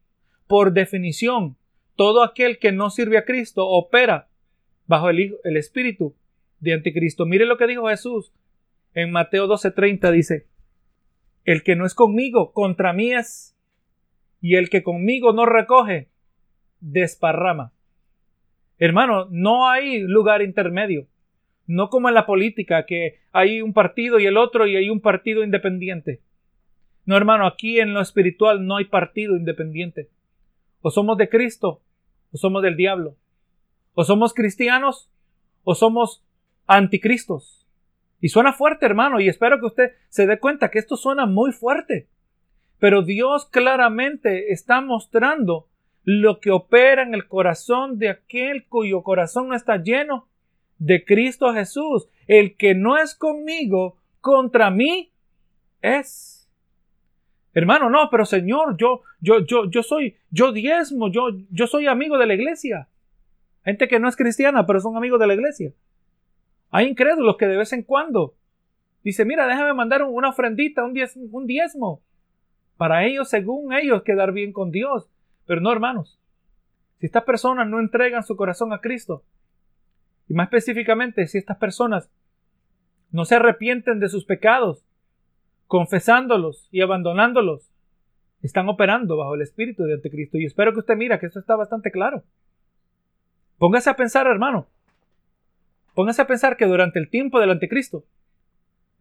Por 0.46 0.72
definición, 0.72 1.56
todo 1.96 2.22
aquel 2.22 2.58
que 2.58 2.72
no 2.72 2.90
sirve 2.90 3.18
a 3.18 3.24
Cristo 3.24 3.66
opera 3.66 4.28
bajo 4.86 5.10
el, 5.10 5.36
el 5.44 5.56
espíritu 5.56 6.14
de 6.60 6.74
anticristo. 6.74 7.26
Mire 7.26 7.44
lo 7.46 7.56
que 7.56 7.66
dijo 7.66 7.88
Jesús 7.88 8.32
en 8.94 9.10
Mateo 9.10 9.46
12:30 9.46 10.10
dice, 10.10 10.46
el 11.44 11.62
que 11.62 11.76
no 11.76 11.86
es 11.86 11.94
conmigo, 11.94 12.52
contra 12.52 12.92
mí 12.92 13.12
es. 13.12 13.56
Y 14.40 14.56
el 14.56 14.70
que 14.70 14.82
conmigo 14.82 15.32
no 15.32 15.46
recoge, 15.46 16.08
desparrama. 16.80 17.72
Hermano, 18.78 19.26
no 19.30 19.68
hay 19.68 20.00
lugar 20.00 20.42
intermedio. 20.42 21.06
No 21.66 21.90
como 21.90 22.08
en 22.08 22.14
la 22.14 22.26
política, 22.26 22.86
que 22.86 23.20
hay 23.32 23.60
un 23.60 23.72
partido 23.72 24.18
y 24.18 24.26
el 24.26 24.36
otro 24.36 24.66
y 24.66 24.76
hay 24.76 24.88
un 24.88 25.00
partido 25.00 25.44
independiente. 25.44 26.22
No, 27.04 27.16
hermano, 27.16 27.46
aquí 27.46 27.80
en 27.80 27.94
lo 27.94 28.00
espiritual 28.00 28.66
no 28.66 28.76
hay 28.76 28.86
partido 28.86 29.36
independiente. 29.36 30.10
O 30.80 30.90
somos 30.90 31.18
de 31.18 31.28
Cristo 31.28 31.82
o 32.32 32.36
somos 32.36 32.62
del 32.62 32.76
diablo. 32.76 33.16
O 33.94 34.04
somos 34.04 34.32
cristianos 34.32 35.10
o 35.64 35.74
somos 35.74 36.24
anticristos. 36.66 37.66
Y 38.20 38.28
suena 38.28 38.52
fuerte, 38.52 38.86
hermano, 38.86 39.20
y 39.20 39.28
espero 39.28 39.60
que 39.60 39.66
usted 39.66 39.92
se 40.08 40.26
dé 40.26 40.38
cuenta 40.38 40.70
que 40.70 40.78
esto 40.78 40.96
suena 40.96 41.26
muy 41.26 41.52
fuerte. 41.52 42.08
Pero 42.78 43.02
Dios 43.02 43.46
claramente 43.46 44.52
está 44.52 44.80
mostrando 44.80 45.67
lo 46.10 46.40
que 46.40 46.50
opera 46.50 47.02
en 47.02 47.12
el 47.12 47.28
corazón 47.28 47.98
de 47.98 48.08
aquel 48.08 48.64
cuyo 48.64 49.02
corazón 49.02 49.48
no 49.48 49.54
está 49.54 49.76
lleno 49.76 50.26
de 50.78 51.04
Cristo 51.04 51.52
Jesús. 51.52 52.08
El 52.26 52.56
que 52.56 52.74
no 52.74 52.96
es 52.96 53.14
conmigo, 53.14 53.98
contra 54.22 54.70
mí 54.70 55.12
es. 55.82 56.48
Hermano, 57.52 57.90
no, 57.90 58.08
pero 58.10 58.24
Señor, 58.24 58.78
yo, 58.78 59.02
yo, 59.20 59.44
yo, 59.44 59.68
yo 59.68 59.82
soy, 59.82 60.16
yo 60.30 60.50
diezmo, 60.52 61.12
yo, 61.12 61.28
yo 61.50 61.66
soy 61.66 61.88
amigo 61.88 62.16
de 62.16 62.24
la 62.24 62.32
iglesia. 62.32 62.88
Gente 63.62 63.86
que 63.86 64.00
no 64.00 64.08
es 64.08 64.16
cristiana, 64.16 64.64
pero 64.64 64.80
son 64.80 64.96
amigos 64.96 65.20
de 65.20 65.26
la 65.26 65.34
iglesia. 65.34 65.74
Hay 66.70 66.88
incrédulos 66.88 67.36
que 67.36 67.46
de 67.46 67.58
vez 67.58 67.74
en 67.74 67.82
cuando 67.82 68.34
dice, 69.04 69.26
mira, 69.26 69.46
déjame 69.46 69.74
mandar 69.74 70.04
una 70.04 70.30
ofrendita, 70.30 70.84
un 70.84 70.94
diezmo, 70.94 71.24
un 71.32 71.46
diezmo. 71.46 72.00
Para 72.78 73.04
ellos, 73.04 73.28
según 73.28 73.74
ellos, 73.74 74.02
quedar 74.04 74.32
bien 74.32 74.54
con 74.54 74.70
Dios. 74.70 75.06
Pero 75.48 75.60
no, 75.60 75.72
hermanos. 75.72 76.20
Si 77.00 77.06
estas 77.06 77.24
personas 77.24 77.66
no 77.68 77.80
entregan 77.80 78.22
su 78.22 78.36
corazón 78.36 78.72
a 78.72 78.80
Cristo, 78.80 79.24
y 80.28 80.34
más 80.34 80.46
específicamente, 80.46 81.26
si 81.26 81.38
estas 81.38 81.56
personas 81.56 82.08
no 83.10 83.24
se 83.24 83.34
arrepienten 83.34 83.98
de 83.98 84.08
sus 84.08 84.24
pecados, 84.24 84.84
confesándolos 85.66 86.68
y 86.70 86.82
abandonándolos, 86.82 87.72
están 88.42 88.68
operando 88.68 89.16
bajo 89.16 89.34
el 89.34 89.42
espíritu 89.42 89.82
de 89.82 89.94
Anticristo. 89.94 90.38
Y 90.38 90.44
espero 90.44 90.72
que 90.72 90.78
usted 90.78 90.96
mira 90.96 91.18
que 91.18 91.26
esto 91.26 91.40
está 91.40 91.56
bastante 91.56 91.90
claro. 91.90 92.22
Póngase 93.58 93.90
a 93.90 93.96
pensar, 93.96 94.28
hermano, 94.28 94.68
Póngase 95.98 96.22
a 96.22 96.28
pensar 96.28 96.56
que 96.56 96.66
durante 96.66 97.00
el 97.00 97.10
tiempo 97.10 97.40
del 97.40 97.50
anticristo, 97.50 98.04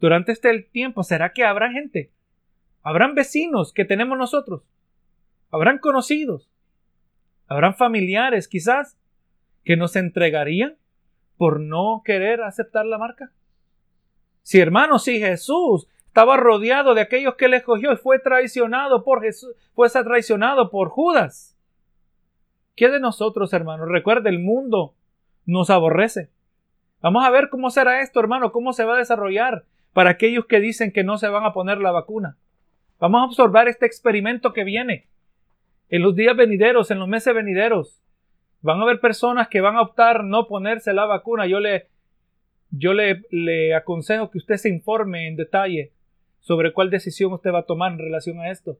durante 0.00 0.32
este 0.32 0.62
tiempo, 0.62 1.04
¿será 1.04 1.32
que 1.32 1.44
habrá 1.44 1.70
gente? 1.70 2.10
¿Habrán 2.82 3.14
vecinos 3.14 3.72
que 3.72 3.84
tenemos 3.84 4.18
nosotros? 4.18 4.64
¿Habrán 5.50 5.78
conocidos? 5.78 6.50
¿Habrán 7.46 7.74
familiares 7.74 8.48
quizás 8.48 8.98
que 9.64 9.76
nos 9.76 9.96
entregarían 9.96 10.76
por 11.36 11.60
no 11.60 12.02
querer 12.04 12.42
aceptar 12.42 12.84
la 12.84 12.98
marca? 12.98 13.32
Si 14.42 14.60
hermanos, 14.60 15.04
si 15.04 15.18
Jesús 15.18 15.88
estaba 16.06 16.36
rodeado 16.36 16.94
de 16.94 17.00
aquellos 17.00 17.36
que 17.36 17.48
le 17.48 17.58
escogió 17.58 17.92
y 17.92 17.96
fue 17.96 18.18
traicionado 18.18 19.04
por 19.04 19.22
Jesús, 19.22 19.54
fue 19.74 19.88
traicionado 19.90 20.70
por 20.70 20.88
Judas. 20.88 21.56
¿Qué 22.74 22.88
de 22.88 23.00
nosotros, 23.00 23.52
hermanos? 23.52 23.88
Recuerde, 23.88 24.28
el 24.30 24.38
mundo 24.38 24.94
nos 25.46 25.70
aborrece. 25.70 26.30
Vamos 27.00 27.24
a 27.24 27.30
ver 27.30 27.48
cómo 27.48 27.70
será 27.70 28.02
esto, 28.02 28.20
hermano, 28.20 28.52
cómo 28.52 28.72
se 28.72 28.84
va 28.84 28.94
a 28.94 28.98
desarrollar 28.98 29.64
para 29.92 30.10
aquellos 30.10 30.46
que 30.46 30.60
dicen 30.60 30.92
que 30.92 31.04
no 31.04 31.18
se 31.18 31.28
van 31.28 31.44
a 31.44 31.52
poner 31.52 31.78
la 31.78 31.92
vacuna. 31.92 32.36
Vamos 32.98 33.20
a 33.20 33.24
observar 33.26 33.68
este 33.68 33.86
experimento 33.86 34.52
que 34.52 34.64
viene 34.64 35.06
en 35.88 36.02
los 36.02 36.14
días 36.14 36.36
venideros, 36.36 36.90
en 36.90 36.98
los 36.98 37.08
meses 37.08 37.34
venideros. 37.34 38.02
Van 38.60 38.80
a 38.80 38.82
haber 38.82 39.00
personas 39.00 39.48
que 39.48 39.60
van 39.60 39.76
a 39.76 39.82
optar 39.82 40.24
no 40.24 40.46
ponerse 40.46 40.92
la 40.92 41.06
vacuna. 41.06 41.46
Yo 41.46 41.60
le, 41.60 41.88
yo 42.70 42.92
le, 42.92 43.22
le 43.30 43.74
aconsejo 43.74 44.30
que 44.30 44.38
usted 44.38 44.56
se 44.56 44.68
informe 44.68 45.28
en 45.28 45.36
detalle 45.36 45.92
sobre 46.40 46.72
cuál 46.72 46.90
decisión 46.90 47.32
usted 47.32 47.52
va 47.52 47.60
a 47.60 47.66
tomar 47.66 47.92
en 47.92 47.98
relación 47.98 48.40
a 48.40 48.50
esto. 48.50 48.78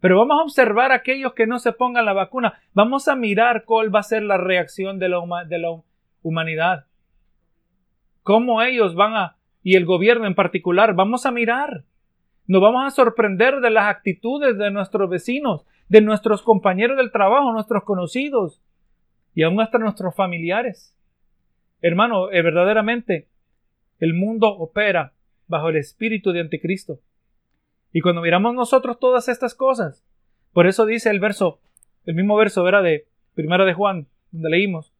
Pero 0.00 0.18
vamos 0.18 0.38
a 0.38 0.44
observar 0.44 0.92
a 0.92 0.96
aquellos 0.96 1.34
que 1.34 1.46
no 1.46 1.58
se 1.58 1.72
pongan 1.72 2.04
la 2.04 2.12
vacuna. 2.12 2.58
Vamos 2.72 3.08
a 3.08 3.16
mirar 3.16 3.64
cuál 3.64 3.94
va 3.94 4.00
a 4.00 4.04
ser 4.04 4.22
la 4.22 4.38
reacción 4.38 4.98
de 4.98 5.08
la, 5.08 5.20
de 5.46 5.58
la 5.58 5.82
humanidad 6.22 6.86
cómo 8.22 8.62
ellos 8.62 8.94
van 8.94 9.14
a, 9.14 9.36
y 9.62 9.76
el 9.76 9.84
gobierno 9.84 10.26
en 10.26 10.34
particular, 10.34 10.94
vamos 10.94 11.26
a 11.26 11.30
mirar. 11.30 11.84
Nos 12.46 12.62
vamos 12.62 12.84
a 12.84 12.90
sorprender 12.90 13.60
de 13.60 13.70
las 13.70 13.86
actitudes 13.86 14.58
de 14.58 14.70
nuestros 14.70 15.08
vecinos, 15.08 15.66
de 15.90 16.00
nuestros 16.00 16.42
compañeros 16.42 16.96
del 16.96 17.10
trabajo, 17.10 17.52
nuestros 17.52 17.82
conocidos 17.82 18.62
y 19.34 19.42
aún 19.42 19.60
hasta 19.60 19.76
nuestros 19.78 20.14
familiares. 20.14 20.96
Hermano, 21.82 22.30
eh, 22.30 22.42
verdaderamente 22.42 23.26
el 23.98 24.14
mundo 24.14 24.48
opera 24.48 25.14
bajo 25.48 25.68
el 25.68 25.76
espíritu 25.76 26.30
de 26.30 26.40
anticristo. 26.40 27.00
Y 27.92 28.02
cuando 28.02 28.22
miramos 28.22 28.54
nosotros 28.54 29.00
todas 29.00 29.28
estas 29.28 29.56
cosas, 29.56 30.06
por 30.52 30.68
eso 30.68 30.86
dice 30.86 31.10
el 31.10 31.18
verso, 31.18 31.60
el 32.06 32.14
mismo 32.14 32.36
verso, 32.36 32.66
era 32.68 32.82
de 32.82 33.08
Primera 33.34 33.64
de 33.64 33.74
Juan, 33.74 34.06
donde 34.30 34.50
leímos, 34.50 34.94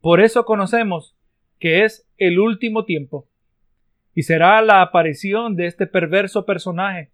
por 0.00 0.22
eso 0.22 0.46
conocemos 0.46 1.14
que 1.58 1.84
es 1.84 2.08
el 2.16 2.38
último 2.38 2.86
tiempo. 2.86 3.28
Y 4.14 4.22
será 4.22 4.62
la 4.62 4.80
aparición 4.80 5.56
de 5.56 5.66
este 5.66 5.86
perverso 5.86 6.46
personaje. 6.46 7.10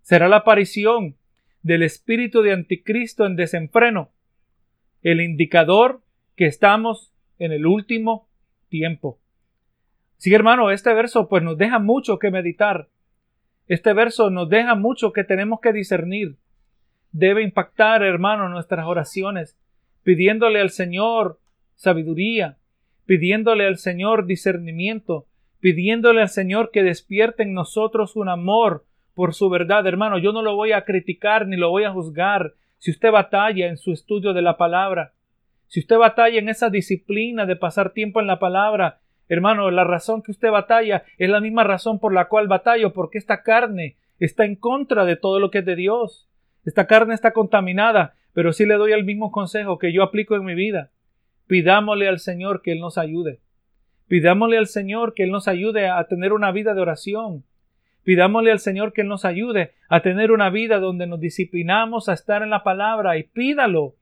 Será 0.00 0.28
la 0.28 0.38
aparición 0.38 1.16
del 1.62 1.82
espíritu 1.82 2.42
de 2.42 2.52
anticristo 2.52 3.26
en 3.26 3.36
desenfreno, 3.36 4.10
el 5.02 5.20
indicador 5.20 6.02
que 6.36 6.46
estamos 6.46 7.12
en 7.38 7.52
el 7.52 7.66
último 7.66 8.28
tiempo. 8.68 9.20
Sí, 10.16 10.32
hermano, 10.32 10.70
este 10.70 10.94
verso 10.94 11.28
pues 11.28 11.42
nos 11.42 11.58
deja 11.58 11.78
mucho 11.78 12.18
que 12.18 12.30
meditar. 12.30 12.88
Este 13.66 13.92
verso 13.92 14.30
nos 14.30 14.48
deja 14.48 14.74
mucho 14.74 15.12
que 15.12 15.24
tenemos 15.24 15.60
que 15.60 15.72
discernir. 15.72 16.36
Debe 17.10 17.42
impactar, 17.42 18.02
hermano, 18.02 18.48
nuestras 18.48 18.86
oraciones, 18.86 19.58
pidiéndole 20.02 20.60
al 20.60 20.70
Señor 20.70 21.40
sabiduría, 21.74 22.58
pidiéndole 23.06 23.66
al 23.66 23.78
Señor 23.78 24.26
discernimiento, 24.26 25.26
pidiéndole 25.60 26.22
al 26.22 26.28
Señor 26.28 26.70
que 26.70 26.82
despierte 26.82 27.42
en 27.42 27.54
nosotros 27.54 28.16
un 28.16 28.28
amor 28.28 28.84
por 29.14 29.34
su 29.34 29.48
verdad. 29.48 29.86
Hermano, 29.86 30.18
yo 30.18 30.32
no 30.32 30.42
lo 30.42 30.56
voy 30.56 30.72
a 30.72 30.84
criticar 30.84 31.46
ni 31.46 31.56
lo 31.56 31.70
voy 31.70 31.84
a 31.84 31.92
juzgar 31.92 32.54
si 32.78 32.90
usted 32.90 33.10
batalla 33.10 33.68
en 33.68 33.76
su 33.76 33.92
estudio 33.92 34.32
de 34.32 34.42
la 34.42 34.56
palabra. 34.56 35.12
Si 35.68 35.80
usted 35.80 35.96
batalla 35.96 36.38
en 36.38 36.48
esa 36.48 36.68
disciplina 36.68 37.46
de 37.46 37.56
pasar 37.56 37.92
tiempo 37.92 38.20
en 38.20 38.26
la 38.26 38.38
palabra, 38.38 39.00
hermano, 39.28 39.70
la 39.70 39.84
razón 39.84 40.22
que 40.22 40.32
usted 40.32 40.50
batalla 40.50 41.04
es 41.16 41.30
la 41.30 41.40
misma 41.40 41.64
razón 41.64 41.98
por 41.98 42.12
la 42.12 42.26
cual 42.26 42.48
batallo, 42.48 42.92
porque 42.92 43.18
esta 43.18 43.42
carne 43.42 43.96
está 44.18 44.44
en 44.44 44.56
contra 44.56 45.04
de 45.04 45.16
todo 45.16 45.40
lo 45.40 45.50
que 45.50 45.58
es 45.58 45.64
de 45.64 45.76
Dios. 45.76 46.28
Esta 46.64 46.86
carne 46.86 47.14
está 47.14 47.32
contaminada, 47.32 48.14
pero 48.32 48.52
sí 48.52 48.66
le 48.66 48.74
doy 48.74 48.92
el 48.92 49.04
mismo 49.04 49.30
consejo 49.30 49.78
que 49.78 49.92
yo 49.92 50.02
aplico 50.02 50.36
en 50.36 50.44
mi 50.44 50.54
vida. 50.54 50.90
Pidámosle 51.46 52.08
al 52.08 52.18
Señor 52.18 52.62
que 52.62 52.72
Él 52.72 52.80
nos 52.80 52.98
ayude. 52.98 53.40
Pidámosle 54.08 54.58
al 54.58 54.66
Señor 54.66 55.14
que 55.14 55.22
Él 55.24 55.30
nos 55.30 55.48
ayude 55.48 55.88
a 55.88 56.04
tener 56.04 56.32
una 56.32 56.52
vida 56.52 56.74
de 56.74 56.80
oración. 56.80 57.44
Pidámosle 58.04 58.50
al 58.50 58.58
Señor 58.58 58.92
que 58.92 59.04
nos 59.04 59.24
ayude 59.24 59.74
a 59.88 60.00
tener 60.00 60.32
una 60.32 60.50
vida 60.50 60.80
donde 60.80 61.06
nos 61.06 61.20
disciplinamos 61.20 62.08
a 62.08 62.14
estar 62.14 62.42
en 62.42 62.50
la 62.50 62.64
palabra 62.64 63.16
y 63.16 63.24
pídalo. 63.24 63.94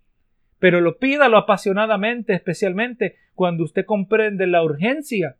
Pero 0.58 0.80
lo 0.80 0.98
pídalo 0.98 1.36
apasionadamente, 1.36 2.34
especialmente 2.34 3.16
cuando 3.34 3.64
usted 3.64 3.84
comprende 3.84 4.46
la 4.46 4.62
urgencia 4.62 5.36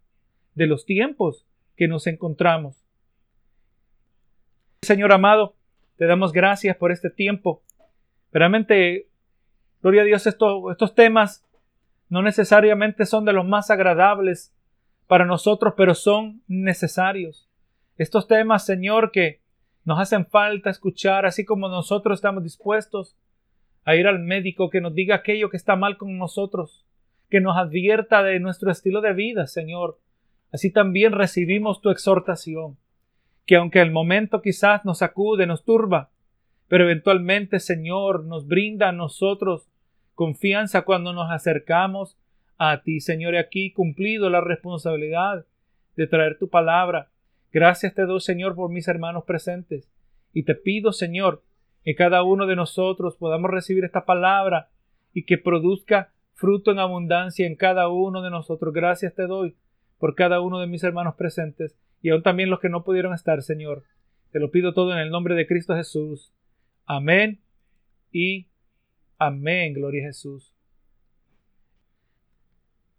de 0.55 0.67
los 0.67 0.85
tiempos 0.85 1.47
que 1.77 1.89
nos 1.89 2.07
encontramos. 2.07 2.85
Señor 4.83 5.13
amado, 5.13 5.57
te 5.97 6.07
damos 6.07 6.33
gracias 6.33 6.77
por 6.77 6.93
este 6.93 7.11
tiempo. 7.11 7.63
Realmente, 8.33 9.09
gloria 9.83 10.03
a 10.03 10.05
Dios, 10.05 10.27
estos 10.27 10.95
temas 10.95 11.47
no 12.09 12.23
necesariamente 12.23 13.05
son 13.07 13.25
de 13.25 13.33
los 13.33 13.47
más 13.47 13.71
agradables 13.71 14.55
para 15.07 15.27
nosotros, 15.27 15.75
pero 15.77 15.95
son 15.95 16.43
necesarios. 16.49 17.50
Estos 18.01 18.27
temas, 18.27 18.65
Señor, 18.65 19.11
que 19.11 19.43
nos 19.85 20.01
hacen 20.01 20.25
falta 20.25 20.71
escuchar, 20.71 21.27
así 21.27 21.45
como 21.45 21.69
nosotros 21.69 22.17
estamos 22.17 22.43
dispuestos 22.43 23.15
a 23.85 23.95
ir 23.95 24.07
al 24.07 24.21
médico 24.21 24.71
que 24.71 24.81
nos 24.81 24.95
diga 24.95 25.17
aquello 25.17 25.51
que 25.51 25.59
está 25.59 25.77
mal 25.77 25.99
con 25.99 26.17
nosotros, 26.17 26.87
que 27.29 27.43
nos 27.43 27.59
advierta 27.59 28.23
de 28.23 28.41
nuestro 28.41 28.71
estilo 28.71 29.03
de 29.03 29.13
vida, 29.13 29.47
Señor. 29.47 29.99
Así 30.51 30.73
también 30.73 31.13
recibimos 31.13 31.83
tu 31.83 31.91
exhortación, 31.91 32.79
que 33.45 33.57
aunque 33.57 33.83
el 33.83 33.91
momento 33.91 34.41
quizás 34.41 34.83
nos 34.87 35.03
acude, 35.03 35.45
nos 35.45 35.63
turba, 35.67 36.09
pero 36.69 36.85
eventualmente, 36.85 37.61
Señor, 37.61 38.25
nos 38.25 38.47
brinda 38.47 38.89
a 38.89 38.93
nosotros 38.93 39.69
confianza 40.15 40.87
cuando 40.87 41.13
nos 41.13 41.31
acercamos 41.31 42.17
a 42.57 42.81
ti, 42.81 43.01
Señor, 43.01 43.35
y 43.35 43.37
aquí 43.37 43.73
cumplido 43.75 44.31
la 44.31 44.41
responsabilidad 44.41 45.45
de 45.97 46.07
traer 46.07 46.39
tu 46.39 46.49
palabra. 46.49 47.11
Gracias 47.53 47.95
te 47.95 48.03
doy, 48.03 48.21
Señor, 48.21 48.55
por 48.55 48.71
mis 48.71 48.89
hermanos 48.89 49.25
presentes. 49.25 49.91
Y 50.33 50.45
te 50.45 50.55
pido, 50.55 50.93
Señor, 50.93 51.43
que 51.85 51.95
cada 51.95 52.23
uno 52.23 52.47
de 52.47 52.57
nosotros 52.57 53.17
podamos 53.17 53.51
recibir 53.51 53.85
esta 53.85 54.05
palabra 54.05 54.69
y 55.13 55.25
que 55.25 55.39
produzca 55.39 56.13
fruto 56.35 56.71
en 56.71 56.79
abundancia 56.79 57.47
en 57.47 57.57
cada 57.57 57.89
uno 57.89 58.23
de 58.23 58.31
nosotros. 58.31 58.73
Gracias 58.73 59.15
te 59.15 59.27
doy 59.27 59.57
por 59.99 60.15
cada 60.15 60.41
uno 60.41 60.61
de 60.61 60.67
mis 60.67 60.85
hermanos 60.85 61.15
presentes 61.17 61.77
y 62.03 62.11
aún 62.11 62.23
también 62.23 62.51
los 62.51 62.61
que 62.61 62.69
no 62.69 62.85
pudieron 62.85 63.13
estar, 63.13 63.43
Señor. 63.43 63.83
Te 64.31 64.39
lo 64.39 64.51
pido 64.51 64.73
todo 64.73 64.93
en 64.93 64.99
el 64.99 65.11
nombre 65.11 65.35
de 65.35 65.47
Cristo 65.47 65.75
Jesús. 65.75 66.33
Amén 66.87 67.41
y 68.13 68.51
Amén, 69.23 69.75
gloria 69.75 70.05
a 70.05 70.07
Jesús. 70.07 70.55